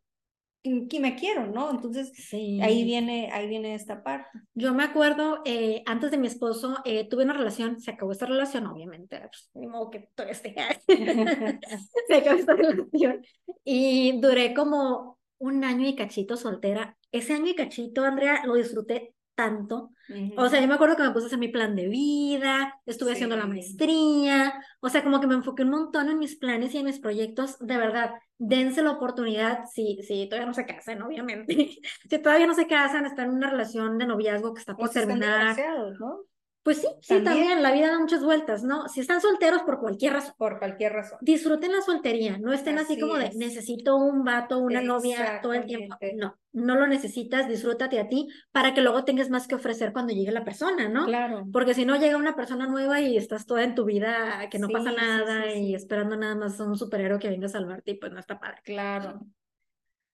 que 0.88 1.00
me 1.00 1.14
quiero, 1.14 1.46
¿no? 1.46 1.70
Entonces, 1.70 2.12
ahí 2.32 2.84
viene, 2.84 3.30
ahí 3.32 3.46
viene 3.46 3.74
esta 3.74 4.02
parte. 4.02 4.28
Yo 4.54 4.74
me 4.74 4.84
acuerdo, 4.84 5.42
eh, 5.44 5.82
antes 5.86 6.10
de 6.10 6.18
mi 6.18 6.26
esposo, 6.26 6.78
eh, 6.84 7.08
tuve 7.08 7.24
una 7.24 7.34
relación, 7.34 7.80
se 7.80 7.92
acabó 7.92 8.12
esta 8.12 8.26
relación, 8.26 8.66
obviamente, 8.66 9.20
pues, 9.20 9.50
ni 9.54 9.66
modo 9.66 9.90
que 9.90 10.08
todo 10.14 10.26
este 10.26 10.54
se 12.08 12.14
acabó 12.14 12.38
esta 12.38 12.54
relación, 12.54 13.24
y 13.64 14.20
duré 14.20 14.54
como 14.54 15.18
un 15.38 15.64
año 15.64 15.86
y 15.86 15.94
cachito 15.94 16.36
soltera. 16.36 16.96
Ese 17.12 17.34
año 17.34 17.48
y 17.48 17.54
cachito, 17.54 18.04
Andrea, 18.04 18.44
lo 18.44 18.54
disfruté 18.54 19.14
tanto. 19.36 19.90
O 20.36 20.48
sea, 20.48 20.60
yo 20.60 20.66
me 20.66 20.74
acuerdo 20.74 20.96
que 20.96 21.02
me 21.02 21.10
puse 21.10 21.24
a 21.24 21.26
hacer 21.26 21.38
mi 21.38 21.48
plan 21.48 21.76
de 21.76 21.88
vida, 21.88 22.80
estuve 22.86 23.12
haciendo 23.12 23.36
la 23.36 23.46
maestría, 23.46 24.60
o 24.80 24.88
sea, 24.88 25.04
como 25.04 25.20
que 25.20 25.26
me 25.26 25.34
enfoqué 25.34 25.62
un 25.62 25.70
montón 25.70 26.08
en 26.08 26.18
mis 26.18 26.36
planes 26.36 26.74
y 26.74 26.78
en 26.78 26.86
mis 26.86 26.98
proyectos. 26.98 27.58
De 27.58 27.76
verdad, 27.76 28.14
dense 28.38 28.82
la 28.82 28.92
oportunidad, 28.92 29.64
si, 29.72 30.00
si 30.02 30.28
todavía 30.28 30.46
no 30.46 30.54
se 30.54 30.66
casan, 30.66 31.02
obviamente. 31.02 31.78
si 32.10 32.18
todavía 32.18 32.46
no 32.46 32.54
se 32.54 32.66
casan, 32.66 33.04
están 33.06 33.26
en 33.26 33.36
una 33.36 33.50
relación 33.50 33.98
de 33.98 34.06
noviazgo 34.06 34.54
que 34.54 34.60
está 34.60 34.74
por 34.74 34.90
terminar. 34.90 35.56
¿no? 36.00 36.24
Pues 36.66 36.78
sí, 36.78 36.88
sí, 37.00 37.22
también 37.22 37.62
la 37.62 37.70
vida 37.70 37.92
da 37.92 38.00
muchas 38.00 38.24
vueltas, 38.24 38.64
¿no? 38.64 38.88
Si 38.88 38.98
están 38.98 39.20
solteros 39.20 39.62
por 39.62 39.78
cualquier 39.78 40.14
razón. 40.14 40.34
Por 40.36 40.58
cualquier 40.58 40.94
razón. 40.94 41.16
Disfruten 41.20 41.70
la 41.70 41.80
soltería, 41.80 42.38
no 42.38 42.52
estén 42.52 42.76
así, 42.76 42.98
como 42.98 43.14
de 43.14 43.30
necesito 43.36 43.94
un 43.94 44.24
vato, 44.24 44.58
una 44.58 44.80
novia 44.80 45.38
todo 45.40 45.52
el 45.52 45.64
tiempo. 45.64 45.96
No, 46.16 46.36
no 46.52 46.74
lo 46.74 46.88
necesitas, 46.88 47.48
disfrútate 47.48 48.00
a 48.00 48.08
ti 48.08 48.26
para 48.50 48.74
que 48.74 48.80
luego 48.80 49.04
tengas 49.04 49.30
más 49.30 49.46
que 49.46 49.54
ofrecer 49.54 49.92
cuando 49.92 50.12
llegue 50.12 50.32
la 50.32 50.42
persona, 50.42 50.88
¿no? 50.88 51.04
Claro. 51.04 51.46
Porque 51.52 51.72
si 51.72 51.84
no 51.84 52.00
llega 52.00 52.16
una 52.16 52.34
persona 52.34 52.66
nueva 52.66 53.00
y 53.00 53.16
estás 53.16 53.46
toda 53.46 53.62
en 53.62 53.76
tu 53.76 53.84
vida 53.84 54.48
que 54.50 54.58
no 54.58 54.68
pasa 54.68 54.90
nada 54.90 55.54
y 55.54 55.72
esperando 55.72 56.16
nada 56.16 56.34
más 56.34 56.58
a 56.58 56.64
un 56.64 56.76
superhéroe 56.76 57.20
que 57.20 57.28
venga 57.28 57.46
a 57.46 57.50
salvarte 57.50 57.92
y 57.92 57.94
pues 57.94 58.10
no 58.10 58.18
está 58.18 58.40
padre. 58.40 58.62
Claro. 58.64 59.20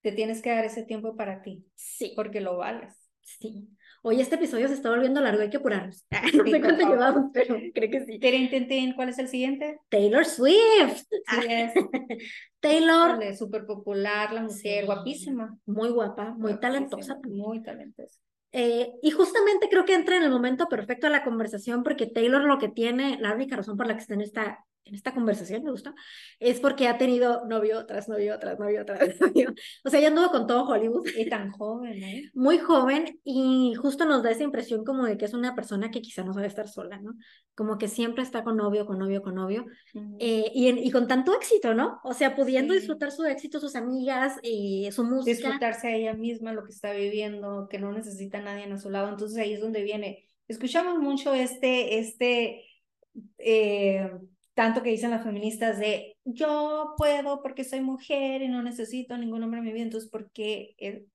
Te 0.03 0.13
tienes 0.13 0.43
que 0.43 0.51
dar 0.51 0.67
ese 0.67 0.83
tiempo 0.83 1.17
para 1.17 1.41
ti. 1.41 1.65
Sí. 1.75 2.13
Porque 2.15 2.43
lo 2.43 2.59
vales. 2.59 2.95
Sí. 3.23 3.71
Oye, 4.05 4.21
este 4.21 4.35
episodio 4.35 4.67
se 4.67 4.75
está 4.75 4.91
volviendo 4.91 5.21
largo, 5.21 5.43
hay 5.43 5.51
que 5.51 5.59
apurarnos. 5.59 6.05
no 6.35 6.45
sé 6.45 6.61
cuánto 6.61 6.89
llevamos, 6.89 7.31
pero 7.33 7.57
creo 7.73 7.91
que 7.91 8.05
sí. 8.05 8.93
¿Cuál 8.97 9.09
es 9.09 9.19
el 9.19 9.29
siguiente? 9.29 9.79
Taylor 9.89 10.25
Swift. 10.25 11.05
Sí 11.09 11.47
es. 11.49 11.73
Taylor. 12.61 13.37
Súper 13.37 13.65
popular, 13.65 14.33
la 14.33 14.43
mujer, 14.43 14.87
guapísima. 14.87 15.57
Muy 15.67 15.91
guapa, 15.91 16.35
muy 16.37 16.59
talentosa. 16.59 17.21
Muy 17.23 17.63
talentosa. 17.63 18.19
Eh, 18.51 18.93
y 19.03 19.11
justamente 19.13 19.69
creo 19.71 19.85
que 19.85 19.95
entra 19.95 20.17
en 20.17 20.25
el 20.25 20.31
momento 20.31 20.69
perfecto 20.69 21.07
a 21.07 21.11
la 21.11 21.25
conversación 21.25 21.85
porque 21.85 22.07
Taylor 22.07 22.43
lo 22.43 22.59
que 22.59 22.69
tiene, 22.69 23.19
la 23.21 23.33
única 23.35 23.57
razón 23.57 23.77
por 23.77 23.87
la 23.87 23.95
que 23.95 24.03
está 24.03 24.15
en 24.15 24.21
esta 24.21 24.67
en 24.85 24.95
esta 24.95 25.15
conversación, 25.15 25.63
me 25.63 25.71
gusta, 25.71 25.95
es 26.41 26.61
porque 26.61 26.89
ha 26.89 26.99
tenido 26.99 27.47
novio 27.47 27.87
tras 27.87 28.09
novio 28.09 28.39
tras 28.39 28.59
novio 28.59 28.85
tras 28.85 28.99
novio. 29.21 29.55
O 29.85 29.91
sea, 29.91 30.01
ya 30.01 30.09
anduvo 30.09 30.31
con 30.31 30.47
todo 30.47 30.65
Hollywood. 30.65 31.07
Y 31.17 31.29
tan 31.29 31.51
joven, 31.53 32.03
¿eh? 32.03 32.31
Muy 32.35 32.59
joven 32.59 33.21
y 33.25 33.75
justo 33.75 34.05
nos 34.05 34.23
da 34.23 34.31
esa 34.31 34.43
impresión 34.43 34.85
como 34.85 35.05
de 35.05 35.17
que 35.17 35.25
es 35.25 35.35
una 35.35 35.55
persona 35.55 35.91
que 35.91 36.03
quizá 36.03 36.25
no 36.25 36.35
sabe 36.35 36.47
estar 36.47 36.69
sola, 36.69 36.99
¿no? 36.99 37.15
Como 37.55 37.79
que 37.79 37.89
siempre 37.89 38.23
está 38.23 38.45
con 38.45 38.57
novio, 38.57 38.87
con 38.87 38.99
novio, 38.99 39.23
con 39.23 39.35
novio. 39.35 39.67
Eh, 40.19 40.51
y, 40.55 40.69
y, 40.69 40.91
con 40.91 41.07
tanto 41.07 41.35
éxito, 41.35 41.75
¿no? 41.75 42.01
O 42.03 42.15
sea, 42.15 42.35
pudiendo 42.35 42.75
disfrutar 42.75 43.13
su 43.13 43.25
éxito, 43.25 43.61
sus 43.61 43.77
amigas, 43.77 44.03
y 44.43 44.91
su 44.93 45.05
música. 45.05 45.37
Disfrutarse 45.37 45.89
a 45.89 45.97
ella 45.97 46.15
misma, 46.15 46.53
lo 46.53 46.65
que 46.65 46.73
está 46.73 46.93
viviendo, 46.93 47.69
que 47.69 47.79
no 47.79 47.93
necesita 47.93 48.39
a 48.39 48.43
nadie 48.43 48.65
a 48.65 48.79
su 48.79 48.91
lado. 48.91 49.09
Entonces 49.09 49.39
ahí 49.39 49.53
es 49.53 49.61
donde 49.61 49.83
viene. 49.83 50.29
Escuchamos 50.49 50.99
mucho 50.99 51.35
este, 51.35 51.99
este, 51.99 52.65
eh, 53.39 54.11
tanto 54.55 54.83
que 54.83 54.91
dicen 54.91 55.11
las 55.11 55.25
feministas 55.25 55.79
de 55.79 56.17
yo 56.25 56.95
puedo 56.97 57.43
porque 57.43 57.65
soy 57.65 57.81
mujer 57.81 58.43
y 58.43 58.49
no 58.49 58.63
necesito 58.63 59.17
ningún 59.17 59.43
hombre 59.43 59.61
en 59.61 59.67
mi 59.67 59.73
vida, 59.73 59.85
entonces 59.85 60.11
¿por 60.11 60.31
qué? 60.31 60.75
Eh, 60.79 61.07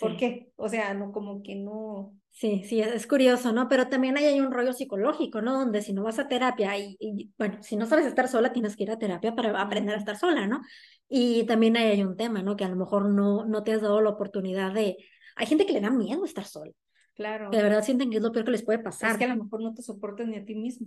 ¿Por 0.00 0.16
qué? 0.16 0.50
O 0.56 0.68
sea, 0.68 0.94
no, 0.94 1.12
como 1.12 1.42
que 1.42 1.54
no. 1.54 2.14
Sí, 2.30 2.62
sí, 2.64 2.80
es 2.80 3.06
curioso, 3.06 3.52
¿no? 3.52 3.68
Pero 3.68 3.88
también 3.88 4.16
ahí 4.16 4.24
hay 4.24 4.40
un 4.40 4.52
rollo 4.52 4.72
psicológico, 4.72 5.42
¿no? 5.42 5.52
Donde 5.52 5.82
si 5.82 5.92
no 5.92 6.02
vas 6.02 6.18
a 6.18 6.28
terapia 6.28 6.78
y, 6.78 7.30
bueno, 7.36 7.62
si 7.62 7.76
no 7.76 7.84
sabes 7.84 8.06
estar 8.06 8.26
sola, 8.26 8.52
tienes 8.52 8.74
que 8.74 8.84
ir 8.84 8.90
a 8.90 8.98
terapia 8.98 9.34
para 9.34 9.60
aprender 9.60 9.94
a 9.94 9.98
estar 9.98 10.16
sola, 10.16 10.46
¿no? 10.46 10.62
Y 11.08 11.44
también 11.44 11.76
ahí 11.76 11.90
hay 11.90 12.02
un 12.02 12.16
tema, 12.16 12.42
¿no? 12.42 12.56
Que 12.56 12.64
a 12.64 12.68
lo 12.68 12.76
mejor 12.76 13.10
no, 13.10 13.44
no 13.44 13.62
te 13.62 13.74
has 13.74 13.82
dado 13.82 14.00
la 14.00 14.10
oportunidad 14.10 14.72
de... 14.72 14.96
Hay 15.36 15.46
gente 15.46 15.66
que 15.66 15.74
le 15.74 15.80
da 15.82 15.90
miedo 15.90 16.24
estar 16.24 16.46
sola. 16.46 16.72
Claro. 17.14 17.50
Que 17.50 17.58
de 17.58 17.62
verdad 17.62 17.84
sienten 17.84 18.08
que 18.08 18.16
es 18.16 18.22
lo 18.22 18.32
peor 18.32 18.46
que 18.46 18.52
les 18.52 18.64
puede 18.64 18.78
pasar. 18.78 19.12
Es 19.12 19.18
que 19.18 19.24
a 19.24 19.34
lo 19.34 19.44
mejor 19.44 19.62
no 19.62 19.74
te 19.74 19.82
soportas 19.82 20.26
ni 20.26 20.36
a 20.36 20.44
ti 20.44 20.54
mismo. 20.54 20.86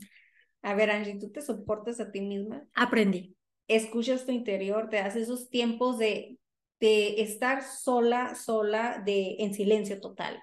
A 0.65 0.73
ver, 0.73 0.89
Angie, 0.89 1.19
¿tú 1.19 1.29
te 1.29 1.43
soportas 1.43 1.99
a 1.99 2.11
ti 2.11 2.21
misma? 2.21 2.65
Aprendí. 2.73 3.35
Escuchas 3.67 4.25
tu 4.25 4.31
interior, 4.31 4.89
te 4.89 4.95
das 4.97 5.15
esos 5.15 5.51
tiempos 5.51 5.99
de, 5.99 6.39
de 6.79 7.21
estar 7.21 7.61
sola, 7.63 8.33
sola, 8.33 8.99
de, 9.05 9.35
en 9.39 9.53
silencio 9.53 10.01
total. 10.01 10.41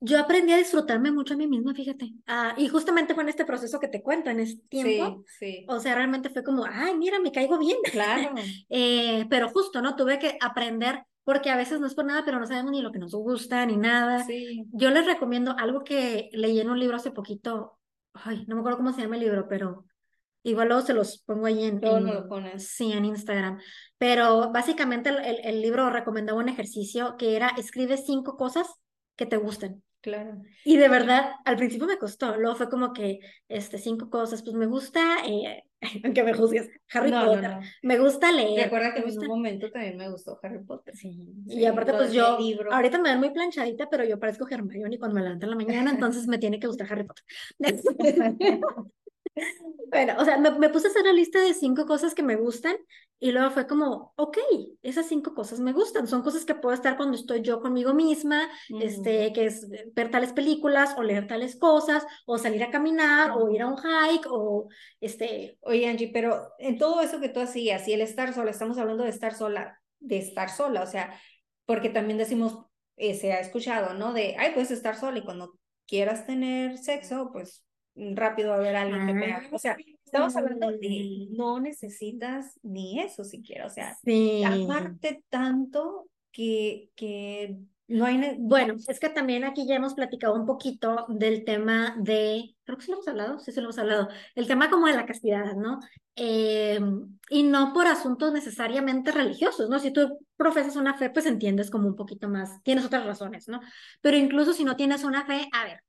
Yo 0.00 0.18
aprendí 0.18 0.52
a 0.52 0.56
disfrutarme 0.56 1.12
mucho 1.12 1.34
a 1.34 1.36
mí 1.36 1.46
misma, 1.46 1.74
fíjate. 1.74 2.14
Ah, 2.26 2.54
y 2.56 2.68
justamente 2.68 3.12
fue 3.12 3.24
en 3.24 3.28
este 3.28 3.44
proceso 3.44 3.78
que 3.78 3.88
te 3.88 4.02
cuento, 4.02 4.30
en 4.30 4.40
este 4.40 4.62
tiempo. 4.68 5.22
Sí, 5.26 5.58
sí. 5.58 5.66
O 5.68 5.78
sea, 5.80 5.94
realmente 5.94 6.30
fue 6.30 6.42
como, 6.42 6.64
ay, 6.64 6.96
mira, 6.96 7.20
me 7.20 7.30
caigo 7.30 7.58
bien. 7.58 7.76
Claro. 7.92 8.34
eh, 8.70 9.26
pero 9.28 9.50
justo, 9.50 9.82
¿no? 9.82 9.96
Tuve 9.96 10.18
que 10.18 10.38
aprender, 10.40 11.02
porque 11.24 11.50
a 11.50 11.58
veces 11.58 11.78
no 11.78 11.86
es 11.86 11.94
por 11.94 12.06
nada, 12.06 12.24
pero 12.24 12.40
no 12.40 12.46
sabemos 12.46 12.70
ni 12.70 12.80
lo 12.80 12.90
que 12.90 13.00
nos 13.00 13.14
gusta, 13.14 13.66
ni 13.66 13.76
nada. 13.76 14.24
Sí. 14.24 14.64
Yo 14.72 14.88
les 14.88 15.04
recomiendo 15.04 15.54
algo 15.58 15.84
que 15.84 16.30
leí 16.32 16.58
en 16.58 16.70
un 16.70 16.80
libro 16.80 16.96
hace 16.96 17.10
poquito, 17.10 17.77
ay, 18.24 18.44
no 18.46 18.54
me 18.54 18.60
acuerdo 18.60 18.78
cómo 18.78 18.92
se 18.92 19.02
llama 19.02 19.16
el 19.16 19.22
libro, 19.22 19.46
pero 19.48 19.84
igual 20.42 20.68
luego 20.68 20.82
se 20.82 20.94
los 20.94 21.18
pongo 21.18 21.46
ahí 21.46 21.64
en, 21.64 21.80
lo 21.80 22.28
pones. 22.28 22.68
Sí, 22.68 22.92
en 22.92 23.04
Instagram. 23.04 23.58
Pero 23.98 24.50
básicamente 24.52 25.10
el, 25.10 25.40
el, 25.44 25.62
libro 25.62 25.90
recomendaba 25.90 26.38
un 26.38 26.48
ejercicio 26.48 27.16
que 27.16 27.36
era 27.36 27.48
escribe 27.56 27.96
cinco 27.96 28.36
cosas 28.36 28.68
que 29.16 29.26
te 29.26 29.36
gusten. 29.36 29.82
Claro. 30.00 30.40
Y 30.64 30.76
de 30.76 30.88
verdad, 30.88 31.32
al 31.44 31.56
principio 31.56 31.86
me 31.86 31.98
costó, 31.98 32.36
luego 32.36 32.56
fue 32.56 32.70
como 32.70 32.92
que, 32.92 33.18
este, 33.48 33.78
cinco 33.78 34.08
cosas, 34.08 34.42
pues 34.42 34.54
me 34.54 34.66
gusta, 34.66 35.26
eh, 35.26 35.64
aunque 36.04 36.22
me 36.24 36.34
juzgues, 36.34 36.68
Harry 36.92 37.10
Potter, 37.10 37.58
me 37.82 37.98
gusta 37.98 38.32
leer. 38.32 38.64
Recuerda 38.64 38.94
que 38.94 39.00
en 39.00 39.18
un 39.18 39.26
momento 39.26 39.70
también 39.70 39.96
me 39.96 40.10
gustó 40.10 40.38
Harry 40.42 40.62
Potter. 40.64 40.96
Sí, 40.96 41.18
y 41.46 41.64
aparte 41.64 41.92
pues 41.92 42.12
yo, 42.12 42.38
ahorita 42.70 42.98
me 42.98 43.10
ven 43.10 43.20
muy 43.20 43.30
planchadita, 43.30 43.88
pero 43.88 44.04
yo 44.04 44.18
parezco 44.18 44.46
Hermione 44.48 44.98
cuando 44.98 45.14
me 45.16 45.22
levanto 45.22 45.46
en 45.46 45.50
la 45.50 45.56
mañana, 45.56 45.90
entonces 45.90 46.26
me 46.26 46.38
tiene 46.38 46.58
que 46.58 46.66
gustar 46.66 46.92
Harry 46.92 47.04
Potter. 47.04 47.24
Bueno, 49.90 50.14
o 50.18 50.24
sea, 50.24 50.38
me, 50.38 50.68
puse 50.68 50.88
a 50.88 50.90
hacer 50.90 51.04
la 51.04 51.12
lista 51.12 51.40
de 51.40 51.54
cinco 51.54 51.86
cosas 51.86 52.14
que 52.14 52.22
me 52.22 52.36
gustan 52.36 52.76
y 53.18 53.32
luego 53.32 53.50
fue 53.50 53.66
como, 53.66 54.12
ok, 54.16 54.38
esas 54.82 55.06
cinco 55.06 55.34
cosas 55.34 55.60
me 55.60 55.72
gustan, 55.72 56.06
son 56.06 56.22
cosas 56.22 56.44
que 56.44 56.54
puedo 56.54 56.74
estar 56.74 56.96
cuando 56.96 57.16
estoy 57.16 57.42
yo 57.42 57.60
conmigo 57.60 57.94
misma, 57.94 58.48
este, 58.80 59.32
que 59.32 59.46
es 59.46 59.66
ver 59.94 60.10
tales 60.10 60.32
películas 60.32 60.94
o 60.96 61.02
leer 61.02 61.26
tales 61.26 61.56
cosas 61.56 62.04
o 62.26 62.38
salir 62.38 62.62
a 62.62 62.70
caminar 62.70 63.32
o 63.32 63.50
ir 63.50 63.62
a 63.62 63.66
un 63.66 63.76
hike 63.76 64.26
o 64.30 64.68
este... 65.00 65.58
Oye 65.62 65.88
Angie, 65.88 66.10
pero 66.12 66.52
en 66.58 66.78
todo 66.78 67.00
eso 67.00 67.18
que 67.20 67.30
tú 67.30 67.40
hacías 67.40 67.88
y 67.88 67.94
el 67.94 68.02
estar 68.02 68.34
sola, 68.34 68.50
estamos 68.50 68.78
hablando 68.78 69.04
de 69.04 69.10
estar 69.10 69.34
sola, 69.34 69.80
de 69.98 70.18
estar 70.18 70.50
sola, 70.50 70.82
o 70.82 70.86
sea, 70.86 71.18
porque 71.64 71.88
también 71.88 72.18
decimos, 72.18 72.58
eh, 72.96 73.14
se 73.14 73.32
ha 73.32 73.40
escuchado, 73.40 73.94
¿no? 73.94 74.12
De, 74.12 74.36
ay, 74.38 74.52
puedes 74.52 74.70
estar 74.70 74.96
sola 74.96 75.18
y 75.18 75.24
cuando 75.24 75.58
quieras 75.86 76.26
tener 76.26 76.78
sexo, 76.78 77.30
pues 77.32 77.64
rápido 78.14 78.52
a 78.52 78.58
ver 78.58 78.76
a 78.76 78.82
alguien 78.82 79.06
que 79.06 79.14
te 79.14 79.32
haga. 79.32 79.48
O 79.52 79.58
sea, 79.58 79.76
estamos 80.04 80.36
hablando 80.36 80.70
de 80.70 81.28
no 81.30 81.60
necesitas 81.60 82.58
ni 82.62 83.00
eso 83.00 83.24
siquiera. 83.24 83.66
O 83.66 83.70
sea, 83.70 83.96
amarte 84.46 85.24
tanto 85.28 86.08
que, 86.30 86.90
que 86.94 87.56
No 87.88 88.04
hay... 88.04 88.36
Bueno, 88.38 88.74
es 88.86 89.00
que 89.00 89.08
también 89.08 89.44
aquí 89.44 89.66
ya 89.66 89.76
hemos 89.76 89.94
platicado 89.94 90.34
un 90.34 90.46
poquito 90.46 91.06
del 91.08 91.44
tema 91.44 91.96
de, 91.98 92.54
creo 92.64 92.78
que 92.78 92.84
sí 92.84 92.90
lo 92.90 92.98
hemos 92.98 93.08
hablado, 93.08 93.38
sí, 93.38 93.50
sí 93.50 93.60
lo 93.60 93.66
hemos 93.66 93.78
hablado, 93.78 94.08
el 94.34 94.46
tema 94.46 94.70
como 94.70 94.86
de 94.86 94.94
la 94.94 95.06
castidad, 95.06 95.54
¿no? 95.56 95.80
Eh, 96.14 96.80
y 97.30 97.42
no 97.44 97.72
por 97.72 97.86
asuntos 97.86 98.32
necesariamente 98.32 99.12
religiosos, 99.12 99.70
¿no? 99.70 99.78
Si 99.78 99.90
tú 99.90 100.18
profesas 100.36 100.76
una 100.76 100.94
fe, 100.94 101.10
pues 101.10 101.26
entiendes 101.26 101.70
como 101.70 101.88
un 101.88 101.96
poquito 101.96 102.28
más, 102.28 102.62
tienes 102.62 102.84
otras 102.84 103.06
razones, 103.06 103.48
¿no? 103.48 103.60
Pero 104.00 104.16
incluso 104.16 104.52
si 104.52 104.64
no 104.64 104.76
tienes 104.76 105.04
una 105.04 105.24
fe, 105.24 105.48
a 105.52 105.64
ver, 105.64 105.82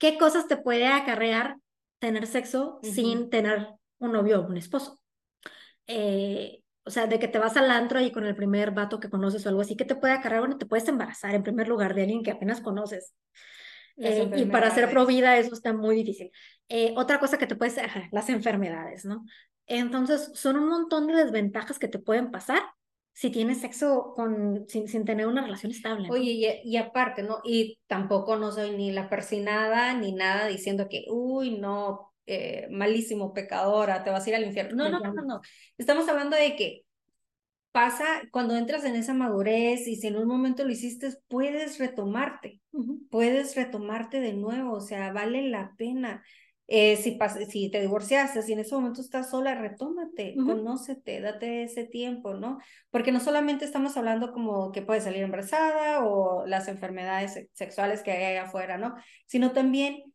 ¿qué 0.00 0.18
cosas 0.18 0.48
te 0.48 0.56
puede 0.56 0.88
acarrear 0.88 1.58
tener 2.00 2.26
sexo 2.26 2.80
sin 2.82 3.30
tener 3.30 3.68
un 3.98 4.12
novio 4.12 4.40
o 4.40 4.46
un 4.46 4.56
esposo? 4.56 5.00
Eh, 5.86 6.62
o 6.84 6.90
sea, 6.90 7.06
de 7.06 7.20
que 7.20 7.28
te 7.28 7.38
vas 7.38 7.56
al 7.56 7.70
antro 7.70 8.00
y 8.00 8.10
con 8.10 8.24
el 8.24 8.34
primer 8.34 8.72
vato 8.72 8.98
que 8.98 9.10
conoces 9.10 9.44
o 9.44 9.50
algo 9.50 9.60
así, 9.60 9.76
¿qué 9.76 9.84
te 9.84 9.94
puede 9.94 10.14
acarrear? 10.14 10.40
Bueno, 10.40 10.58
te 10.58 10.66
puedes 10.66 10.88
embarazar 10.88 11.34
en 11.34 11.42
primer 11.42 11.68
lugar 11.68 11.94
de 11.94 12.02
alguien 12.02 12.22
que 12.24 12.32
apenas 12.32 12.60
conoces. 12.60 13.14
Eh, 13.98 14.30
y 14.34 14.46
para 14.46 14.70
ser 14.70 14.90
provida 14.90 15.36
eso 15.36 15.54
está 15.54 15.74
muy 15.74 15.96
difícil. 15.96 16.32
Eh, 16.68 16.94
otra 16.96 17.20
cosa 17.20 17.36
que 17.36 17.46
te 17.46 17.54
puede 17.54 17.70
ser, 17.70 17.90
las 18.10 18.30
enfermedades, 18.30 19.04
¿no? 19.04 19.26
Entonces, 19.66 20.30
son 20.34 20.56
un 20.56 20.68
montón 20.68 21.06
de 21.06 21.14
desventajas 21.14 21.78
que 21.78 21.88
te 21.88 21.98
pueden 21.98 22.30
pasar 22.30 22.62
si 23.20 23.28
tienes 23.28 23.60
sexo 23.60 24.14
con, 24.16 24.64
sin, 24.66 24.88
sin 24.88 25.04
tener 25.04 25.26
una 25.26 25.42
relación 25.42 25.72
estable. 25.72 26.08
Oye, 26.10 26.62
y, 26.64 26.70
y, 26.72 26.78
aparte, 26.78 27.22
¿no? 27.22 27.40
Y 27.44 27.78
tampoco 27.86 28.36
no 28.36 28.50
soy 28.50 28.70
ni 28.70 28.92
la 28.92 29.10
persinada 29.10 29.92
ni 29.92 30.12
nada 30.12 30.46
diciendo 30.46 30.88
que, 30.88 31.04
uy, 31.10 31.58
no, 31.58 32.14
eh, 32.24 32.66
malísimo, 32.70 33.34
pecadora, 33.34 34.04
te 34.04 34.08
vas 34.08 34.24
a 34.24 34.30
ir 34.30 34.36
al 34.36 34.44
infierno. 34.44 34.88
No, 34.88 34.88
no, 34.88 35.12
no, 35.12 35.22
no. 35.22 35.40
Estamos 35.76 36.08
hablando 36.08 36.34
de 36.34 36.56
que 36.56 36.86
pasa 37.72 38.06
cuando 38.32 38.56
entras 38.56 38.86
en 38.86 38.96
esa 38.96 39.12
madurez 39.12 39.86
y 39.86 39.96
si 39.96 40.06
en 40.06 40.16
un 40.16 40.26
momento 40.26 40.64
lo 40.64 40.70
hiciste, 40.70 41.10
puedes 41.28 41.78
retomarte, 41.78 42.62
puedes 43.10 43.54
retomarte 43.54 44.20
de 44.20 44.32
nuevo, 44.32 44.72
o 44.72 44.80
sea, 44.80 45.12
vale 45.12 45.42
la 45.42 45.74
pena. 45.76 46.24
Eh, 46.72 46.96
si, 46.96 47.18
si 47.48 47.68
te 47.68 47.80
divorciaste, 47.80 48.42
si 48.42 48.52
en 48.52 48.60
ese 48.60 48.76
momento 48.76 49.00
estás 49.00 49.28
sola, 49.30 49.56
retómate, 49.56 50.36
conócete, 50.36 51.20
date 51.20 51.64
ese 51.64 51.82
tiempo, 51.84 52.34
¿no? 52.34 52.58
Porque 52.90 53.10
no 53.10 53.18
solamente 53.18 53.64
estamos 53.64 53.96
hablando 53.96 54.32
como 54.32 54.70
que 54.70 54.80
puedes 54.80 55.02
salir 55.02 55.24
embarazada 55.24 56.04
o 56.04 56.46
las 56.46 56.68
enfermedades 56.68 57.48
sexuales 57.54 58.02
que 58.04 58.12
hay 58.12 58.22
allá 58.22 58.44
afuera, 58.44 58.78
¿no? 58.78 58.94
Sino 59.26 59.50
también 59.50 60.14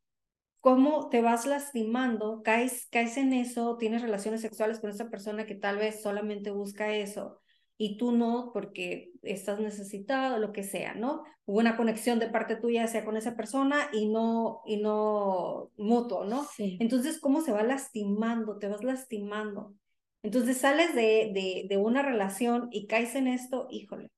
cómo 0.62 1.10
te 1.10 1.22
vas 1.22 1.46
lastimando, 1.46 2.42
caes, 2.42 2.88
caes 2.90 3.18
en 3.18 3.34
eso, 3.34 3.76
tienes 3.76 4.02
relaciones 4.02 4.40
sexuales 4.40 4.80
con 4.80 4.90
esa 4.90 5.10
persona 5.10 5.46
que 5.46 5.56
tal 5.56 5.76
vez 5.78 6.02
solamente 6.02 6.52
busca 6.52 6.96
eso 6.96 7.42
y 7.78 7.98
tú 7.98 8.12
no 8.12 8.52
porque 8.54 9.12
estás 9.22 9.60
necesitado, 9.60 10.38
lo 10.40 10.52
que 10.54 10.64
sea, 10.64 10.94
¿no? 10.94 11.24
Hubo 11.46 11.60
una 11.60 11.78
conexión 11.78 12.20
de 12.20 12.30
parte 12.30 12.56
tuya 12.56 12.86
hacia 12.86 13.06
con 13.06 13.18
esa 13.18 13.36
persona 13.36 13.90
y 13.92 14.08
no, 14.08 14.62
y 14.66 14.78
no 14.78 15.72
mutuo, 15.78 16.26
¿no? 16.26 16.46
Sí. 16.56 16.78
Entonces, 16.80 17.20
¿cómo 17.20 17.42
se 17.42 17.52
va 17.52 17.64
lastimando? 17.64 18.58
Te 18.58 18.68
vas 18.68 18.84
lastimando. 18.84 19.74
Entonces 20.24 20.58
sales 20.58 20.96
de, 20.96 21.32
de, 21.34 21.66
de 21.70 21.78
una 21.78 22.02
relación 22.02 22.70
y 22.72 22.88
caes 22.88 23.14
en 23.16 23.28
esto, 23.28 23.68
híjole, 23.70 24.10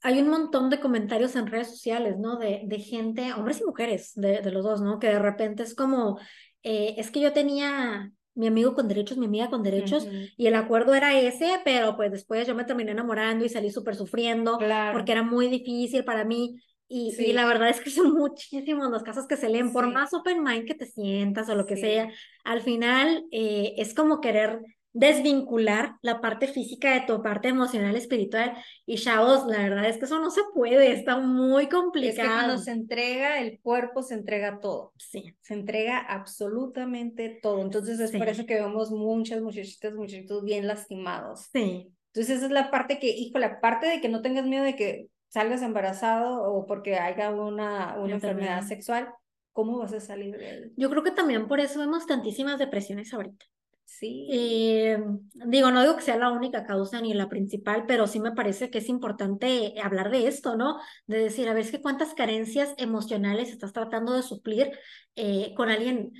hay 0.00 0.20
un 0.20 0.28
montón 0.28 0.68
de 0.68 0.80
comentarios 0.80 1.34
en 1.34 1.46
redes 1.46 1.70
sociales, 1.70 2.18
¿no? 2.18 2.36
De, 2.36 2.62
de 2.66 2.78
gente, 2.78 3.32
hombres 3.32 3.60
y 3.60 3.64
mujeres, 3.64 4.12
de, 4.14 4.42
de, 4.42 4.50
los 4.52 4.62
dos, 4.62 4.82
¿no? 4.82 4.98
Que 4.98 5.08
de 5.08 5.18
repente 5.18 5.62
es 5.62 5.74
como, 5.74 6.18
eh, 6.62 6.94
es 6.98 7.10
que 7.10 7.20
yo 7.20 7.32
tenía 7.32 8.12
mi 8.34 8.46
amigo 8.46 8.74
con 8.74 8.88
derechos, 8.88 9.18
mi 9.18 9.26
amiga 9.26 9.50
con 9.50 9.62
derechos, 9.62 10.08
y 10.36 10.46
el 10.46 10.54
acuerdo 10.54 10.94
era 10.94 11.18
ese, 11.18 11.60
pero 11.64 11.96
pues 11.96 12.10
después 12.10 12.46
yo 12.46 12.54
me 12.54 12.64
terminé 12.64 12.90
enamorando 12.90 13.44
y 13.44 13.48
salí 13.48 13.70
súper 13.70 13.94
sufriendo, 13.94 14.58
porque 14.92 15.12
era 15.12 15.22
muy 15.22 15.48
difícil 15.48 16.04
para 16.04 16.24
mí. 16.24 16.60
Y, 16.86 17.14
y, 17.18 17.32
la 17.32 17.46
verdad 17.46 17.70
es 17.70 17.80
que 17.80 17.90
son 17.90 18.12
muchísimos 18.12 18.90
los 18.90 19.02
casos 19.02 19.26
que 19.26 19.36
se 19.36 19.48
leen, 19.48 19.72
por 19.72 19.90
más 19.92 20.12
open 20.12 20.42
mind 20.42 20.66
que 20.66 20.74
te 20.74 20.86
sientas 20.86 21.48
o 21.48 21.54
lo 21.54 21.66
que 21.66 21.76
sea, 21.76 22.10
al 22.44 22.60
final 22.60 23.24
eh, 23.32 23.74
es 23.78 23.94
como 23.94 24.20
querer 24.20 24.60
desvincular 24.94 25.96
la 26.02 26.20
parte 26.20 26.46
física 26.46 26.94
de 26.94 27.00
tu 27.00 27.20
parte 27.20 27.48
emocional, 27.48 27.94
espiritual. 27.96 28.56
Y 28.86 28.96
chavos, 28.96 29.44
la 29.46 29.58
verdad 29.58 29.86
es 29.86 29.98
que 29.98 30.04
eso 30.06 30.20
no 30.20 30.30
se 30.30 30.40
puede, 30.54 30.92
está 30.92 31.18
muy 31.18 31.68
complicado. 31.68 32.28
Es 32.28 32.34
que 32.34 32.46
cuando 32.46 32.58
se 32.58 32.70
entrega, 32.70 33.40
el 33.40 33.60
cuerpo 33.60 34.02
se 34.02 34.14
entrega 34.14 34.60
todo. 34.60 34.92
Sí. 34.96 35.34
Se 35.40 35.54
entrega 35.54 35.98
absolutamente 35.98 37.40
todo. 37.42 37.60
Entonces 37.60 37.98
es 37.98 38.12
por 38.12 38.28
eso 38.28 38.46
que 38.46 38.54
vemos 38.54 38.92
muchas 38.92 39.42
muchachitas, 39.42 39.92
muchachitos 39.94 40.44
bien 40.44 40.68
lastimados. 40.68 41.48
Sí. 41.52 41.92
Entonces 42.12 42.36
esa 42.36 42.46
es 42.46 42.52
la 42.52 42.70
parte 42.70 43.00
que, 43.00 43.08
hijo, 43.08 43.38
la 43.40 43.60
parte 43.60 43.88
de 43.88 44.00
que 44.00 44.08
no 44.08 44.22
tengas 44.22 44.46
miedo 44.46 44.64
de 44.64 44.76
que 44.76 45.08
salgas 45.26 45.62
embarazado 45.62 46.44
o 46.44 46.66
porque 46.66 46.94
haya 46.94 47.30
una, 47.32 47.98
una 47.98 48.14
enfermedad 48.14 48.62
sexual, 48.62 49.08
¿cómo 49.52 49.80
vas 49.80 49.92
a 49.92 49.98
salir 49.98 50.38
de 50.38 50.50
él? 50.50 50.72
Yo 50.76 50.88
creo 50.88 51.02
que 51.02 51.10
también 51.10 51.48
por 51.48 51.58
eso 51.58 51.80
vemos 51.80 52.06
tantísimas 52.06 52.60
depresiones 52.60 53.12
ahorita. 53.12 53.44
Sí. 53.84 54.26
Eh, 54.30 54.98
digo, 55.34 55.70
no 55.70 55.80
digo 55.82 55.96
que 55.96 56.02
sea 56.02 56.16
la 56.16 56.30
única 56.30 56.66
causa 56.66 57.00
ni 57.00 57.14
la 57.14 57.28
principal, 57.28 57.84
pero 57.86 58.06
sí 58.06 58.18
me 58.18 58.32
parece 58.32 58.70
que 58.70 58.78
es 58.78 58.88
importante 58.88 59.74
hablar 59.82 60.10
de 60.10 60.26
esto, 60.26 60.56
¿no? 60.56 60.78
De 61.06 61.18
decir, 61.18 61.48
a 61.48 61.54
ver, 61.54 61.64
es 61.64 61.70
que 61.70 61.80
cuántas 61.80 62.14
carencias 62.14 62.74
emocionales 62.76 63.50
estás 63.50 63.72
tratando 63.72 64.14
de 64.14 64.22
suplir 64.22 64.72
eh, 65.16 65.54
con 65.56 65.70
alguien. 65.70 66.12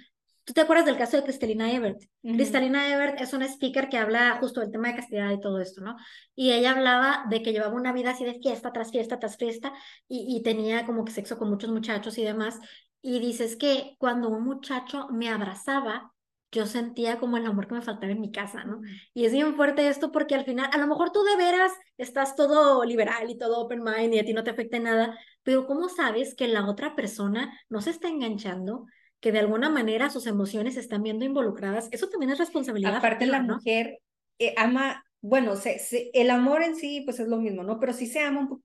¿Tú 0.44 0.52
te 0.52 0.60
acuerdas 0.60 0.84
del 0.84 0.98
caso 0.98 1.16
de 1.16 1.24
Cristalina 1.24 1.72
Ebert? 1.72 2.02
Cristalina 2.22 2.92
Ebert 2.92 3.20
es 3.20 3.32
una 3.32 3.46
speaker 3.46 3.88
que 3.88 3.96
habla 3.96 4.36
justo 4.40 4.60
del 4.60 4.70
tema 4.70 4.88
de 4.88 4.96
castidad 4.96 5.30
y 5.32 5.40
todo 5.40 5.58
esto, 5.58 5.80
¿no? 5.80 5.96
Y 6.34 6.52
ella 6.52 6.72
hablaba 6.72 7.24
de 7.30 7.42
que 7.42 7.52
llevaba 7.52 7.74
una 7.74 7.92
vida 7.94 8.10
así 8.10 8.24
de 8.24 8.38
fiesta 8.40 8.70
tras 8.70 8.92
fiesta 8.92 9.18
tras 9.18 9.38
fiesta 9.38 9.72
y, 10.06 10.36
y 10.36 10.42
tenía 10.42 10.84
como 10.84 11.04
que 11.04 11.12
sexo 11.12 11.38
con 11.38 11.48
muchos 11.48 11.70
muchachos 11.70 12.18
y 12.18 12.24
demás. 12.24 12.60
Y 13.00 13.20
dices 13.20 13.56
que 13.56 13.96
cuando 13.98 14.28
un 14.28 14.44
muchacho 14.44 15.08
me 15.10 15.28
abrazaba, 15.30 16.13
yo 16.54 16.66
sentía 16.66 17.18
como 17.18 17.36
el 17.36 17.46
amor 17.46 17.66
que 17.66 17.74
me 17.74 17.82
faltaba 17.82 18.12
en 18.12 18.20
mi 18.20 18.30
casa, 18.30 18.64
¿no? 18.64 18.80
Y 19.12 19.24
es 19.24 19.32
bien 19.32 19.54
fuerte 19.54 19.88
esto 19.88 20.12
porque 20.12 20.36
al 20.36 20.44
final, 20.44 20.70
a 20.72 20.78
lo 20.78 20.86
mejor 20.86 21.10
tú 21.10 21.22
de 21.24 21.36
veras 21.36 21.72
estás 21.98 22.36
todo 22.36 22.84
liberal 22.84 23.28
y 23.28 23.36
todo 23.36 23.60
open 23.60 23.82
mind 23.82 24.14
y 24.14 24.20
a 24.20 24.24
ti 24.24 24.32
no 24.32 24.44
te 24.44 24.50
afecta 24.50 24.78
nada, 24.78 25.18
pero 25.42 25.66
¿cómo 25.66 25.88
sabes 25.88 26.34
que 26.34 26.46
la 26.46 26.68
otra 26.68 26.94
persona 26.94 27.52
no 27.68 27.80
se 27.80 27.90
está 27.90 28.08
enganchando? 28.08 28.86
que 29.20 29.32
de 29.32 29.38
alguna 29.38 29.70
manera 29.70 30.10
sus 30.10 30.26
emociones 30.26 30.74
se 30.74 30.80
están 30.80 31.02
viendo 31.02 31.24
involucradas, 31.24 31.88
eso 31.92 32.10
también 32.10 32.30
es 32.32 32.38
responsabilidad. 32.38 32.96
Aparte 32.96 33.24
la 33.24 33.40
mujer 33.40 34.00
eh, 34.38 34.52
ama, 34.58 35.02
bueno, 35.22 35.56
se, 35.56 35.80
el 36.12 36.28
amor 36.28 36.62
en 36.62 36.76
sí 36.76 37.00
pues 37.06 37.20
es 37.20 37.28
lo 37.28 37.38
mismo, 37.38 37.62
¿no? 37.62 37.80
Pero 37.80 37.94
si 37.94 38.06
se 38.06 38.20
ama 38.20 38.40
un, 38.40 38.62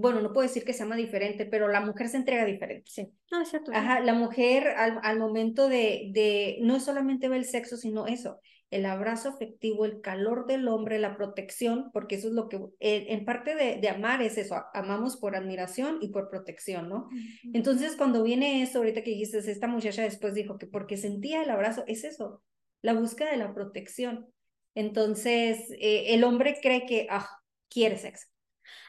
bueno, 0.00 0.20
no 0.20 0.32
puedo 0.32 0.46
decir 0.46 0.64
que 0.64 0.72
se 0.72 0.82
ama 0.82 0.96
diferente, 0.96 1.46
pero 1.46 1.68
la 1.68 1.80
mujer 1.80 2.08
se 2.08 2.18
entrega 2.18 2.44
diferente. 2.44 2.90
Sí, 2.90 3.08
no, 3.30 3.42
es 3.42 3.48
cierto. 3.48 3.72
Ajá, 3.74 4.00
la 4.00 4.14
mujer 4.14 4.68
al, 4.68 5.00
al 5.02 5.18
momento 5.18 5.68
de, 5.68 6.10
de, 6.12 6.58
no 6.60 6.80
solamente 6.80 7.28
ve 7.28 7.36
el 7.36 7.44
sexo, 7.44 7.76
sino 7.76 8.06
eso, 8.06 8.40
el 8.70 8.84
abrazo 8.84 9.30
afectivo, 9.30 9.84
el 9.84 10.00
calor 10.00 10.46
del 10.46 10.68
hombre, 10.68 10.98
la 10.98 11.16
protección, 11.16 11.90
porque 11.92 12.16
eso 12.16 12.28
es 12.28 12.34
lo 12.34 12.48
que, 12.48 12.56
eh, 12.80 13.06
en 13.08 13.24
parte 13.24 13.54
de, 13.54 13.78
de, 13.80 13.88
amar 13.88 14.22
es 14.22 14.38
eso, 14.38 14.62
amamos 14.74 15.16
por 15.16 15.36
admiración 15.36 15.98
y 16.00 16.08
por 16.08 16.28
protección, 16.28 16.88
¿no? 16.88 17.08
Entonces, 17.52 17.96
cuando 17.96 18.22
viene 18.22 18.62
eso, 18.62 18.78
ahorita 18.78 19.02
que 19.02 19.10
dijiste, 19.10 19.38
esta 19.38 19.68
muchacha 19.68 20.02
después 20.02 20.34
dijo 20.34 20.58
que 20.58 20.66
porque 20.66 20.96
sentía 20.96 21.42
el 21.42 21.50
abrazo, 21.50 21.84
es 21.86 22.04
eso, 22.04 22.42
la 22.82 22.92
búsqueda 22.92 23.30
de 23.30 23.38
la 23.38 23.54
protección. 23.54 24.26
Entonces, 24.74 25.70
eh, 25.80 26.14
el 26.14 26.24
hombre 26.24 26.58
cree 26.60 26.86
que, 26.86 27.06
ah, 27.08 27.28
quiere 27.68 27.96
sexo 27.96 28.26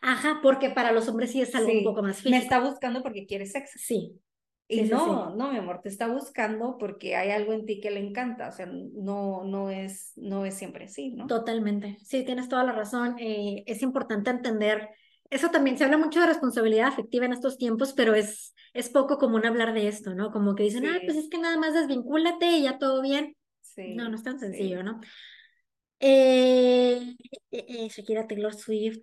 Ajá, 0.02 0.40
porque 0.42 0.70
para 0.70 0.92
los 0.92 1.08
hombres 1.08 1.32
sí 1.32 1.42
es 1.42 1.54
algo 1.56 1.72
un 1.72 1.84
poco 1.84 2.04
más 2.04 2.18
físico. 2.18 2.32
Me 2.32 2.38
está 2.38 2.60
buscando 2.60 3.02
porque 3.02 3.26
quiere 3.26 3.46
sexo. 3.46 3.78
Sí. 3.78 4.20
Y 4.70 4.82
no, 4.82 5.34
no, 5.34 5.52
mi 5.54 5.58
amor, 5.58 5.80
te 5.82 5.88
está 5.88 6.08
buscando 6.08 6.78
porque 6.78 7.16
hay 7.16 7.32
algo 7.32 7.54
en 7.54 7.66
ti 7.66 7.80
que 7.80 7.90
le 7.90 8.02
encanta, 8.02 8.50
o 8.50 8.52
sea, 8.52 8.66
no, 8.66 9.46
no 9.46 9.70
es, 9.70 10.12
no 10.18 10.46
es 10.46 10.56
siempre 10.56 10.86
así, 10.86 11.12
¿no? 11.12 11.26
Totalmente, 11.26 11.98
sí, 12.04 12.26
tienes 12.26 12.50
toda 12.50 12.66
la 12.66 12.74
razón. 12.74 13.16
Eh, 13.18 13.64
es 13.66 13.82
importante 13.82 14.30
entender, 14.30 14.90
eso 15.30 15.52
también 15.52 15.78
se 15.78 15.86
habla 15.86 15.98
mucho 15.98 16.20
de 16.20 16.28
responsabilidad 16.28 16.88
afectiva 16.88 17.26
en 17.26 17.32
estos 17.32 17.58
tiempos, 17.58 17.94
pero 17.94 18.14
es, 18.14 18.54
es 18.74 18.90
poco 18.90 19.18
común 19.18 19.46
hablar 19.46 19.74
de 19.74 19.88
esto, 19.88 20.14
¿no? 20.16 20.32
Como 20.32 20.54
que 20.54 20.64
dicen, 20.64 20.86
ah, 20.86 21.00
pues 21.06 21.16
es 21.16 21.30
que 21.30 21.38
nada 21.38 21.58
más 21.58 21.74
desvincúlate 21.74 22.58
y 22.58 22.64
ya 22.64 22.78
todo 22.78 23.02
bien. 23.02 23.38
Sí, 23.62 23.94
no, 23.96 24.10
no 24.10 24.16
es 24.16 24.24
tan 24.24 24.38
sencillo, 24.38 24.84
¿no? 24.84 25.00
Eh, 26.00 27.16
eh, 27.52 27.66
eh, 27.70 27.88
Shakira 27.90 28.28
Taylor 28.28 28.54
Swift 28.54 29.00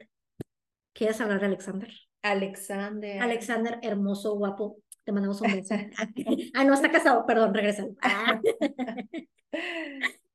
¿Quieres 0.94 1.20
hablar 1.20 1.40
de 1.40 1.46
Alexander? 1.46 1.92
Alexander. 2.22 3.20
Alexander, 3.20 3.78
hermoso, 3.82 4.34
guapo. 4.36 4.78
Te 5.04 5.12
mandamos 5.12 5.40
un 5.40 5.52
beso. 5.52 5.74
ah, 6.54 6.64
no, 6.64 6.72
está 6.72 6.90
casado, 6.90 7.26
perdón, 7.26 7.52
regresa. 7.52 7.84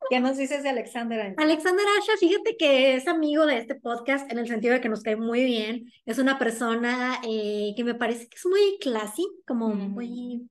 ¿Qué 0.09 0.19
nos 0.19 0.37
dices 0.37 0.63
de 0.63 0.69
Alexander? 0.69 1.35
Alexander 1.37 1.85
Asha, 1.97 2.17
fíjate 2.19 2.57
que 2.57 2.95
es 2.95 3.07
amigo 3.07 3.45
de 3.45 3.59
este 3.59 3.75
podcast 3.75 4.29
en 4.31 4.39
el 4.39 4.47
sentido 4.47 4.73
de 4.73 4.81
que 4.81 4.89
nos 4.89 5.03
cae 5.03 5.15
muy 5.15 5.43
bien. 5.45 5.91
Es 6.05 6.17
una 6.17 6.37
persona 6.39 7.21
eh, 7.27 7.73
que 7.75 7.83
me 7.83 7.95
parece 7.95 8.27
que 8.27 8.35
es 8.35 8.45
muy 8.45 8.77
classy, 8.79 9.25
como 9.45 9.69
muy 9.69 10.49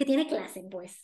que 0.00 0.06
tiene 0.06 0.26
clase, 0.26 0.64
pues. 0.70 0.98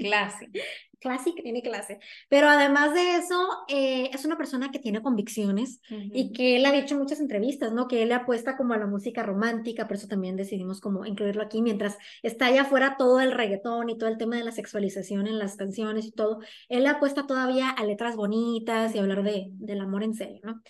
clase. 0.00 0.50
Clase 0.98 1.34
que 1.34 1.42
tiene 1.42 1.62
clase. 1.62 2.00
Pero 2.28 2.48
además 2.48 2.94
de 2.94 3.16
eso, 3.16 3.48
eh, 3.68 4.10
es 4.12 4.24
una 4.24 4.36
persona 4.36 4.70
que 4.70 4.78
tiene 4.78 5.02
convicciones 5.02 5.80
y 5.90 6.32
que 6.32 6.56
él 6.56 6.64
ha 6.64 6.72
dicho 6.72 6.94
en 6.94 7.00
muchas 7.00 7.20
entrevistas, 7.20 7.72
¿no? 7.72 7.86
Que 7.86 8.02
él 8.02 8.08
le 8.08 8.14
apuesta 8.14 8.56
como 8.56 8.72
a 8.72 8.78
la 8.78 8.86
música 8.86 9.22
romántica, 9.22 9.86
por 9.86 9.96
eso 9.96 10.08
también 10.08 10.36
decidimos 10.36 10.80
como 10.80 11.04
incluirlo 11.04 11.42
aquí, 11.42 11.60
mientras 11.60 11.98
está 12.22 12.46
allá 12.46 12.62
afuera 12.62 12.96
todo 12.98 13.20
el 13.20 13.32
reggaetón 13.32 13.90
y 13.90 13.98
todo 13.98 14.08
el 14.08 14.16
tema 14.16 14.36
de 14.36 14.44
la 14.44 14.52
sexualización 14.52 15.26
en 15.26 15.38
las 15.38 15.56
canciones 15.56 16.06
y 16.06 16.12
todo, 16.12 16.40
él 16.68 16.84
le 16.84 16.88
apuesta 16.88 17.26
todavía 17.26 17.70
a 17.70 17.84
letras 17.84 18.16
bonitas 18.16 18.94
y 18.94 18.98
hablar 18.98 19.22
de, 19.22 19.48
del 19.50 19.80
amor 19.80 20.02
en 20.02 20.14
serio, 20.14 20.40
¿no? 20.44 20.62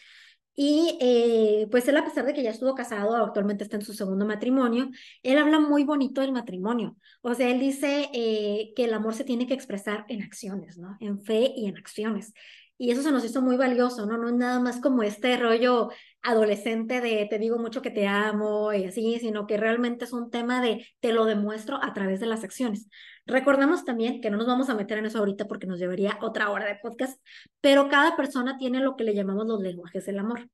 Y 0.59 0.97
eh, 1.01 1.69
pues 1.71 1.87
él, 1.87 1.97
a 1.99 2.05
pesar 2.05 2.25
de 2.25 2.33
que 2.33 2.43
ya 2.43 2.51
estuvo 2.51 2.75
casado, 2.75 3.15
actualmente 3.17 3.63
está 3.63 3.77
en 3.77 3.83
su 3.83 3.93
segundo 3.93 4.25
matrimonio, 4.25 4.91
él 5.23 5.39
habla 5.39 5.61
muy 5.61 5.85
bonito 5.85 6.23
del 6.23 6.33
matrimonio. 6.33 6.97
O 7.21 7.35
sea, 7.35 7.51
él 7.51 7.61
dice 7.61 8.09
eh, 8.15 8.73
que 8.75 8.85
el 8.85 8.95
amor 8.95 9.15
se 9.15 9.25
tiene 9.25 9.47
que 9.47 9.55
expresar 9.55 10.07
en 10.09 10.23
acciones, 10.23 10.79
¿no? 10.79 10.97
En 11.01 11.21
fe 11.23 11.53
y 11.55 11.67
en 11.67 11.77
acciones. 11.77 12.33
Y 12.79 12.91
eso 12.91 13.03
se 13.03 13.11
nos 13.11 13.24
hizo 13.24 13.41
muy 13.41 13.57
valioso, 13.57 14.05
¿no? 14.05 14.18
No 14.18 14.29
es 14.29 14.35
nada 14.35 14.61
más 14.61 14.81
como 14.81 15.03
este 15.03 15.37
rollo 15.39 15.91
adolescente 16.22 17.01
de 17.01 17.27
te 17.31 17.39
digo 17.39 17.59
mucho 17.59 17.81
que 17.81 17.91
te 17.91 18.07
amo 18.07 18.72
y 18.72 18.85
así, 18.85 19.18
sino 19.18 19.47
que 19.47 19.57
realmente 19.57 20.05
es 20.05 20.12
un 20.12 20.31
tema 20.31 20.61
de 20.61 20.87
te 21.01 21.12
lo 21.12 21.24
demuestro 21.24 21.83
a 21.83 21.95
través 21.95 22.20
de 22.20 22.27
las 22.27 22.45
acciones. 22.45 22.89
Recordamos 23.24 23.85
también 23.85 24.20
que 24.20 24.29
no 24.29 24.37
nos 24.37 24.47
vamos 24.47 24.68
a 24.68 24.74
meter 24.74 24.99
en 24.99 25.07
eso 25.07 25.18
ahorita 25.18 25.47
porque 25.47 25.66
nos 25.66 25.79
llevaría 25.79 26.18
otra 26.20 26.51
hora 26.51 26.66
de 26.66 26.77
podcast, 26.77 27.20
pero 27.62 27.89
cada 27.89 28.14
persona 28.14 28.59
tiene 28.59 28.81
lo 28.81 28.95
que 28.97 29.05
le 29.05 29.14
llamamos 29.14 29.47
los 29.47 29.61
lenguajes 29.61 30.05
del 30.05 30.18
amor. 30.18 30.49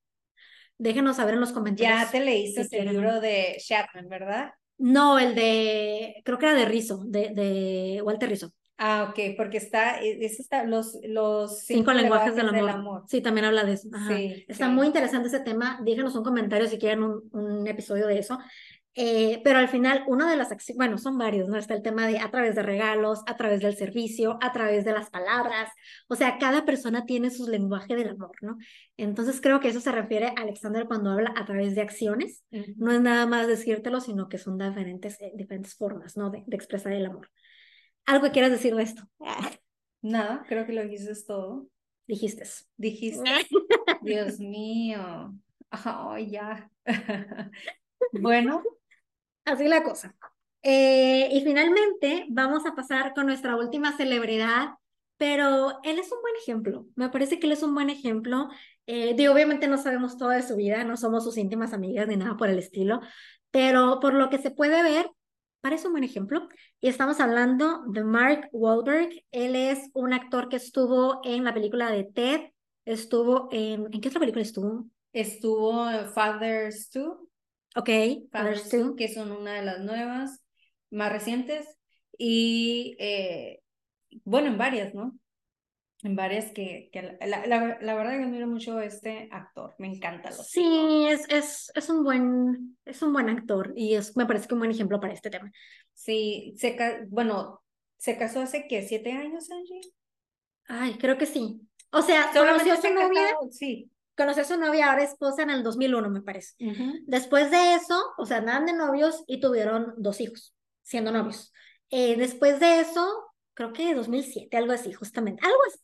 Déjenos 0.77 1.17
saber 1.17 1.35
en 1.35 1.41
los 1.41 1.51
comentarios. 1.51 2.05
Ya 2.05 2.09
te 2.09 2.19
leíste 2.19 2.67
el 2.79 2.89
libro 2.89 3.19
de 3.19 3.57
Chapman, 3.59 4.07
¿verdad? 4.07 4.51
No, 4.77 5.19
el 5.19 5.35
de, 5.35 6.21
creo 6.23 6.37
que 6.37 6.45
era 6.45 6.55
de 6.55 6.65
Rizzo, 6.65 7.03
de, 7.05 7.31
de 7.33 8.01
Walter 8.01 8.29
Rizzo. 8.29 8.53
Ah, 8.85 9.07
ok, 9.09 9.37
porque 9.37 9.55
está, 9.55 10.01
e, 10.01 10.25
es 10.25 10.41
está, 10.41 10.65
los, 10.65 10.99
los 11.03 11.59
cinco, 11.59 11.93
lenguajes, 11.93 12.35
del, 12.35 12.49
amor. 12.67 13.05
Sí, 13.07 13.21
también 13.21 13.45
habla 13.45 13.63
de 13.63 13.73
eso. 13.75 13.87
Sí, 14.09 14.43
está 14.49 14.67
muy 14.67 14.87
interesante 14.87 15.29
ese 15.29 15.39
tema. 15.39 15.79
Déjenos 15.85 16.15
un 16.17 16.23
comentario 16.25 16.67
si 16.67 16.77
quieren 16.77 17.01
un, 17.01 17.29
un 17.31 17.65
episodio 17.65 18.07
de 18.07 18.19
eso. 18.19 18.37
Eh, 18.95 19.39
pero 19.41 19.59
al 19.59 19.69
final, 19.69 20.03
una 20.07 20.29
de 20.29 20.35
las 20.35 20.51
acciones, 20.51 20.77
bueno, 20.77 20.97
son 20.97 21.17
varios, 21.17 21.47
¿no? 21.47 21.57
Está 21.57 21.75
el 21.75 21.81
tema 21.81 22.07
de 22.07 22.19
a 22.19 22.29
través 22.29 22.55
de 22.55 22.61
regalos, 22.61 23.21
a 23.25 23.37
través 23.37 23.61
del 23.61 23.77
servicio, 23.77 24.37
a 24.41 24.51
través 24.51 24.83
de 24.83 24.91
las 24.91 25.09
palabras. 25.09 25.71
O 26.09 26.15
sea, 26.15 26.37
cada 26.37 26.65
persona 26.65 27.05
tiene 27.05 27.31
su 27.31 27.47
lenguaje 27.47 27.95
del 27.95 28.09
amor, 28.09 28.35
¿no? 28.41 28.57
Entonces 28.97 29.39
creo 29.39 29.61
que 29.61 29.69
eso 29.69 29.79
se 29.79 29.93
refiere 29.93 30.27
a 30.27 30.41
Alexander 30.41 30.87
cuando 30.87 31.09
habla 31.09 31.33
a 31.37 31.45
través 31.45 31.73
de 31.73 31.81
acciones. 31.81 32.43
No 32.75 32.91
es 32.91 32.99
nada 32.99 33.25
más 33.27 33.47
decírtelo, 33.47 34.01
sino 34.01 34.27
que 34.27 34.37
son 34.37 34.57
diferentes, 34.57 35.21
eh, 35.21 35.31
diferentes 35.35 35.73
formas, 35.73 36.17
¿no? 36.17 36.29
De, 36.29 36.43
de, 36.45 36.55
expresar 36.57 36.91
el 36.91 37.05
amor. 37.05 37.29
¿Algo 38.05 38.25
que 38.25 38.31
quieras 38.31 38.51
decir 38.51 38.75
de 38.75 38.83
esto? 38.83 39.03
Nada, 40.01 40.43
creo 40.47 40.65
que 40.65 40.73
lo 40.73 40.83
dijiste 40.83 41.13
todo. 41.25 41.67
Dijiste. 42.07 42.43
Dijiste. 42.77 43.23
Dios 44.01 44.39
mío. 44.39 45.33
Oh, 45.85 46.17
ya. 46.17 46.69
bueno, 48.11 48.61
Así 49.45 49.67
la 49.67 49.83
cosa. 49.83 50.15
Eh, 50.61 51.29
y 51.31 51.41
finalmente 51.41 52.25
vamos 52.29 52.65
a 52.65 52.75
pasar 52.75 53.13
con 53.13 53.25
nuestra 53.25 53.57
última 53.57 53.95
celebridad, 53.97 54.75
pero 55.17 55.79
él 55.83 55.99
es 55.99 56.11
un 56.11 56.21
buen 56.21 56.35
ejemplo. 56.41 56.87
Me 56.95 57.09
parece 57.09 57.39
que 57.39 57.47
él 57.47 57.53
es 57.53 57.63
un 57.63 57.73
buen 57.75 57.89
ejemplo. 57.89 58.49
Eh, 58.87 59.15
obviamente 59.29 59.67
no 59.67 59.77
sabemos 59.77 60.17
toda 60.17 60.35
de 60.35 60.43
su 60.43 60.55
vida, 60.55 60.83
no 60.83 60.95
somos 60.97 61.23
sus 61.25 61.37
íntimas 61.37 61.73
amigas 61.73 62.07
ni 62.07 62.15
nada 62.15 62.37
por 62.37 62.49
el 62.49 62.59
estilo, 62.59 63.01
pero 63.51 63.99
por 63.99 64.13
lo 64.13 64.29
que 64.29 64.37
se 64.37 64.51
puede 64.51 64.81
ver, 64.83 65.09
parece 65.63 65.87
un 65.87 65.93
buen 65.93 66.03
ejemplo. 66.03 66.49
Y 66.81 66.89
estamos 66.89 67.21
hablando 67.21 67.83
de 67.87 68.03
Mark 68.03 68.49
Wahlberg. 68.51 69.23
Él 69.31 69.55
es 69.55 69.79
un 69.93 70.11
actor 70.11 70.49
que 70.49 70.57
estuvo 70.57 71.21
en 71.23 71.45
la 71.45 71.53
película 71.53 71.89
de 71.89 72.03
Ted, 72.03 72.41
estuvo 72.83 73.47
en... 73.49 73.87
¿En 73.93 74.01
qué 74.01 74.09
otra 74.09 74.19
película 74.19 74.43
estuvo? 74.43 74.85
Estuvo 75.13 75.89
en 75.89 76.09
Fathers 76.09 76.91
2. 76.91 77.17
Ok, 77.77 77.89
Fathers 78.29 78.69
2, 78.69 78.91
que 78.97 79.07
son 79.07 79.31
una 79.31 79.53
de 79.53 79.61
las 79.61 79.79
nuevas, 79.79 80.43
más 80.91 81.13
recientes. 81.13 81.65
Y 82.17 82.97
eh, 82.99 83.61
bueno, 84.25 84.49
en 84.49 84.57
varias, 84.57 84.93
¿no? 84.93 85.17
En 86.03 86.15
varias 86.15 86.51
que, 86.51 86.89
que 86.91 87.01
la, 87.01 87.47
la, 87.47 87.77
la, 87.81 87.95
verdad 87.95 88.17
que 88.17 88.23
admiro 88.23 88.47
mucho 88.47 88.77
a 88.77 88.85
este 88.85 89.29
actor, 89.31 89.73
me 89.77 89.87
encanta. 89.87 90.29
Lo 90.31 90.43
sí, 90.43 91.05
es, 91.09 91.25
es, 91.29 91.71
es, 91.73 91.89
un 91.89 92.03
buen, 92.03 92.77
es 92.83 93.01
un 93.01 93.13
buen 93.13 93.29
actor 93.29 93.73
y 93.75 93.95
es, 93.95 94.15
me 94.17 94.25
parece 94.25 94.47
que 94.47 94.53
un 94.53 94.59
buen 94.59 94.71
ejemplo 94.71 94.99
para 94.99 95.13
este 95.13 95.29
tema. 95.29 95.51
Sí, 95.93 96.53
se, 96.57 96.77
bueno, 97.07 97.63
se 97.97 98.17
casó 98.17 98.41
hace 98.41 98.67
que 98.67 98.81
siete 98.85 99.13
años, 99.13 99.49
Angie. 99.49 99.81
Ay, 100.67 100.97
creo 100.99 101.17
que 101.17 101.25
sí. 101.25 101.61
O 101.91 102.01
sea, 102.01 102.31
conoció 102.33 102.73
a 102.73 102.81
su 102.81 102.93
novia. 102.93 103.27
Sí 103.51 103.89
conoció 104.15 104.43
a 104.43 104.45
su 104.45 104.57
novia, 104.57 104.91
ahora 104.91 105.03
esposa, 105.03 105.43
en 105.43 105.49
el 105.49 105.63
2001, 105.63 106.09
me 106.09 106.21
parece. 106.21 106.53
Después 107.05 107.51
de 107.51 107.75
eso, 107.75 108.13
o 108.17 108.25
sea, 108.25 108.37
andaban 108.37 108.65
de 108.65 108.73
novios 108.73 109.23
y 109.27 109.39
tuvieron 109.39 109.93
dos 109.97 110.21
hijos, 110.21 110.53
siendo 110.83 111.11
novios. 111.11 111.51
Eh, 111.89 112.15
después 112.17 112.59
de 112.59 112.81
eso, 112.81 113.32
creo 113.53 113.73
que 113.73 113.93
2007, 113.93 114.55
algo 114.57 114.71
así, 114.71 114.93
justamente, 114.93 115.45
algo 115.45 115.59
así. 115.67 115.79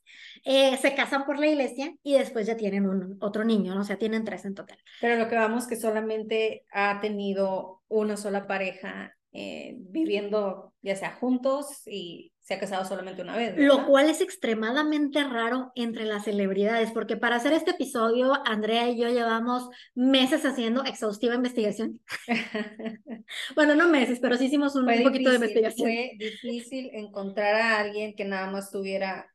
Eh, 0.46 0.78
se 0.78 0.96
casan 0.96 1.26
por 1.26 1.40
la 1.40 1.48
iglesia 1.48 1.94
y 2.04 2.14
después 2.14 2.48
ya 2.48 2.56
tienen 2.56 2.88
un, 2.88 3.18
otro 3.22 3.44
niño, 3.44 3.76
¿no? 3.76 3.82
o 3.82 3.84
sea, 3.84 3.98
tienen 3.98 4.24
tres 4.24 4.46
en 4.46 4.56
total. 4.56 4.78
Pero 5.02 5.18
lo 5.18 5.28
que 5.30 5.36
vamos 5.36 5.68
que 5.68 5.76
solamente 5.76 6.66
ha 6.72 7.00
tenido 7.02 7.82
una 7.88 8.18
sola 8.18 8.48
pareja 8.48 9.16
eh, 9.32 9.76
viviendo 9.78 10.74
ya 10.82 10.96
sea 10.96 11.16
juntos 11.16 11.84
y 11.86 12.34
se 12.50 12.56
ha 12.56 12.60
casado 12.60 12.84
solamente 12.84 13.22
una 13.22 13.38
vez. 13.38 13.54
Lo 13.58 13.86
cual 13.86 14.10
es 14.10 14.22
extremadamente 14.22 15.24
raro 15.24 15.72
entre 15.76 16.06
las 16.06 16.24
celebridades, 16.24 16.90
porque 16.90 17.16
para 17.16 17.36
hacer 17.36 17.54
este 17.54 17.72
episodio, 17.72 18.34
Andrea 18.44 18.90
y 18.90 19.00
yo 19.00 19.08
llevamos 19.08 19.70
meses 19.94 20.44
haciendo 20.48 20.84
exhaustiva 20.84 21.36
investigación. 21.36 22.02
bueno, 23.56 23.76
no 23.76 23.88
meses, 23.88 24.18
pero 24.20 24.36
sí 24.36 24.46
hicimos 24.46 24.76
un, 24.76 24.88
poquito 24.88 25.30
de 25.30 25.36
investigación. 25.36 25.88
Fue 25.88 26.14
difícil 26.18 26.90
encontrar 26.94 27.54
a 27.54 27.78
alguien 27.82 28.16
que 28.16 28.26
nada 28.26 28.50
más 28.50 28.72
tuviera 28.72 29.32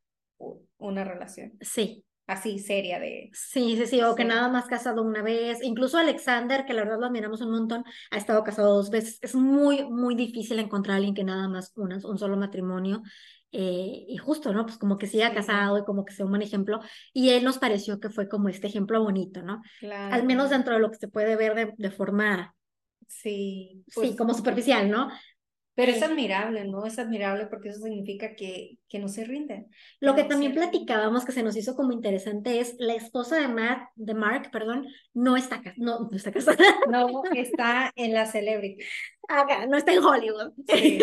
una 0.78 1.04
relación. 1.04 1.52
Sí, 1.60 2.04
así 2.26 2.58
seria 2.58 2.98
de... 2.98 3.30
Sí, 3.32 3.76
sí, 3.76 3.86
sí, 3.86 4.02
o 4.02 4.14
que 4.14 4.24
nada 4.24 4.48
más 4.48 4.66
casado 4.66 5.02
una 5.02 5.22
vez. 5.22 5.62
Incluso 5.62 5.98
Alexander, 5.98 6.64
que 6.64 6.72
la 6.72 6.82
verdad 6.84 7.00
lo 7.00 7.06
admiramos 7.06 7.40
un 7.40 7.50
montón, 7.50 7.84
ha 8.10 8.16
estado 8.16 8.42
casado 8.44 8.74
dos 8.74 8.90
veces. 8.90 9.18
Es 9.22 9.34
muy, 9.34 9.84
muy 9.84 10.14
difícil 10.14 10.58
encontrar 10.58 10.94
a 10.94 10.96
alguien 10.96 11.14
que 11.14 11.24
nada 11.24 11.48
más 11.48 11.72
una, 11.76 11.98
un 12.04 12.18
solo 12.18 12.36
matrimonio. 12.36 13.02
Eh, 13.52 14.06
y 14.08 14.16
justo, 14.16 14.52
¿no? 14.52 14.64
Pues 14.66 14.78
como 14.78 14.98
que 14.98 15.06
siga 15.06 15.32
casado 15.32 15.78
y 15.78 15.84
como 15.84 16.04
que 16.04 16.12
sea 16.12 16.24
un 16.24 16.32
buen 16.32 16.42
ejemplo. 16.42 16.80
Y 17.12 17.30
él 17.30 17.44
nos 17.44 17.58
pareció 17.58 18.00
que 18.00 18.10
fue 18.10 18.28
como 18.28 18.48
este 18.48 18.66
ejemplo 18.66 19.02
bonito, 19.02 19.42
¿no? 19.42 19.62
Claro. 19.78 20.14
Al 20.14 20.24
menos 20.24 20.50
dentro 20.50 20.74
de 20.74 20.80
lo 20.80 20.90
que 20.90 20.98
se 20.98 21.08
puede 21.08 21.36
ver 21.36 21.54
de, 21.54 21.74
de 21.76 21.90
forma... 21.90 22.54
Sí. 23.06 23.84
Pues, 23.94 24.10
sí, 24.10 24.16
como 24.16 24.34
superficial, 24.34 24.90
¿no? 24.90 25.08
Pero 25.74 25.90
es 25.90 26.02
admirable, 26.02 26.64
¿no? 26.64 26.86
Es 26.86 26.98
admirable 27.00 27.46
porque 27.46 27.70
eso 27.70 27.80
significa 27.80 28.36
que, 28.36 28.78
que 28.88 29.00
no 29.00 29.08
se 29.08 29.24
rinden. 29.24 29.68
Lo 29.98 30.14
que 30.14 30.22
también 30.22 30.54
platicábamos 30.54 31.24
que 31.24 31.32
se 31.32 31.42
nos 31.42 31.56
hizo 31.56 31.74
como 31.74 31.92
interesante 31.92 32.60
es 32.60 32.76
la 32.78 32.94
esposa 32.94 33.40
de 33.40 33.48
Matt, 33.48 33.88
de 33.96 34.14
Mark, 34.14 34.50
perdón, 34.52 34.86
no 35.14 35.36
está, 35.36 35.60
no, 35.76 36.08
no 36.08 36.16
está 36.16 36.30
casada. 36.30 36.58
No, 36.88 37.22
está 37.34 37.92
en 37.96 38.14
la 38.14 38.26
celebrity. 38.26 38.84
Acá, 39.28 39.66
no 39.66 39.76
está 39.76 39.92
en 39.92 40.04
Hollywood. 40.04 40.52
Sí, 40.68 40.98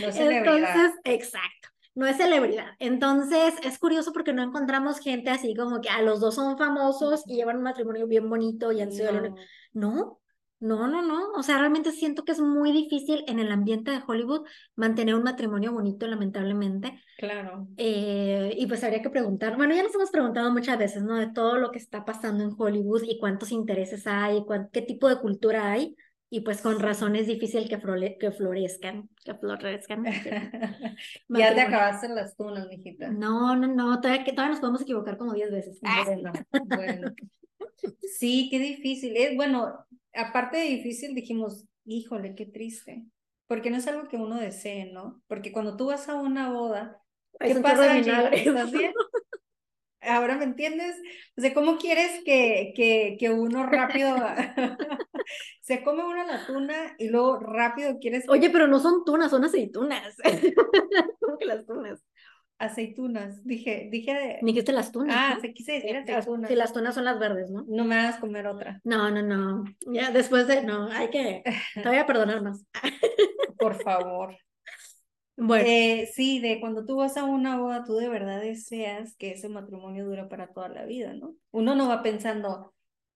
no 0.00 0.08
es 0.08 0.14
celebridad. 0.14 0.54
Entonces, 0.56 1.00
exacto. 1.04 1.68
No 1.96 2.06
es 2.06 2.16
celebridad. 2.16 2.68
Entonces, 2.78 3.54
es 3.64 3.78
curioso 3.78 4.12
porque 4.12 4.32
no 4.32 4.44
encontramos 4.44 5.00
gente 5.00 5.30
así 5.30 5.56
como 5.56 5.80
que 5.80 5.88
a 5.88 5.96
ah, 5.96 6.02
los 6.02 6.20
dos 6.20 6.36
son 6.36 6.56
famosos 6.56 7.24
y 7.26 7.34
llevan 7.34 7.56
un 7.56 7.64
matrimonio 7.64 8.06
bien 8.06 8.30
bonito 8.30 8.70
y 8.70 8.80
han 8.80 8.92
sido... 8.92 9.12
No. 9.12 9.34
no, 9.72 10.19
no, 10.60 10.86
no, 10.86 11.02
no. 11.02 11.32
O 11.32 11.42
sea, 11.42 11.58
realmente 11.58 11.90
siento 11.90 12.24
que 12.24 12.32
es 12.32 12.40
muy 12.40 12.70
difícil 12.72 13.24
en 13.26 13.38
el 13.38 13.50
ambiente 13.50 13.90
de 13.90 14.02
Hollywood 14.06 14.46
mantener 14.76 15.14
un 15.14 15.22
matrimonio 15.22 15.72
bonito, 15.72 16.06
lamentablemente. 16.06 17.02
Claro. 17.18 17.66
Eh, 17.76 18.54
y 18.56 18.66
pues 18.66 18.84
habría 18.84 19.02
que 19.02 19.10
preguntar, 19.10 19.56
bueno, 19.56 19.74
ya 19.74 19.82
nos 19.82 19.94
hemos 19.94 20.10
preguntado 20.10 20.52
muchas 20.52 20.78
veces, 20.78 21.02
¿no? 21.02 21.16
De 21.16 21.32
todo 21.32 21.56
lo 21.56 21.70
que 21.70 21.78
está 21.78 22.04
pasando 22.04 22.44
en 22.44 22.54
Hollywood 22.56 23.02
y 23.04 23.18
cuántos 23.18 23.52
intereses 23.52 24.06
hay, 24.06 24.44
qué 24.72 24.82
tipo 24.82 25.08
de 25.08 25.18
cultura 25.18 25.72
hay. 25.72 25.96
Y 26.32 26.42
pues 26.42 26.60
con 26.60 26.78
razón 26.78 27.16
es 27.16 27.26
difícil 27.26 27.68
que, 27.68 27.80
que 28.20 28.30
florezcan, 28.30 29.08
que 29.24 29.34
florezcan. 29.34 30.04
ya 31.28 31.54
te 31.54 31.60
acabaste 31.60 32.08
las 32.08 32.36
tunas, 32.36 32.68
mijita. 32.68 33.10
No, 33.10 33.56
no, 33.56 33.66
no, 33.66 34.00
todavía, 34.00 34.24
todavía 34.24 34.50
nos 34.50 34.60
podemos 34.60 34.82
equivocar 34.82 35.16
como 35.16 35.32
10 35.32 35.50
veces. 35.50 35.80
Bueno, 35.80 36.32
bueno. 36.76 37.12
Sí, 38.16 38.48
qué 38.48 38.60
difícil. 38.60 39.16
Es, 39.16 39.34
bueno, 39.34 39.86
aparte 40.14 40.58
de 40.58 40.64
difícil, 40.64 41.14
dijimos, 41.14 41.66
híjole, 41.84 42.34
qué 42.34 42.46
triste, 42.46 43.04
porque 43.46 43.70
no 43.70 43.76
es 43.76 43.86
algo 43.86 44.08
que 44.08 44.16
uno 44.16 44.36
desee, 44.36 44.92
¿no? 44.92 45.22
Porque 45.26 45.52
cuando 45.52 45.76
tú 45.76 45.86
vas 45.86 46.08
a 46.08 46.14
una 46.14 46.50
boda, 46.50 47.02
¿qué 47.38 47.54
pasa? 47.56 47.98
¿Estás 47.98 48.72
bien? 48.72 48.92
Ahora 50.02 50.36
me 50.36 50.44
entiendes? 50.44 50.96
O 51.36 51.40
sea, 51.42 51.52
¿cómo 51.52 51.76
quieres 51.76 52.22
que, 52.24 52.72
que, 52.74 53.16
que 53.18 53.30
uno 53.30 53.66
rápido 53.66 54.16
se 55.60 55.82
come 55.82 56.04
una 56.04 56.24
la 56.24 56.46
tuna 56.46 56.94
y 56.98 57.08
luego 57.08 57.38
rápido 57.38 57.98
quieres... 58.00 58.24
Oye, 58.28 58.48
pero 58.48 58.66
no 58.66 58.80
son 58.80 59.04
tunas, 59.04 59.30
son 59.30 59.44
aceitunas. 59.44 60.16
¿Cómo 61.20 61.36
que 61.38 61.44
las 61.44 61.66
tunas? 61.66 62.02
Aceitunas, 62.60 63.42
dije, 63.42 63.88
dije... 63.90 64.38
Dijiste 64.42 64.72
las 64.72 64.92
tunas. 64.92 65.16
Ah, 65.18 65.38
se 65.40 65.54
quise 65.54 65.72
decir 65.72 65.96
aceitunas. 65.96 66.50
Sí, 66.50 66.54
las 66.54 66.74
tunas 66.74 66.94
son 66.94 67.06
las 67.06 67.18
verdes, 67.18 67.50
¿no? 67.50 67.64
No 67.66 67.84
me 67.86 67.94
hagas 67.94 68.20
comer 68.20 68.46
otra. 68.46 68.82
No, 68.84 69.10
no, 69.10 69.22
no. 69.22 69.64
Ya 69.86 70.10
después 70.10 70.46
de... 70.46 70.62
No, 70.62 70.90
hay 70.92 71.08
que... 71.08 71.42
Te 71.74 71.88
voy 71.88 71.96
a 71.96 72.04
perdonar 72.04 72.42
más. 72.42 72.62
Por 73.58 73.82
favor. 73.82 74.36
Bueno. 75.38 75.64
Eh, 75.66 76.10
sí, 76.14 76.38
de 76.38 76.60
cuando 76.60 76.84
tú 76.84 76.96
vas 76.96 77.16
a 77.16 77.24
una 77.24 77.58
boda, 77.58 77.82
tú 77.82 77.96
de 77.96 78.10
verdad 78.10 78.42
deseas 78.42 79.16
que 79.16 79.30
ese 79.32 79.48
matrimonio 79.48 80.04
dure 80.04 80.26
para 80.26 80.52
toda 80.52 80.68
la 80.68 80.84
vida, 80.84 81.14
¿no? 81.14 81.34
Uno 81.52 81.74
no 81.74 81.88
va 81.88 82.02
pensando, 82.02 82.74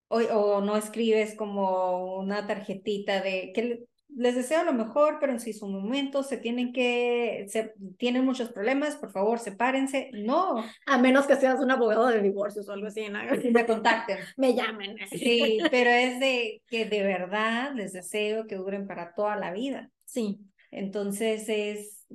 o, 0.09 0.21
o 0.21 0.63
no 0.63 0.79
escribes 0.79 1.35
como 1.35 2.17
una 2.17 2.47
tarjetita 2.47 3.21
de 3.21 3.53
que 3.55 3.85
les 4.17 4.35
deseo 4.35 4.65
lo 4.65 4.73
mejor, 4.73 5.19
pero 5.21 5.33
en 5.33 5.41
su 5.41 5.69
momento 5.69 6.23
se 6.23 6.37
tienen 6.37 6.73
que, 6.73 7.47
se, 7.49 7.75
tienen 7.99 8.25
muchos 8.25 8.51
problemas, 8.51 8.97
por 8.97 9.11
favor, 9.11 9.39
sepárense. 9.39 10.11
No. 10.13 10.65
A 10.87 10.99
menos 10.99 11.27
que 11.27 11.37
seas 11.37 11.61
un 11.61 11.71
abogado 11.71 12.07
de 12.09 12.23
divorcios 12.23 12.69
o 12.69 12.73
algo 12.73 12.87
así. 12.87 13.09
¿no? 13.09 13.19
Me 13.51 13.67
contacten. 13.67 14.19
Me 14.37 14.55
llamen. 14.55 14.97
Sí, 15.11 15.59
pero 15.71 15.91
es 15.91 16.21
de 16.21 16.63
que 16.67 16.85
de 16.85 17.03
verdad 17.03 17.73
les 17.75 17.93
deseo 17.93 18.47
que 18.47 18.57
duren 18.57 18.87
para 18.87 19.15
toda 19.15 19.37
la 19.37 19.53
vida. 19.53 19.91
Sí. 20.05 20.39
Entonces 20.71 21.49
es, 21.49 22.07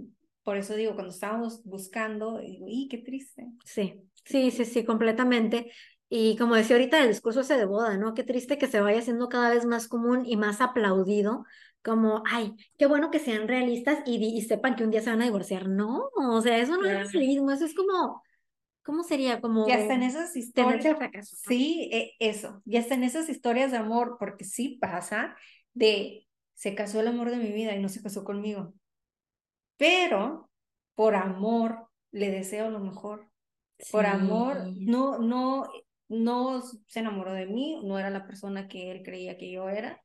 por 0.43 0.57
eso 0.57 0.75
digo, 0.75 0.93
cuando 0.93 1.13
estábamos 1.13 1.63
buscando, 1.63 2.39
digo, 2.39 2.65
¡y 2.67 2.87
qué 2.87 2.99
triste! 2.99 3.45
Sí, 3.65 4.01
sí, 4.23 4.51
sí, 4.51 4.65
sí, 4.65 4.85
completamente. 4.85 5.71
Y 6.09 6.35
como 6.37 6.55
decía 6.55 6.75
ahorita, 6.75 7.01
el 7.01 7.09
discurso 7.09 7.41
ese 7.41 7.55
de 7.55 7.65
boda, 7.65 7.97
¿no? 7.97 8.15
Qué 8.15 8.23
triste 8.23 8.57
que 8.57 8.67
se 8.67 8.81
vaya 8.81 8.99
haciendo 8.99 9.29
cada 9.29 9.51
vez 9.51 9.65
más 9.65 9.87
común 9.87 10.23
y 10.25 10.37
más 10.37 10.59
aplaudido, 10.59 11.45
como, 11.83 12.23
ay, 12.29 12.53
qué 12.77 12.85
bueno 12.85 13.11
que 13.11 13.19
sean 13.19 13.47
realistas 13.47 13.99
y, 14.05 14.17
y 14.17 14.41
sepan 14.41 14.75
que 14.75 14.83
un 14.83 14.91
día 14.91 15.01
se 15.01 15.09
van 15.09 15.21
a 15.21 15.25
divorciar. 15.25 15.67
No, 15.67 16.09
o 16.15 16.41
sea, 16.41 16.57
eso 16.57 16.77
no 16.77 16.85
es 16.85 17.11
realismo, 17.11 17.51
eso 17.51 17.65
es 17.65 17.73
como, 17.73 18.21
¿cómo 18.83 19.03
sería? 19.03 19.39
Como... 19.41 19.67
Ya 19.67 19.79
en 19.79 20.03
esas 20.03 20.35
historias. 20.35 20.97
Fracaso. 20.97 21.35
Sí, 21.47 21.89
e, 21.91 22.13
eso, 22.19 22.61
ya 22.65 22.81
en 22.81 23.03
esas 23.03 23.29
historias 23.29 23.71
de 23.71 23.77
amor, 23.77 24.17
porque 24.19 24.45
sí 24.45 24.77
pasa, 24.81 25.35
de 25.73 26.27
se 26.53 26.75
casó 26.75 26.99
el 26.99 27.07
amor 27.07 27.29
de 27.29 27.37
mi 27.37 27.51
vida 27.53 27.73
y 27.73 27.81
no 27.81 27.87
se 27.87 28.03
casó 28.03 28.25
conmigo. 28.25 28.73
Pero 29.77 30.49
por 30.93 31.15
amor 31.15 31.87
le 32.11 32.31
deseo 32.31 32.69
lo 32.69 32.79
mejor. 32.79 33.31
Por 33.91 34.05
amor, 34.05 34.57
no, 34.75 35.19
no, 35.19 35.69
no 36.09 36.61
se 36.61 36.99
enamoró 36.99 37.31
de 37.31 37.45
mí, 37.45 37.79
no 37.85 37.97
era 37.97 38.09
la 38.09 38.27
persona 38.27 38.67
que 38.67 38.91
él 38.91 39.03
creía 39.03 39.37
que 39.37 39.49
yo 39.49 39.69
era. 39.69 40.03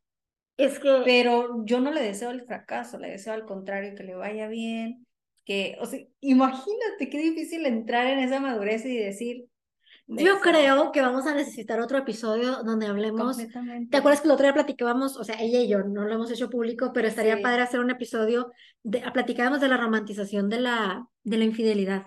Es 0.57 0.79
que... 0.79 1.03
Pero 1.05 1.65
yo 1.65 1.81
no 1.81 1.91
le 1.91 2.03
deseo 2.03 2.31
el 2.31 2.45
fracaso, 2.45 2.99
le 2.99 3.11
deseo 3.11 3.33
al 3.33 3.45
contrario 3.45 3.95
que 3.97 4.05
le 4.05 4.15
vaya 4.15 4.49
bien, 4.49 5.07
que, 5.45 5.77
o 5.81 5.87
sea, 5.87 6.01
imagínate 6.21 7.11
qué 7.11 7.19
difícil 7.19 7.67
entrar 7.67 8.07
en 8.07 8.19
esa 8.19 8.41
madurez 8.41 8.85
y 8.87 8.97
decir, 8.97 9.47
yo 10.07 10.41
creo 10.41 10.93
que 10.93 11.01
vamos 11.01 11.27
a 11.27 11.35
necesitar 11.35 11.81
otro 11.81 11.97
episodio 11.97 12.63
donde 12.63 12.87
hablemos. 12.87 13.39
¿Te 13.91 13.97
acuerdas 13.97 14.21
que 14.21 14.29
el 14.29 14.33
otro 14.33 14.45
día 14.45 14.53
platicábamos, 14.53 15.17
o 15.17 15.25
sea, 15.25 15.37
ella 15.41 15.61
y 15.61 15.69
yo, 15.69 15.83
no 15.83 16.05
lo 16.05 16.15
hemos 16.15 16.31
hecho 16.31 16.51
público, 16.51 16.91
pero 16.93 17.09
estaría 17.09 17.41
padre 17.41 17.63
hacer 17.63 17.81
un 17.81 17.91
episodio 17.91 18.53
de 18.83 19.03
platicábamos 19.13 19.61
de 19.61 19.69
la 19.69 19.79
romantización 19.79 20.51
de 20.51 20.61
la 20.61 21.09
de 21.23 21.39
la 21.39 21.45
infidelidad. 21.45 22.05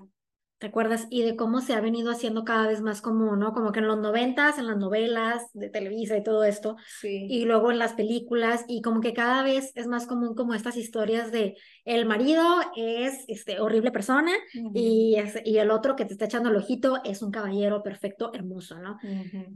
¿Te 0.59 0.67
acuerdas? 0.67 1.05
Y 1.11 1.21
de 1.21 1.35
cómo 1.35 1.61
se 1.61 1.73
ha 1.73 1.81
venido 1.81 2.11
haciendo 2.11 2.43
cada 2.43 2.67
vez 2.67 2.81
más 2.81 3.01
común, 3.01 3.37
¿no? 3.39 3.53
Como 3.53 3.71
que 3.71 3.79
en 3.79 3.87
los 3.87 3.99
noventas, 3.99 4.57
en 4.57 4.65
las 4.65 4.77
novelas 4.77 5.43
de 5.53 5.69
Televisa 5.69 6.17
y 6.17 6.23
todo 6.23 6.43
esto, 6.43 6.77
sí. 6.99 7.27
y 7.29 7.45
luego 7.45 7.71
en 7.71 7.77
las 7.77 7.93
películas, 7.93 8.65
y 8.67 8.81
como 8.81 8.99
que 8.99 9.13
cada 9.13 9.43
vez 9.43 9.71
es 9.75 9.85
más 9.85 10.07
común 10.07 10.33
como 10.33 10.55
estas 10.55 10.75
historias 10.75 11.31
de 11.31 11.55
el 11.85 12.07
marido 12.07 12.43
es 12.75 13.23
este 13.27 13.59
horrible 13.59 13.91
persona 13.91 14.31
y, 14.73 15.15
y 15.45 15.57
el 15.57 15.69
otro 15.69 15.95
que 15.95 16.05
te 16.05 16.13
está 16.13 16.25
echando 16.25 16.49
el 16.49 16.55
ojito 16.55 17.01
es 17.03 17.21
un 17.21 17.29
caballero 17.29 17.83
perfecto, 17.83 18.31
hermoso, 18.33 18.79
¿no? 18.79 18.97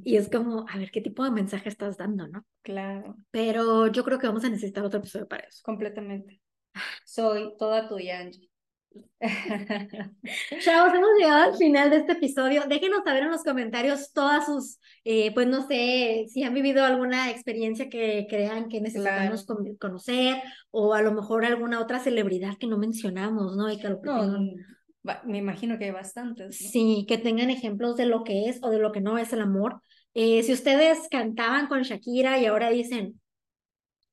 Y 0.04 0.18
es 0.18 0.30
como, 0.30 0.66
a 0.70 0.78
ver, 0.78 0.92
¿qué 0.92 1.02
tipo 1.02 1.24
de 1.24 1.32
mensaje 1.32 1.70
estás 1.70 1.98
dando, 1.98 2.28
no? 2.28 2.46
Claro. 2.62 3.16
Pero 3.32 3.88
yo 3.88 4.04
creo 4.04 4.20
que 4.20 4.28
vamos 4.28 4.44
a 4.44 4.50
necesitar 4.50 4.84
otro 4.86 5.00
episodio 5.00 5.28
para 5.28 5.48
eso. 5.48 5.62
Completamente. 5.64 6.42
Soy 7.06 7.56
toda 7.58 7.88
tuya, 7.88 8.20
Angie. 8.20 8.51
Chavos, 10.60 10.94
hemos 10.94 11.10
llegado 11.18 11.52
al 11.52 11.58
final 11.58 11.90
de 11.90 11.98
este 11.98 12.14
episodio. 12.14 12.64
Déjenos 12.68 13.04
saber 13.04 13.24
en 13.24 13.32
los 13.32 13.44
comentarios 13.44 14.12
todas 14.14 14.46
sus, 14.46 14.80
eh, 15.06 15.34
pues 15.34 15.48
no 15.48 15.68
sé, 15.68 16.26
si 16.30 16.44
han 16.44 16.54
vivido 16.54 16.84
alguna 16.84 17.30
experiencia 17.30 17.90
que 17.90 18.26
crean 18.30 18.68
que 18.68 18.82
necesitamos 18.82 19.46
conocer 19.80 20.42
o 20.72 20.94
a 20.94 21.02
lo 21.02 21.14
mejor 21.14 21.46
alguna 21.46 21.80
otra 21.80 22.00
celebridad 22.00 22.58
que 22.58 22.68
no 22.68 22.78
mencionamos, 22.78 23.56
¿no? 23.56 23.72
Y 23.72 23.78
que 23.78 23.90
lo 23.90 24.02
me 25.24 25.40
imagino 25.40 25.80
que 25.80 25.86
hay 25.86 25.92
bastantes. 25.92 26.58
Sí, 26.58 27.06
que 27.08 27.18
tengan 27.18 27.50
ejemplos 27.50 27.98
de 27.98 28.06
lo 28.06 28.24
que 28.24 28.50
es 28.50 28.60
o 28.62 28.70
de 28.70 28.80
lo 28.80 28.92
que 28.92 29.02
no 29.02 29.18
es 29.18 29.34
el 29.34 29.42
amor. 29.42 29.82
Eh, 30.14 30.44
si 30.44 30.54
ustedes 30.54 31.08
cantaban 31.10 31.68
con 31.68 31.82
Shakira 31.82 32.38
y 32.38 32.46
ahora 32.46 32.70
dicen, 32.70 33.20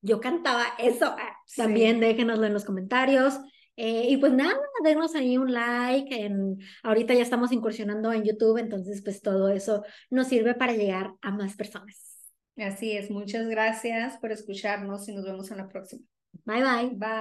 yo 0.00 0.20
cantaba 0.20 0.64
eso, 0.78 1.06
ah, 1.06 1.36
también 1.56 2.00
déjenoslo 2.00 2.46
en 2.46 2.54
los 2.54 2.64
comentarios. 2.64 3.38
Eh, 3.80 4.06
y 4.08 4.16
pues 4.16 4.32
nada, 4.32 4.58
denos 4.82 5.14
ahí 5.14 5.38
un 5.38 5.52
like. 5.52 6.24
En, 6.24 6.58
ahorita 6.82 7.14
ya 7.14 7.22
estamos 7.22 7.52
incursionando 7.52 8.12
en 8.12 8.24
YouTube, 8.24 8.58
entonces 8.58 9.02
pues 9.02 9.22
todo 9.22 9.50
eso 9.50 9.84
nos 10.10 10.26
sirve 10.26 10.54
para 10.54 10.72
llegar 10.72 11.14
a 11.22 11.30
más 11.30 11.54
personas. 11.54 12.26
Así 12.56 12.92
es, 12.92 13.08
muchas 13.08 13.46
gracias 13.46 14.16
por 14.18 14.32
escucharnos 14.32 15.08
y 15.08 15.14
nos 15.14 15.24
vemos 15.24 15.48
en 15.52 15.58
la 15.58 15.68
próxima. 15.68 16.02
Bye 16.44 16.62
bye. 16.64 16.90
Bye. 16.96 17.18